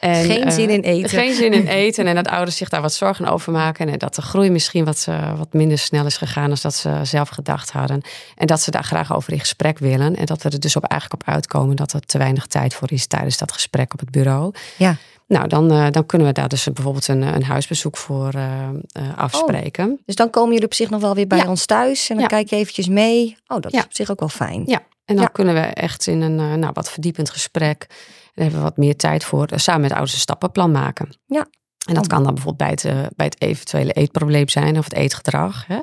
En, 0.00 0.24
Geen 0.24 0.44
eh, 0.44 0.50
zin 0.50 0.70
in 0.70 0.80
eten. 0.80 1.08
Geen 1.08 1.34
zin 1.34 1.52
in 1.52 1.66
eten. 1.84 2.06
En 2.06 2.14
dat 2.14 2.28
ouders 2.28 2.56
zich 2.56 2.68
daar 2.68 2.80
wat 2.80 2.92
zorgen 2.92 3.26
over 3.26 3.52
maken. 3.52 3.88
En 3.88 3.98
dat 3.98 4.14
de 4.14 4.22
groei 4.22 4.50
misschien 4.50 4.84
wat, 4.84 5.04
eh, 5.08 5.38
wat 5.38 5.52
minder 5.52 5.78
snel 5.78 6.06
is 6.06 6.16
gegaan 6.16 6.48
dan 6.48 6.58
dat 6.62 6.74
ze 6.74 7.00
zelf 7.02 7.28
gedacht 7.28 7.70
hadden. 7.70 8.00
En 8.36 8.46
dat 8.46 8.60
ze 8.60 8.70
daar 8.70 8.84
graag 8.84 9.14
over 9.14 9.32
in 9.32 9.40
gesprek 9.40 9.78
willen. 9.78 10.16
En 10.16 10.26
dat 10.26 10.42
we 10.42 10.48
er 10.48 10.60
dus 10.60 10.76
op 10.76 10.84
eigenlijk 10.84 11.22
op 11.22 11.28
uitkomen 11.34 11.76
dat 11.76 11.92
er 11.92 12.00
te 12.00 12.18
weinig 12.18 12.46
tijd 12.46 12.74
voor 12.74 12.92
is 12.92 13.06
tijdens 13.06 13.38
dat 13.38 13.52
gesprek 13.52 13.92
op 13.92 14.00
het 14.00 14.10
bureau. 14.10 14.54
Ja. 14.76 14.96
Nou, 15.26 15.48
dan, 15.48 15.70
eh, 15.70 15.86
dan 15.90 16.06
kunnen 16.06 16.26
we 16.26 16.32
daar 16.32 16.48
dus 16.48 16.64
bijvoorbeeld 16.72 17.08
een, 17.08 17.22
een 17.22 17.44
huisbezoek 17.44 17.96
voor 17.96 18.32
eh, 18.34 18.68
afspreken. 19.16 20.00
dus 20.06 20.14
dan 20.14 20.30
komen 20.30 20.50
jullie 20.50 20.66
op 20.66 20.74
zich 20.74 20.90
nog 20.90 21.00
wel 21.00 21.14
weer 21.14 21.26
bij 21.26 21.38
Ja. 21.38 21.48
ons 21.48 21.66
thuis. 21.66 22.08
En 22.08 22.14
dan 22.14 22.22
Ja. 22.22 22.28
kijk 22.30 22.50
je 22.50 22.56
eventjes 22.56 22.88
mee. 22.88 23.36
Oh, 23.46 23.60
dat 23.60 23.72
Ja. 23.72 23.78
is 23.78 23.84
op 23.84 23.94
zich 23.94 24.10
ook 24.10 24.20
wel 24.20 24.28
fijn. 24.28 24.62
Ja. 24.66 24.82
En 25.04 25.16
dan 25.16 25.32
kunnen 25.32 25.54
we 25.54 25.60
echt 25.60 26.06
in 26.06 26.20
een 26.20 26.58
nou, 26.58 26.70
wat 26.72 26.90
verdiepend 26.90 27.30
gesprek. 27.30 27.86
Daar 28.34 28.44
hebben 28.44 28.58
we 28.58 28.68
wat 28.68 28.76
meer 28.76 28.96
tijd 28.96 29.24
voor. 29.24 29.46
eh, 29.46 29.58
samen 29.58 29.80
met 29.80 29.88
de 29.90 29.96
ouders 29.96 30.16
een 30.16 30.22
stappenplan 30.22 30.70
maken. 30.70 31.08
Ja. 31.26 31.46
En 31.88 31.94
dat 31.94 32.06
kan 32.06 32.22
dan 32.22 32.34
bijvoorbeeld 32.34 32.56
bij 32.56 32.70
het, 32.70 32.84
eh, 32.84 33.10
bij 33.16 33.26
het 33.26 33.40
eventuele 33.42 33.92
eetprobleem 33.92 34.48
zijn 34.48 34.78
of 34.78 34.84
het 34.84 34.94
eetgedrag. 34.94 35.66
Hè. 35.66 35.74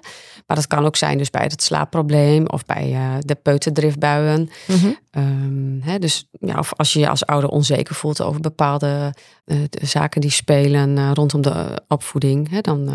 Maar 0.46 0.58
dat 0.58 0.68
kan 0.68 0.86
ook 0.86 0.96
zijn 0.96 1.18
dus 1.18 1.30
bij 1.30 1.42
het 1.42 1.64
slaapprobleem 1.64 2.48
of 2.48 2.66
bij 2.66 2.94
eh, 2.94 3.16
de 3.20 3.36
peuterdriftbuien. 3.36 4.50
Mhm. 4.68 4.92
Ehm, 5.12 5.80
hè, 5.82 6.00
dus 6.00 6.28
ja, 6.32 6.60
of 6.60 6.74
als 6.74 6.94
je 6.94 7.00
je 7.00 7.10
als 7.10 7.26
ouder 7.26 7.50
onzeker 7.50 7.96
voelt 7.96 8.22
over 8.22 8.42
bepaalde 8.42 9.14
de 9.46 9.70
zaken 9.82 10.22
die 10.22 10.32
spelen 10.32 11.14
rondom 11.14 11.42
de 11.42 11.82
opvoeding, 11.88 12.50
hè, 12.50 12.62
dan, 12.62 12.86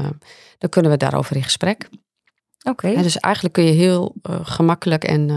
dan 0.59 0.71
kunnen 0.71 0.91
we 0.91 0.97
daarover 0.97 1.37
in 1.37 1.43
gesprek. 1.43 1.89
Oké. 2.63 3.03
Dus 3.03 3.19
eigenlijk 3.19 3.55
kun 3.55 3.65
je 3.65 3.73
heel 3.73 4.15
gemakkelijk 4.43 5.05
en 5.05 5.31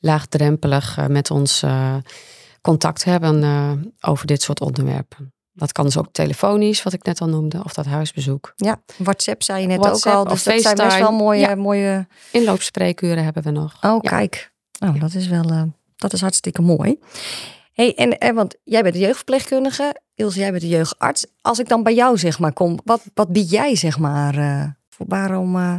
laagdrempelig 0.00 1.08
met 1.08 1.30
ons 1.30 1.64
contact 2.66 3.04
hebben 3.04 3.42
eh, 3.42 3.72
over 4.10 4.26
dit 4.26 4.42
soort 4.42 4.60
onderwerpen. 4.60 5.34
Dat 5.52 5.72
kan 5.72 5.84
dus 5.84 5.98
ook 5.98 6.08
telefonisch, 6.12 6.82
wat 6.82 6.92
ik 6.92 7.04
net 7.04 7.20
al 7.20 7.28
noemde, 7.28 7.64
of 7.64 7.72
dat 7.74 7.86
huisbezoek. 7.86 8.52
Ja, 8.56 8.82
WhatsApp 8.98 9.42
zei 9.42 9.60
je 9.60 9.66
net 9.66 9.78
WhatsApp 9.78 10.16
ook 10.16 10.26
al. 10.26 10.32
of 10.32 10.42
Dus 10.42 10.54
dat 10.54 10.62
zijn 10.62 10.76
best 10.76 10.98
wel 10.98 11.12
mooie... 11.12 11.40
Ja. 11.40 11.54
mooie... 11.54 12.06
Inloopspreekuren 12.32 13.24
hebben 13.24 13.42
we 13.42 13.50
nog. 13.50 13.72
Oh, 13.80 13.98
Ja. 14.02 14.10
kijk. 14.10 14.52
Oh, 14.78 15.00
dat 15.00 15.14
is 15.14 15.26
wel... 15.26 15.50
eh, 15.50 15.62
dat 15.96 16.12
is 16.12 16.20
hartstikke 16.20 16.62
mooi. 16.62 16.98
hey, 17.72 17.94
en, 17.94 18.18
en 18.18 18.34
want 18.34 18.54
jij 18.64 18.82
bent 18.82 18.94
de 18.94 19.00
jeugdverpleegkundige. 19.00 20.00
Ilse, 20.14 20.38
jij 20.38 20.50
bent 20.50 20.62
de 20.62 20.68
jeugdarts. 20.68 21.26
Als 21.40 21.58
ik 21.58 21.68
dan 21.68 21.82
bij 21.82 21.94
jou 21.94 22.18
zeg 22.18 22.38
maar 22.38 22.52
kom, 22.52 22.78
wat, 22.84 23.02
wat 23.14 23.32
bied 23.32 23.50
jij 23.50 23.76
zeg 23.76 23.98
maar? 23.98 24.36
eh, 24.38 24.64
voor, 24.88 25.06
waarom 25.08 25.56
eh, 25.56 25.74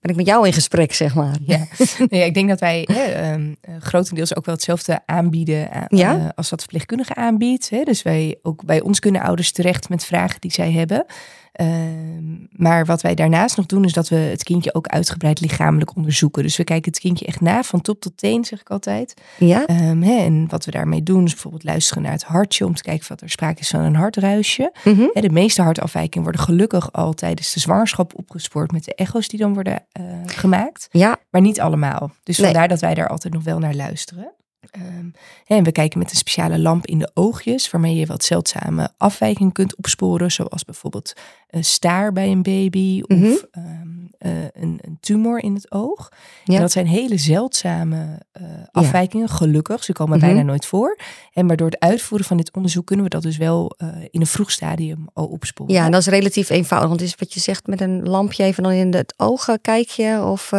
ben 0.00 0.10
ik 0.10 0.16
met 0.16 0.26
jou 0.26 0.46
in 0.46 0.52
gesprek 0.52 0.92
zeg 0.92 1.14
maar? 1.14 1.36
Ja, 1.42 1.66
nee, 2.08 2.24
ik 2.24 2.34
denk 2.34 2.48
dat 2.48 2.60
wij 2.60 2.88
hè, 2.92 3.02
ehm, 3.02 3.54
eh, 3.60 3.74
grotendeels 3.80 4.36
ook 4.36 4.44
wel 4.44 4.54
hetzelfde 4.54 5.00
aanbieden 5.06 5.70
aan- 5.72 5.84
Ja? 5.88 6.16
eh, 6.18 6.28
als 6.34 6.48
dat 6.48 6.60
verpleegkundige 6.60 7.14
aanbiedt. 7.14 7.70
Hè. 7.70 7.82
Dus 7.82 8.02
wij 8.02 8.38
ook 8.42 8.64
bij 8.64 8.80
ons 8.80 8.98
kunnen 8.98 9.22
ouders 9.22 9.52
terecht 9.52 9.88
met 9.88 10.04
vragen 10.04 10.40
die 10.40 10.52
zij 10.52 10.72
hebben. 10.72 11.04
Ehm, 11.52 12.34
maar 12.50 12.84
wat 12.86 13.02
wij 13.02 13.14
daarnaast 13.14 13.56
nog 13.56 13.66
doen, 13.66 13.84
is 13.84 13.92
dat 13.92 14.08
we 14.08 14.16
het 14.16 14.42
kindje 14.42 14.74
ook 14.74 14.86
uitgebreid 14.86 15.40
lichamelijk 15.40 15.96
onderzoeken. 15.96 16.42
Dus 16.42 16.56
we 16.56 16.64
kijken 16.64 16.90
het 16.90 17.00
kindje 17.00 17.26
echt 17.26 17.40
na, 17.40 17.62
van 17.62 17.80
top 17.80 18.00
tot 18.00 18.16
teen, 18.16 18.44
zeg 18.44 18.60
ik 18.60 18.70
altijd. 18.70 19.14
Ja? 19.38 19.66
Ehm, 19.66 20.00
hè, 20.02 20.16
en 20.18 20.44
wat 20.48 20.64
we 20.64 20.70
daarmee 20.70 21.02
doen, 21.02 21.24
is 21.24 21.32
bijvoorbeeld 21.32 21.64
luisteren 21.64 22.02
naar 22.02 22.12
het 22.12 22.22
hartje 22.24 22.66
om 22.66 22.74
te 22.74 22.82
kijken 22.82 23.10
of 23.10 23.20
er 23.20 23.30
sprake 23.30 23.60
is 23.60 23.68
van 23.68 23.80
een 23.80 23.94
hartruisje. 23.94 24.72
Hè, 25.12 25.20
de 25.20 25.30
meeste 25.30 25.62
hartafwijkingen 25.62 26.22
worden 26.22 26.42
gelukkig 26.44 26.92
al 26.92 27.12
tijdens 27.12 27.52
de 27.52 27.60
zwangerschap 27.60 28.12
opgespoord 28.18 28.72
met 28.72 28.84
de 28.84 28.94
echo's 28.94 29.28
die 29.28 29.38
dan 29.38 29.54
worden 29.54 29.72
eh, 29.72 29.78
gemaakt. 30.26 30.88
Ja, 30.90 31.16
Maar 31.30 31.40
niet 31.40 31.60
allemaal. 31.60 32.10
Dus 32.22 32.36
Nee. 32.38 32.46
vandaar 32.46 32.68
dat 32.68 32.80
wij 32.80 32.94
daar 32.94 33.08
altijd 33.08 33.34
nog 33.34 33.42
wel 33.44 33.58
naar 33.58 33.74
luisteren. 33.74 34.32
Ehm, 34.70 35.08
en 35.46 35.64
we 35.64 35.72
kijken 35.72 35.98
met 35.98 36.10
een 36.10 36.16
speciale 36.16 36.58
lamp 36.58 36.86
in 36.86 36.98
de 36.98 37.10
oogjes, 37.14 37.70
waarmee 37.70 37.94
je 37.94 38.06
wat 38.06 38.24
zeldzame 38.24 38.90
afwijkingen 38.96 39.52
kunt 39.52 39.76
opsporen, 39.76 40.32
zoals 40.32 40.64
bijvoorbeeld 40.64 41.12
een 41.50 41.64
staar 41.64 42.12
bij 42.12 42.30
een 42.30 42.42
baby 42.42 43.02
of 43.02 43.16
Mhm. 43.16 43.32
ehm, 43.50 43.88
eh, 44.18 44.30
een, 44.52 44.78
een 44.82 44.98
tumor 45.00 45.42
in 45.42 45.54
het 45.54 45.70
oog. 45.72 46.08
Ja. 46.44 46.54
En 46.54 46.60
dat 46.60 46.72
zijn 46.72 46.86
hele 46.86 47.16
zeldzame 47.18 48.18
eh, 48.32 48.42
afwijkingen, 48.70 49.28
gelukkig. 49.28 49.84
Ze 49.84 49.92
komen 49.92 50.18
Mhm. 50.18 50.26
bijna 50.26 50.42
nooit 50.42 50.66
voor. 50.66 50.98
En 51.32 51.46
maar 51.46 51.56
door 51.56 51.70
het 51.70 51.78
uitvoeren 51.80 52.26
van 52.26 52.36
dit 52.36 52.52
onderzoek 52.54 52.86
kunnen 52.86 53.04
we 53.04 53.10
dat 53.10 53.22
dus 53.22 53.36
wel 53.36 53.74
eh, 53.78 53.88
in 54.10 54.20
een 54.20 54.26
vroeg 54.26 54.50
stadium 54.50 55.08
al 55.12 55.26
opsporen. 55.26 55.74
ja, 55.74 55.84
en 55.84 55.90
dat 55.90 56.00
is 56.00 56.06
relatief 56.06 56.50
eenvoudig. 56.50 56.88
Want 56.88 57.00
het 57.00 57.08
is 57.08 57.14
wat 57.18 57.34
je 57.34 57.40
zegt 57.40 57.66
met 57.66 57.80
een 57.80 58.02
lampje 58.08 58.44
even 58.44 58.62
dan 58.62 58.72
in 58.72 58.94
het 58.94 59.14
oog 59.16 59.48
kijk 59.62 59.88
je 59.88 60.22
of... 60.24 60.52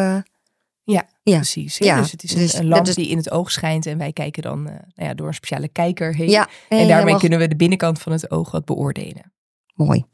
eh, 0.86 0.96
ja. 1.24 1.36
Precies. 1.36 1.78
Ja, 1.78 1.98
dus 2.00 2.12
het 2.12 2.24
is 2.24 2.34
dus 2.34 2.54
een, 2.54 2.60
dat 2.62 2.70
lamp 2.70 2.88
is- 2.88 2.96
die 2.96 3.08
in 3.08 3.18
het 3.18 3.32
oog 3.32 3.52
schijnt 3.52 3.86
en 3.86 3.98
wij 3.98 4.14
kijken 4.14 4.42
dan 4.44 4.68
eh, 4.68 4.74
nou 4.74 5.08
ja, 5.10 5.14
door 5.14 5.28
een 5.28 5.34
speciale 5.34 5.68
kijker 5.68 6.16
heen. 6.16 6.30
ja, 6.30 6.42
En 6.48 6.78
daarmee 6.78 6.94
helemaal 6.94 7.20
kunnen 7.20 7.40
we 7.40 7.48
de 7.48 7.56
binnenkant 7.56 8.00
van 8.02 8.12
het 8.12 8.32
oog 8.32 8.52
wat 8.52 8.66
beoordelen. 8.66 9.34
Mooi. 9.74 10.06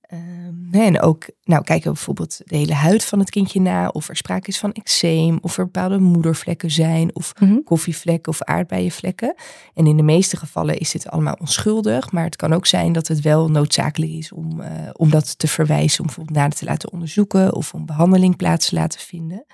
Ehm, 0.00 0.74
en 0.74 1.00
ook 1.00 1.26
nou, 1.42 1.62
kijken 1.64 1.86
we 1.88 1.92
bijvoorbeeld 1.94 2.40
de 2.44 2.56
hele 2.56 2.74
huid 2.74 3.04
van 3.04 3.18
het 3.18 3.30
kindje 3.30 3.60
na. 3.60 3.88
Of 3.88 4.08
er 4.08 4.16
sprake 4.16 4.48
is 4.48 4.58
van 4.58 4.72
eczeem. 4.72 5.38
Of 5.40 5.58
er 5.58 5.64
bepaalde 5.64 5.98
moedervlekken 5.98 6.70
zijn. 6.70 7.14
Of 7.14 7.32
Mhm. 7.40 7.62
koffievlekken 7.64 8.32
of 8.32 8.42
aardbeienvlekken. 8.42 9.34
En 9.74 9.86
in 9.86 9.96
de 9.96 10.02
meeste 10.02 10.36
gevallen 10.36 10.78
is 10.78 10.90
dit 10.90 11.08
allemaal 11.08 11.36
onschuldig. 11.40 12.12
Maar 12.12 12.24
het 12.24 12.36
kan 12.36 12.52
ook 12.52 12.66
zijn 12.66 12.92
dat 12.92 13.08
het 13.08 13.20
wel 13.20 13.48
noodzakelijk 13.50 14.12
is 14.12 14.32
om, 14.32 14.60
eh, 14.60 14.70
om 14.92 15.10
dat 15.10 15.38
te 15.38 15.48
verwijzen. 15.48 16.00
Om 16.00 16.06
bijvoorbeeld 16.06 16.36
nader 16.36 16.58
te 16.58 16.64
laten 16.64 16.92
onderzoeken. 16.92 17.54
Of 17.54 17.74
om 17.74 17.86
behandeling 17.86 18.36
plaats 18.36 18.68
te 18.68 18.74
laten 18.74 19.00
vinden. 19.00 19.46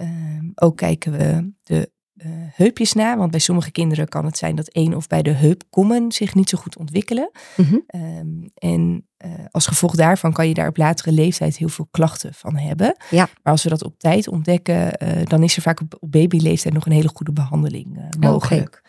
Ehm, 0.00 0.50
ook 0.54 0.76
kijken 0.76 1.12
we 1.12 1.52
de 1.62 1.90
eh, 2.16 2.30
heupjes 2.32 2.92
na. 2.92 3.16
Want 3.16 3.30
bij 3.30 3.40
sommige 3.40 3.70
kinderen 3.70 4.08
kan 4.08 4.24
het 4.24 4.38
zijn 4.38 4.56
dat 4.56 4.68
één 4.68 4.94
of 4.94 5.06
beide 5.06 5.30
heupkommen 5.30 6.12
zich 6.12 6.34
niet 6.34 6.48
zo 6.48 6.58
goed 6.58 6.76
ontwikkelen. 6.76 7.30
Mhm. 7.56 7.78
Ehm, 7.86 8.48
en 8.54 9.08
eh, 9.16 9.30
als 9.50 9.66
gevolg 9.66 9.94
daarvan 9.94 10.32
kan 10.32 10.48
je 10.48 10.54
daar 10.54 10.68
op 10.68 10.76
latere 10.76 11.12
leeftijd 11.12 11.56
heel 11.56 11.68
veel 11.68 11.88
klachten 11.90 12.34
van 12.34 12.56
hebben. 12.56 12.96
Ja. 13.10 13.28
Maar 13.42 13.52
als 13.52 13.62
we 13.62 13.68
dat 13.68 13.84
op 13.84 13.98
tijd 13.98 14.28
ontdekken, 14.28 14.96
eh, 14.96 15.24
dan 15.24 15.42
is 15.42 15.56
er 15.56 15.62
vaak 15.62 15.80
op, 15.80 15.96
op 16.00 16.12
babyleeftijd 16.12 16.74
nog 16.74 16.86
een 16.86 16.92
hele 16.92 17.10
goede 17.14 17.32
behandeling 17.32 17.98
eh, 17.98 18.04
mogelijk. 18.20 18.82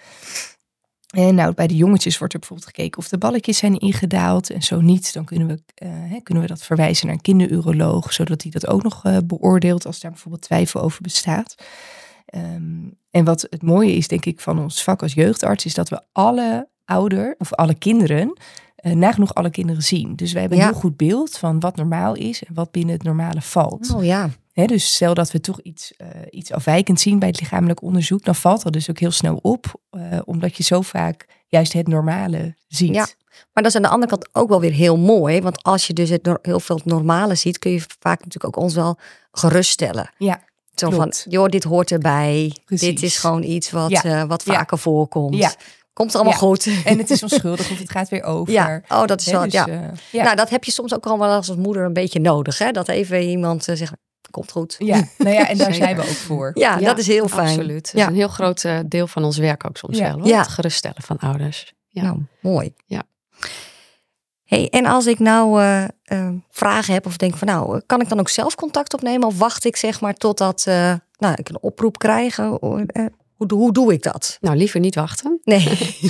En 1.11 1.35
nou, 1.35 1.53
bij 1.53 1.67
de 1.67 1.75
jongetjes 1.75 2.17
wordt 2.17 2.33
er 2.33 2.39
bijvoorbeeld 2.39 2.69
gekeken 2.69 2.99
of 2.99 3.07
de 3.07 3.17
balletjes 3.17 3.57
zijn 3.57 3.79
ingedaald. 3.79 4.49
En 4.49 4.61
zo 4.61 4.81
niet, 4.81 5.13
dan 5.13 5.25
kunnen 5.25 5.47
we, 5.47 5.61
eh, 5.75 5.89
kunnen 6.23 6.43
we 6.43 6.49
dat 6.49 6.63
verwijzen 6.63 7.05
naar 7.05 7.15
een 7.15 7.21
kinderuroloog, 7.21 8.13
zodat 8.13 8.41
hij 8.41 8.51
dat 8.51 8.67
ook 8.67 8.83
nog 8.83 9.03
eh, 9.03 9.17
beoordeelt 9.25 9.85
als 9.85 9.99
daar 9.99 10.11
bijvoorbeeld 10.11 10.43
twijfel 10.43 10.81
over 10.81 11.01
bestaat. 11.01 11.55
Ehm, 12.25 12.87
en 13.09 13.25
wat 13.25 13.47
het 13.49 13.61
mooie 13.61 13.95
is, 13.95 14.07
denk 14.07 14.25
ik, 14.25 14.39
van 14.39 14.59
ons 14.59 14.83
vak 14.83 15.01
als 15.01 15.13
jeugdarts, 15.13 15.65
is 15.65 15.73
dat 15.73 15.89
we 15.89 16.01
alle 16.11 16.67
ouder 16.85 17.35
of 17.37 17.53
alle 17.53 17.75
kinderen, 17.75 18.37
eh, 18.75 18.91
nagenoeg 18.91 19.33
alle 19.33 19.49
kinderen 19.49 19.83
zien. 19.83 20.15
Dus 20.15 20.31
wij 20.31 20.41
hebben 20.41 20.59
een 20.59 20.65
heel 20.65 20.73
goed 20.73 20.97
beeld 20.97 21.37
van 21.37 21.59
wat 21.59 21.75
normaal 21.75 22.15
is 22.15 22.43
en 22.43 22.53
wat 22.53 22.71
binnen 22.71 22.93
het 22.93 23.03
normale 23.03 23.41
valt. 23.41 23.93
Oh 23.93 24.03
ja. 24.03 24.29
Dus 24.53 24.93
stel 24.93 25.13
dat 25.13 25.31
we 25.31 25.39
toch 25.39 25.59
iets, 25.61 25.93
eh, 25.97 26.07
iets 26.29 26.51
afwijkend 26.51 26.99
zien 26.99 27.19
bij 27.19 27.27
het 27.27 27.39
lichamelijk 27.39 27.81
onderzoek, 27.81 28.23
dan 28.23 28.35
valt 28.35 28.63
dat 28.63 28.73
dus 28.73 28.89
ook 28.89 28.99
heel 28.99 29.11
snel 29.11 29.39
op, 29.41 29.65
eh, 29.89 30.01
omdat 30.25 30.57
je 30.57 30.63
zo 30.63 30.81
vaak 30.81 31.25
juist 31.47 31.73
het 31.73 31.87
normale 31.87 32.55
ziet. 32.67 32.93
Ja. 32.95 33.07
Maar 33.53 33.63
dat 33.63 33.65
is 33.65 33.75
aan 33.75 33.81
de 33.81 33.87
andere 33.87 34.11
kant 34.11 34.29
ook 34.31 34.49
wel 34.49 34.59
weer 34.59 34.71
heel 34.71 34.97
mooi. 34.97 35.41
Want 35.41 35.63
als 35.63 35.87
je 35.87 35.93
dus 35.93 36.09
het, 36.09 36.37
heel 36.41 36.59
veel 36.59 36.75
het 36.75 36.85
normale 36.85 37.35
ziet, 37.35 37.59
kun 37.59 37.71
je 37.71 37.79
vaak 37.99 38.23
natuurlijk 38.23 38.57
ook 38.57 38.63
ons 38.63 38.73
wel 38.75 38.97
geruststellen. 39.31 40.09
Ja, 40.17 40.41
Zo 40.75 40.89
Klopt. 40.89 41.21
van, 41.23 41.31
joh, 41.31 41.47
dit 41.47 41.63
hoort 41.63 41.91
erbij. 41.91 42.55
Precies. 42.65 42.87
Dit 42.87 43.01
is 43.03 43.17
gewoon 43.17 43.43
iets 43.43 43.71
wat, 43.71 43.89
Ja. 43.89 44.03
eh, 44.03 44.23
wat 44.23 44.43
Ja. 44.45 44.53
vaker 44.53 44.77
voorkomt. 44.77 45.35
Ja. 45.35 45.53
Komt 45.93 46.15
allemaal 46.15 46.33
Ja. 46.33 46.39
goed. 46.39 46.67
en 46.85 46.97
het 46.97 47.09
is 47.09 47.23
onschuldig 47.31 47.71
of 47.71 47.79
het 47.79 47.91
gaat 47.91 48.09
weer 48.09 48.23
over. 48.23 48.53
Ja, 48.53 48.81
oh, 48.87 49.05
dat 49.05 49.19
is 49.21 49.25
wel, 49.31 49.43
dus, 49.43 49.53
ja. 49.53 49.65
Nou, 50.11 50.35
dat 50.35 50.49
heb 50.49 50.63
je 50.63 50.71
soms 50.71 50.93
ook 50.93 51.05
al 51.05 51.19
wel 51.19 51.29
als 51.29 51.55
moeder 51.55 51.85
een 51.85 51.93
beetje 51.93 52.19
nodig. 52.19 52.57
Hè? 52.57 52.71
Dat 52.71 52.87
even 52.87 53.21
iemand 53.21 53.63
zegt, 53.63 53.93
komt 54.31 54.51
goed. 54.51 54.75
ja, 54.79 55.01
nou 55.17 55.35
ja, 55.35 55.47
en 55.49 55.57
daar 55.57 55.73
zijn 55.83 55.95
we 55.95 56.01
ook 56.01 56.07
voor. 56.07 56.51
Ja, 56.53 56.75
dat 56.77 56.97
is 56.97 57.07
heel 57.07 57.27
fijn. 57.27 57.47
Absoluut. 57.47 57.83
Dat 57.83 57.91
Ja. 57.91 58.01
is 58.01 58.07
een 58.07 58.15
heel 58.15 58.27
groot 58.27 58.63
eh, 58.63 58.79
deel 58.85 59.07
van 59.07 59.23
ons 59.23 59.37
werk 59.37 59.65
ook 59.65 59.77
soms 59.77 59.97
Ja. 59.97 60.15
wel. 60.15 60.19
Hoor. 60.23 60.37
Het 60.37 60.47
geruststellen 60.47 61.01
van 61.01 61.17
ouders. 61.17 61.73
Ja. 61.87 62.01
Nou, 62.01 62.17
mooi. 62.41 62.73
Ja. 62.85 63.03
Hey, 64.43 64.69
en 64.69 64.85
als 64.85 65.05
ik 65.05 65.19
nou 65.19 65.61
eh, 65.61 65.83
eh, 66.03 66.29
vragen 66.49 66.93
heb 66.93 67.05
of 67.05 67.17
denk 67.17 67.35
van 67.35 67.47
nou, 67.47 67.81
kan 67.85 68.01
ik 68.01 68.09
dan 68.09 68.19
ook 68.19 68.29
zelf 68.29 68.55
contact 68.55 68.93
opnemen? 68.93 69.27
Of 69.27 69.37
wacht 69.37 69.65
ik 69.65 69.75
zeg 69.75 70.01
maar 70.01 70.13
totdat 70.13 70.63
eh, 70.67 70.93
nou, 71.17 71.33
ik 71.35 71.49
een 71.49 71.61
oproep 71.61 71.97
krijg? 71.97 72.39
Hoe, 73.41 73.49
doe- 73.49 73.59
hoe 73.59 73.71
doe 73.71 73.93
ik 73.93 74.03
dat? 74.03 74.37
Nou, 74.41 74.57
liever 74.57 74.79
niet 74.79 74.95
wachten. 74.95 75.39
Nee. 75.43 75.59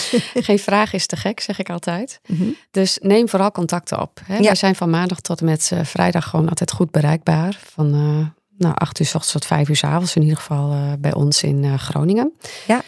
Geen 0.47 0.59
vraag 0.59 0.93
is 0.93 1.05
te 1.05 1.15
gek, 1.15 1.39
zeg 1.39 1.59
ik 1.59 1.69
altijd. 1.69 2.19
Mhm. 2.27 2.43
Dus 2.71 2.97
neem 3.01 3.29
vooral 3.29 3.51
contact 3.51 3.91
op. 3.91 4.19
Hè. 4.23 4.35
Ja. 4.37 4.41
Wij 4.41 4.55
zijn 4.55 4.75
van 4.75 4.89
maandag 4.89 5.19
tot 5.19 5.39
en 5.39 5.45
met 5.45 5.69
eh, 5.73 5.83
vrijdag 5.83 6.29
gewoon 6.29 6.49
altijd 6.49 6.71
goed 6.71 6.91
bereikbaar. 6.91 7.59
Van 7.73 7.93
eh 7.93 8.25
nou, 8.57 8.73
8 8.75 8.99
uur 8.99 9.05
s 9.05 9.15
ochtends 9.15 9.31
tot 9.31 9.45
5 9.45 9.69
uur 9.69 9.75
s 9.75 9.83
avonds. 9.83 10.15
In 10.15 10.21
ieder 10.21 10.37
geval 10.37 10.71
eh, 10.71 10.91
bij 10.99 11.13
ons 11.13 11.43
in 11.43 11.79
Groningen. 11.79 12.33
Ja. 12.67 12.81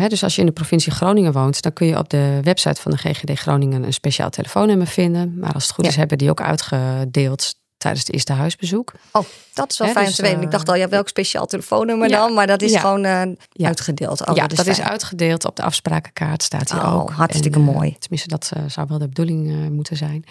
Hè, 0.00 0.08
dus 0.08 0.22
als 0.22 0.34
je 0.34 0.40
in 0.40 0.46
de 0.46 0.52
provincie 0.52 0.92
Groningen 0.92 1.32
woont, 1.32 1.62
dan 1.62 1.72
kun 1.72 1.86
je 1.86 1.98
op 1.98 2.10
de 2.10 2.38
website 2.42 2.80
van 2.80 2.90
de 2.90 2.96
GGD 2.96 3.38
Groningen 3.38 3.82
een 3.82 3.92
speciaal 3.92 4.30
telefoonnummer 4.30 4.86
vinden. 4.86 5.38
Maar 5.38 5.52
als 5.52 5.62
het 5.64 5.72
goed 5.72 5.84
Ja. 5.84 5.90
is, 5.90 5.96
hebben 5.96 6.18
die 6.18 6.30
ook 6.30 6.40
uitgedeeld 6.40 7.54
tijdens 7.84 8.04
het 8.06 8.14
eerste 8.14 8.32
huisbezoek. 8.32 8.92
Oh, 9.12 9.24
dat 9.54 9.70
is 9.70 9.78
wel 9.78 9.88
fijn 9.88 10.06
dus, 10.06 10.14
te 10.16 10.22
weten. 10.22 10.38
Ik 10.38 10.44
eh, 10.44 10.50
dacht 10.50 10.68
al, 10.68 10.74
ja, 10.74 10.88
welk 10.88 11.08
speciaal 11.08 11.46
telefoonnummer 11.46 12.08
Ja. 12.08 12.18
dan? 12.18 12.34
Maar 12.34 12.46
dat 12.46 12.62
is 12.62 12.72
Ja. 12.72 12.80
gewoon 12.80 13.04
eh, 13.04 13.22
uitgedeeld. 13.66 14.26
Oh, 14.28 14.36
ja, 14.36 14.46
dat, 14.46 14.66
is, 14.66 14.80
uitgedeeld 14.80 15.44
op 15.44 15.56
de 15.56 15.62
afsprakenkaart, 15.62 16.42
staat 16.42 16.72
hier 16.72 16.82
Oh, 16.84 16.94
ook. 16.94 17.10
hartstikke 17.10 17.58
En, 17.58 17.66
eh, 17.68 17.74
mooi. 17.74 17.96
tenminste, 17.98 18.28
dat 18.28 18.50
eh, 18.56 18.62
zou 18.68 18.86
wel 18.88 18.98
de 18.98 19.08
bedoeling 19.08 19.50
eh, 19.50 19.70
moeten 19.70 19.96
zijn. 19.96 20.24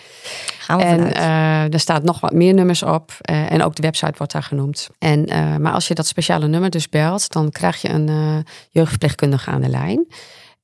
Gaan 0.59 0.77
we 0.77 0.83
En 0.83 0.95
vanuit. 0.97 1.15
eh, 1.15 1.73
er 1.73 1.79
staat 1.79 2.03
nog 2.03 2.19
wat 2.19 2.31
meer 2.33 2.53
nummers 2.53 2.83
op. 2.83 3.11
eh, 3.21 3.51
en 3.51 3.63
ook 3.63 3.75
de 3.75 3.81
website 3.81 4.13
wordt 4.17 4.33
daar 4.33 4.43
genoemd. 4.43 4.89
En, 4.99 5.25
eh, 5.25 5.55
maar 5.57 5.73
als 5.73 5.87
je 5.87 5.93
dat 5.93 6.07
speciale 6.07 6.47
nummer 6.47 6.69
dus 6.69 6.89
belt, 6.89 7.31
dan 7.31 7.49
krijg 7.51 7.81
je 7.81 7.89
een 7.89 8.09
eh, 8.09 8.37
jeugdverpleegkundige 8.69 9.49
aan 9.49 9.61
de 9.61 9.69
lijn. 9.69 10.05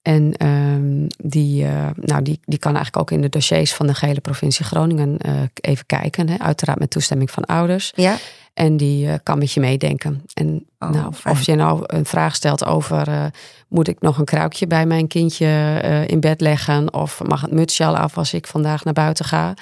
En 0.10 0.34
ehm, 0.38 1.08
die, 1.32 1.66
eh, 1.66 1.88
nou, 1.96 2.22
die, 2.22 2.40
die 2.46 2.60
kan 2.60 2.76
eigenlijk 2.76 2.98
ook 2.98 3.12
in 3.12 3.22
de 3.22 3.30
dossiers 3.30 3.74
van 3.74 3.88
de 3.88 3.94
gehele 3.94 4.20
provincie 4.20 4.66
Groningen 4.66 5.18
eh, 5.18 5.34
even 5.62 5.86
kijken. 5.86 6.30
Hè, 6.30 6.38
uiteraard 6.40 6.80
met 6.80 6.90
toestemming 6.90 7.32
van 7.32 7.46
ouders. 7.46 7.92
ja, 7.96 8.18
En 8.54 8.78
die 8.78 9.08
eh, 9.08 9.14
kan 9.24 9.38
met 9.38 9.52
je 9.52 9.60
meedenken. 9.60 10.24
En 10.34 10.64
Oh, 10.80 10.90
nou, 10.90 11.14
fijn. 11.14 11.36
of 11.36 11.42
je 11.42 11.56
nou 11.56 11.84
een 11.86 12.06
vraag 12.06 12.36
stelt 12.36 12.66
over... 12.66 13.32
moet 13.68 13.88
ik 13.88 14.02
nog 14.02 14.18
een 14.18 14.26
kruikje 14.26 14.68
bij 14.68 14.86
mijn 14.86 15.08
kindje 15.08 15.82
in 16.08 16.20
bed 16.20 16.42
leggen? 16.42 16.94
Of 16.94 17.22
mag 17.28 17.42
het 17.42 17.52
mutsje 17.52 17.86
al 17.86 17.98
af 17.98 18.18
als 18.18 18.34
ik 18.34 18.48
vandaag 18.48 18.84
naar 18.84 18.94
buiten 18.94 19.26
ga? 19.26 19.54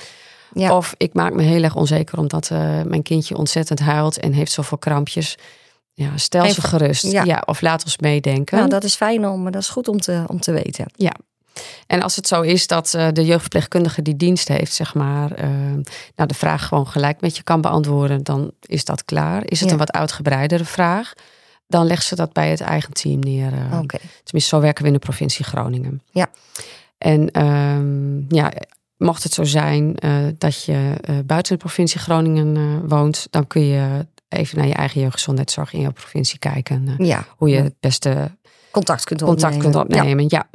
Ja. 0.54 0.76
Of 0.76 0.94
ik 0.98 1.14
maak 1.14 1.34
me 1.34 1.42
heel 1.42 1.64
erg 1.64 1.76
onzeker 1.76 2.18
omdat 2.18 2.50
mijn 2.86 3.04
kindje 3.04 3.38
ontzettend 3.38 3.80
huilt... 3.80 4.20
en 4.20 4.34
heeft 4.34 4.52
zoveel 4.52 4.78
krampjes. 4.78 5.38
Ja, 5.98 6.18
stel 6.18 6.42
Geen 6.44 6.54
ze 6.54 6.62
gerust. 6.62 7.04
Ja. 7.12 7.24
Ja. 7.24 7.44
of 7.46 7.62
laat 7.62 7.84
ons 7.84 7.98
meedenken. 7.98 8.58
Nou, 8.58 8.70
dat 8.70 8.84
is 8.84 8.96
fijn 8.96 9.28
om, 9.28 9.52
dat 9.52 9.62
is 9.62 9.70
goed 9.70 9.88
om 9.88 10.00
te, 10.00 10.24
om 10.28 10.40
te 10.40 10.52
weten. 10.52 10.86
En 11.88 12.02
als 12.02 12.16
het 12.16 12.28
zo 12.28 12.42
is 12.42 12.68
dat 12.68 12.94
eh, 12.94 13.08
de 13.14 13.26
jeugdverpleegkundige 13.26 14.02
die 14.02 14.16
dienst 14.16 14.48
heeft, 14.48 14.74
zeg 14.74 14.94
maar, 14.94 15.32
eh, 15.32 15.48
nou 16.16 16.28
de 16.28 16.34
vraag 16.34 16.68
gewoon 16.68 16.88
gelijk 16.88 17.22
met 17.22 17.38
je 17.38 17.44
kan 17.44 17.62
beantwoorden, 17.62 18.24
dan 18.24 18.52
is 18.62 18.86
dat 18.86 19.06
klaar. 19.06 19.42
Is 19.46 19.60
het 19.60 19.68
Ja. 19.68 19.74
een 19.74 19.80
wat 19.80 19.92
uitgebreidere 19.92 20.66
vraag, 20.66 21.14
dan 21.68 21.86
legt 21.86 22.06
ze 22.06 22.16
dat 22.16 22.34
bij 22.34 22.50
het 22.50 22.62
eigen 22.62 22.94
team 22.94 23.20
neer. 23.20 23.54
eh. 23.54 23.80
Oké. 23.80 23.98
Tenminste, 24.24 24.56
zo 24.56 24.60
werken 24.62 24.82
we 24.82 24.88
in 24.88 24.94
de 24.96 25.00
provincie 25.06 25.46
Groningen. 25.46 26.02
Ja. 26.12 26.28
En 26.98 27.32
ehm, 27.32 28.36
ja, 28.36 28.52
mocht 28.98 29.24
het 29.24 29.34
zo 29.34 29.44
zijn 29.44 29.96
eh, 29.96 30.12
dat 30.38 30.64
je 30.64 30.94
eh, 31.02 31.16
buiten 31.26 31.54
de 31.54 31.60
provincie 31.60 32.00
Groningen 32.00 32.56
eh, 32.58 32.90
woont, 32.90 33.28
dan 33.30 33.48
kun 33.48 33.62
je 33.66 34.06
even 34.30 34.58
naar 34.58 34.68
je 34.68 34.74
eigen 34.74 35.02
jeugdgezondheidszorg 35.02 35.74
in 35.74 35.82
jouw 35.82 35.92
provincie 35.92 36.40
kijken. 36.40 36.88
eh, 36.98 37.08
Ja, 37.08 37.26
hoe 37.38 37.50
je 37.50 37.62
het 37.62 37.76
beste 37.80 38.38
contact 38.72 39.04
kunt 39.04 39.22
contact 39.22 39.56
opnemen. 39.56 39.72
kunt 39.72 39.92
Ja. 39.92 40.00
opnemen. 40.02 40.26
Ja. 40.30 40.48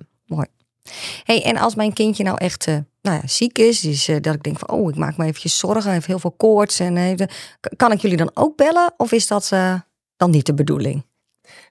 Hey, 1.24 1.42
en 1.44 1.56
als 1.56 1.74
mijn 1.74 1.92
kindje 1.92 2.22
nou 2.24 2.36
echt 2.38 2.66
eh, 2.66 2.76
nou 3.02 3.16
ja, 3.22 3.26
ziek 3.28 3.58
is, 3.58 3.80
dus 3.80 4.04
dat 4.20 4.34
ik 4.34 4.42
denk 4.42 4.58
van, 4.58 4.68
oh, 4.70 4.88
ik 4.90 4.96
maak 4.96 5.16
me 5.16 5.24
eventjes 5.24 5.58
zorgen, 5.58 5.82
hij 5.84 5.92
heeft 5.92 6.06
heel 6.06 6.18
veel 6.18 6.30
koorts 6.36 6.80
en 6.80 6.96
heeft, 6.96 7.24
kan 7.76 7.92
ik 7.92 8.00
jullie 8.00 8.16
dan 8.16 8.30
ook 8.34 8.56
bellen? 8.56 8.94
Of 8.96 9.12
is 9.12 9.26
dat 9.26 9.48
dan 10.16 10.30
niet 10.30 10.46
de 10.46 10.54
bedoeling? 10.54 11.04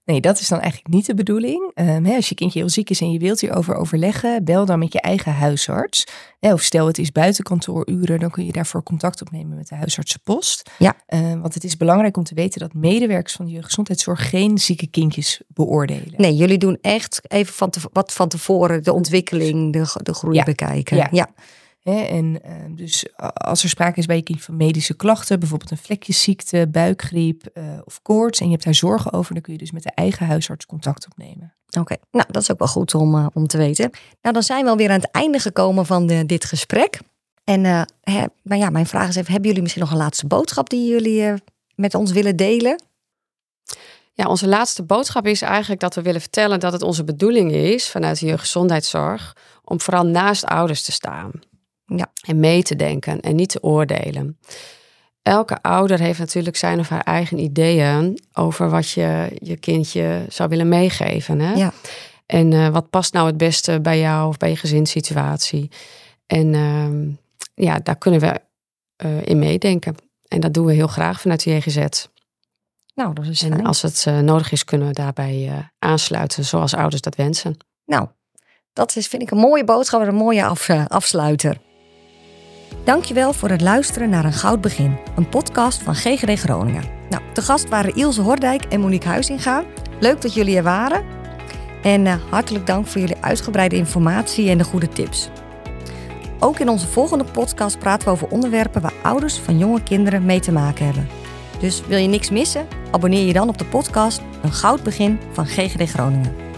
Nee, 0.05 0.21
dat 0.21 0.39
is 0.39 0.47
dan 0.47 0.59
eigenlijk 0.59 0.93
niet 0.93 1.05
de 1.05 1.13
bedoeling. 1.13 1.71
Ehm, 1.73 2.03
hè, 2.03 2.15
als 2.15 2.29
je 2.29 2.35
kindje 2.35 2.59
heel 2.59 2.69
ziek 2.69 2.89
is 2.89 3.01
en 3.01 3.11
je 3.11 3.19
wilt 3.19 3.39
hierover 3.41 3.75
overleggen, 3.75 4.43
bel 4.43 4.65
dan 4.65 4.79
met 4.79 4.93
je 4.93 5.01
eigen 5.01 5.33
huisarts. 5.33 6.03
Hè, 6.39 6.53
of 6.53 6.61
stel 6.61 6.87
het 6.87 6.97
is 6.97 7.11
buiten 7.11 7.43
kantooruren, 7.43 8.19
dan 8.19 8.29
kun 8.29 8.45
je 8.45 8.51
daarvoor 8.51 8.83
contact 8.83 9.21
opnemen 9.21 9.57
met 9.57 9.67
de 9.67 9.75
huisartsenpost. 9.75 10.69
Ja. 10.77 10.95
Ehm, 11.05 11.39
want 11.39 11.53
het 11.53 11.63
is 11.63 11.77
belangrijk 11.77 12.17
om 12.17 12.23
te 12.23 12.33
weten 12.35 12.59
dat 12.59 12.73
medewerkers 12.73 13.33
van 13.33 13.45
de 13.45 13.51
jeugdgezondheidszorg 13.51 14.29
geen 14.29 14.57
zieke 14.57 14.87
kindjes 14.87 15.41
beoordelen. 15.47 16.13
Nee, 16.17 16.35
jullie 16.35 16.57
doen 16.57 16.77
echt 16.81 17.21
even 17.27 17.53
van 17.53 17.69
te, 17.69 17.79
wat 17.93 18.13
van 18.13 18.27
tevoren 18.27 18.83
de 18.83 18.93
ontwikkeling, 18.93 19.73
de, 19.73 19.99
de 20.03 20.13
groei 20.13 20.35
Ja. 20.35 20.43
bekijken. 20.43 20.97
Ja. 20.97 21.07
ja. 21.11 21.29
Hè, 21.81 22.01
en 22.01 22.43
ehm, 22.43 22.75
dus 22.75 23.05
als 23.33 23.63
er 23.63 23.69
sprake 23.69 23.99
is 23.99 24.05
bij 24.05 24.15
je 24.15 24.21
kind 24.21 24.41
van 24.41 24.57
medische 24.57 24.95
klachten, 24.95 25.39
bijvoorbeeld 25.39 25.71
een 25.71 25.77
vlekjesziekte, 25.77 26.67
buikgriep 26.71 27.45
eh, 27.45 27.63
of 27.83 28.01
koorts, 28.01 28.39
en 28.39 28.45
je 28.45 28.51
hebt 28.51 28.63
daar 28.63 28.75
zorgen 28.75 29.13
over, 29.13 29.33
dan 29.33 29.43
kun 29.43 29.53
je 29.53 29.59
dus 29.59 29.71
met 29.71 29.83
de 29.83 29.91
eigen 29.95 30.25
huisarts 30.25 30.65
contact 30.65 31.05
opnemen. 31.05 31.53
Oké, 31.79 31.95
nou 32.11 32.25
dat 32.31 32.41
is 32.41 32.51
ook 32.51 32.59
wel 32.59 32.67
goed 32.67 32.95
om, 32.95 33.15
eh, 33.15 33.25
om 33.33 33.47
te 33.47 33.57
weten. 33.57 33.89
Nou, 34.21 34.33
dan 34.33 34.43
zijn 34.43 34.63
we 34.63 34.69
alweer 34.69 34.89
aan 34.89 34.99
het 34.99 35.11
einde 35.11 35.39
gekomen 35.39 35.85
van 35.85 36.07
de, 36.07 36.25
dit 36.25 36.45
gesprek. 36.45 36.99
En 37.43 37.65
eh, 37.65 37.81
hè, 38.01 38.23
maar 38.43 38.57
ja, 38.57 38.69
mijn 38.69 38.85
vraag 38.85 39.07
is 39.07 39.15
even, 39.15 39.31
hebben 39.31 39.47
jullie 39.47 39.61
misschien 39.61 39.83
nog 39.83 39.91
een 39.91 39.97
laatste 39.97 40.27
boodschap 40.27 40.69
die 40.69 40.89
jullie 40.89 41.23
eh, 41.25 41.33
met 41.75 41.95
ons 41.95 42.11
willen 42.11 42.35
delen? 42.35 42.83
Ja, 44.13 44.27
onze 44.27 44.47
laatste 44.47 44.83
boodschap 44.83 45.25
is 45.27 45.41
eigenlijk 45.41 45.81
dat 45.81 45.95
we 45.95 46.01
willen 46.01 46.21
vertellen 46.21 46.59
dat 46.59 46.73
het 46.73 46.81
onze 46.81 47.03
bedoeling 47.03 47.51
is 47.51 47.89
vanuit 47.89 48.19
de 48.19 48.25
jeugdgezondheidszorg 48.25 49.35
om 49.63 49.81
vooral 49.81 50.05
naast 50.05 50.45
ouders 50.45 50.83
te 50.83 50.91
staan. 50.91 51.31
Ja. 51.95 52.11
En 52.25 52.39
mee 52.39 52.63
te 52.63 52.75
denken 52.75 53.19
en 53.19 53.35
niet 53.35 53.49
te 53.49 53.63
oordelen. 53.63 54.37
Elke 55.21 55.61
ouder 55.61 55.99
heeft 55.99 56.19
natuurlijk 56.19 56.55
zijn 56.55 56.79
of 56.79 56.89
haar 56.89 57.03
eigen 57.03 57.37
ideeën 57.39 58.19
over 58.33 58.69
wat 58.69 58.89
je 58.89 59.37
je 59.41 59.57
kindje 59.57 60.25
zou 60.29 60.49
willen 60.49 60.69
meegeven. 60.69 61.39
Hè? 61.39 61.53
Ja. 61.53 61.73
En 62.25 62.53
eh, 62.53 62.67
wat 62.67 62.89
past 62.89 63.13
nou 63.13 63.27
het 63.27 63.37
beste 63.37 63.81
bij 63.81 63.99
jou 63.99 64.27
of 64.27 64.37
bij 64.37 64.49
je 64.49 64.55
gezinssituatie. 64.55 65.71
En 66.27 66.53
ehm, 66.53 67.09
ja, 67.65 67.79
daar 67.79 67.97
kunnen 67.97 68.19
we 68.19 68.41
eh, 68.95 69.25
in 69.25 69.39
meedenken. 69.39 69.95
En 70.27 70.39
dat 70.39 70.53
doen 70.53 70.65
we 70.65 70.73
heel 70.73 70.87
graag 70.87 71.21
vanuit 71.21 71.43
de 71.43 71.55
JGZ. 71.55 72.05
Nou, 72.95 73.13
dat 73.13 73.25
is 73.25 73.41
En 73.41 73.51
fijn. 73.51 73.65
als 73.65 73.81
het 73.81 74.03
eh, 74.07 74.19
nodig 74.19 74.51
is, 74.51 74.63
kunnen 74.65 74.87
we 74.87 74.93
daarbij 74.93 75.69
aansluiten 75.79 76.45
zoals 76.45 76.73
ouders 76.73 77.01
dat 77.01 77.15
wensen. 77.15 77.57
Nou, 77.85 78.07
dat 78.73 78.95
is, 78.95 79.07
vind 79.07 79.21
ik 79.21 79.31
een 79.31 79.37
mooie 79.37 79.63
boodschap 79.63 80.01
en 80.01 80.07
een 80.07 80.15
mooie 80.15 80.45
af, 80.45 80.69
afsluiter. 80.69 81.57
Dankjewel 82.83 83.33
voor 83.33 83.49
het 83.49 83.61
luisteren 83.61 84.09
naar 84.09 84.25
Een 84.25 84.33
Goud 84.33 84.61
Begin, 84.61 84.97
een 85.15 85.29
podcast 85.29 85.81
van 85.81 85.95
GGD 85.95 86.39
Groningen. 86.39 86.83
Nou, 87.09 87.23
te 87.33 87.41
gast 87.41 87.69
waren 87.69 87.95
Ilse 87.95 88.21
Hordijk 88.21 88.65
en 88.65 88.79
Monique 88.79 89.07
Huizinga. 89.07 89.63
Leuk 89.99 90.21
dat 90.21 90.33
jullie 90.33 90.57
er 90.57 90.63
waren. 90.63 91.03
En 91.81 92.07
eh, 92.07 92.13
hartelijk 92.29 92.67
dank 92.67 92.87
voor 92.87 93.01
jullie 93.01 93.21
uitgebreide 93.21 93.75
informatie 93.75 94.49
en 94.49 94.57
de 94.57 94.63
goede 94.63 94.89
tips. 94.89 95.29
Ook 96.39 96.59
in 96.59 96.69
onze 96.69 96.87
volgende 96.87 97.23
podcast 97.23 97.79
praten 97.79 98.07
we 98.07 98.13
over 98.13 98.27
onderwerpen 98.27 98.81
waar 98.81 98.93
ouders 99.03 99.37
van 99.37 99.57
jonge 99.57 99.83
kinderen 99.83 100.25
mee 100.25 100.39
te 100.39 100.51
maken 100.51 100.85
hebben. 100.85 101.07
Dus 101.59 101.81
wil 101.87 101.97
je 101.97 102.07
niks 102.07 102.29
missen? 102.29 102.67
Abonneer 102.91 103.25
je 103.25 103.33
dan 103.33 103.49
op 103.49 103.57
de 103.57 103.65
podcast 103.65 104.21
Een 104.41 104.53
Goud 104.53 104.83
Begin 104.83 105.19
van 105.31 105.45
GGD 105.45 105.89
Groningen. 105.89 106.50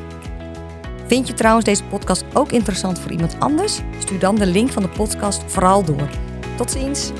Vind 1.07 1.27
je 1.27 1.33
trouwens 1.33 1.65
deze 1.65 1.83
podcast 1.83 2.23
ook 2.33 2.51
interessant 2.51 2.99
voor 2.99 3.11
iemand 3.11 3.39
anders? 3.39 3.79
Stuur 3.99 4.19
dan 4.19 4.35
de 4.35 4.45
link 4.45 4.69
van 4.69 4.83
de 4.83 4.89
podcast 4.89 5.43
vooral 5.47 5.83
door. 5.83 6.09
Tot 6.57 6.71
ziens! 6.71 7.11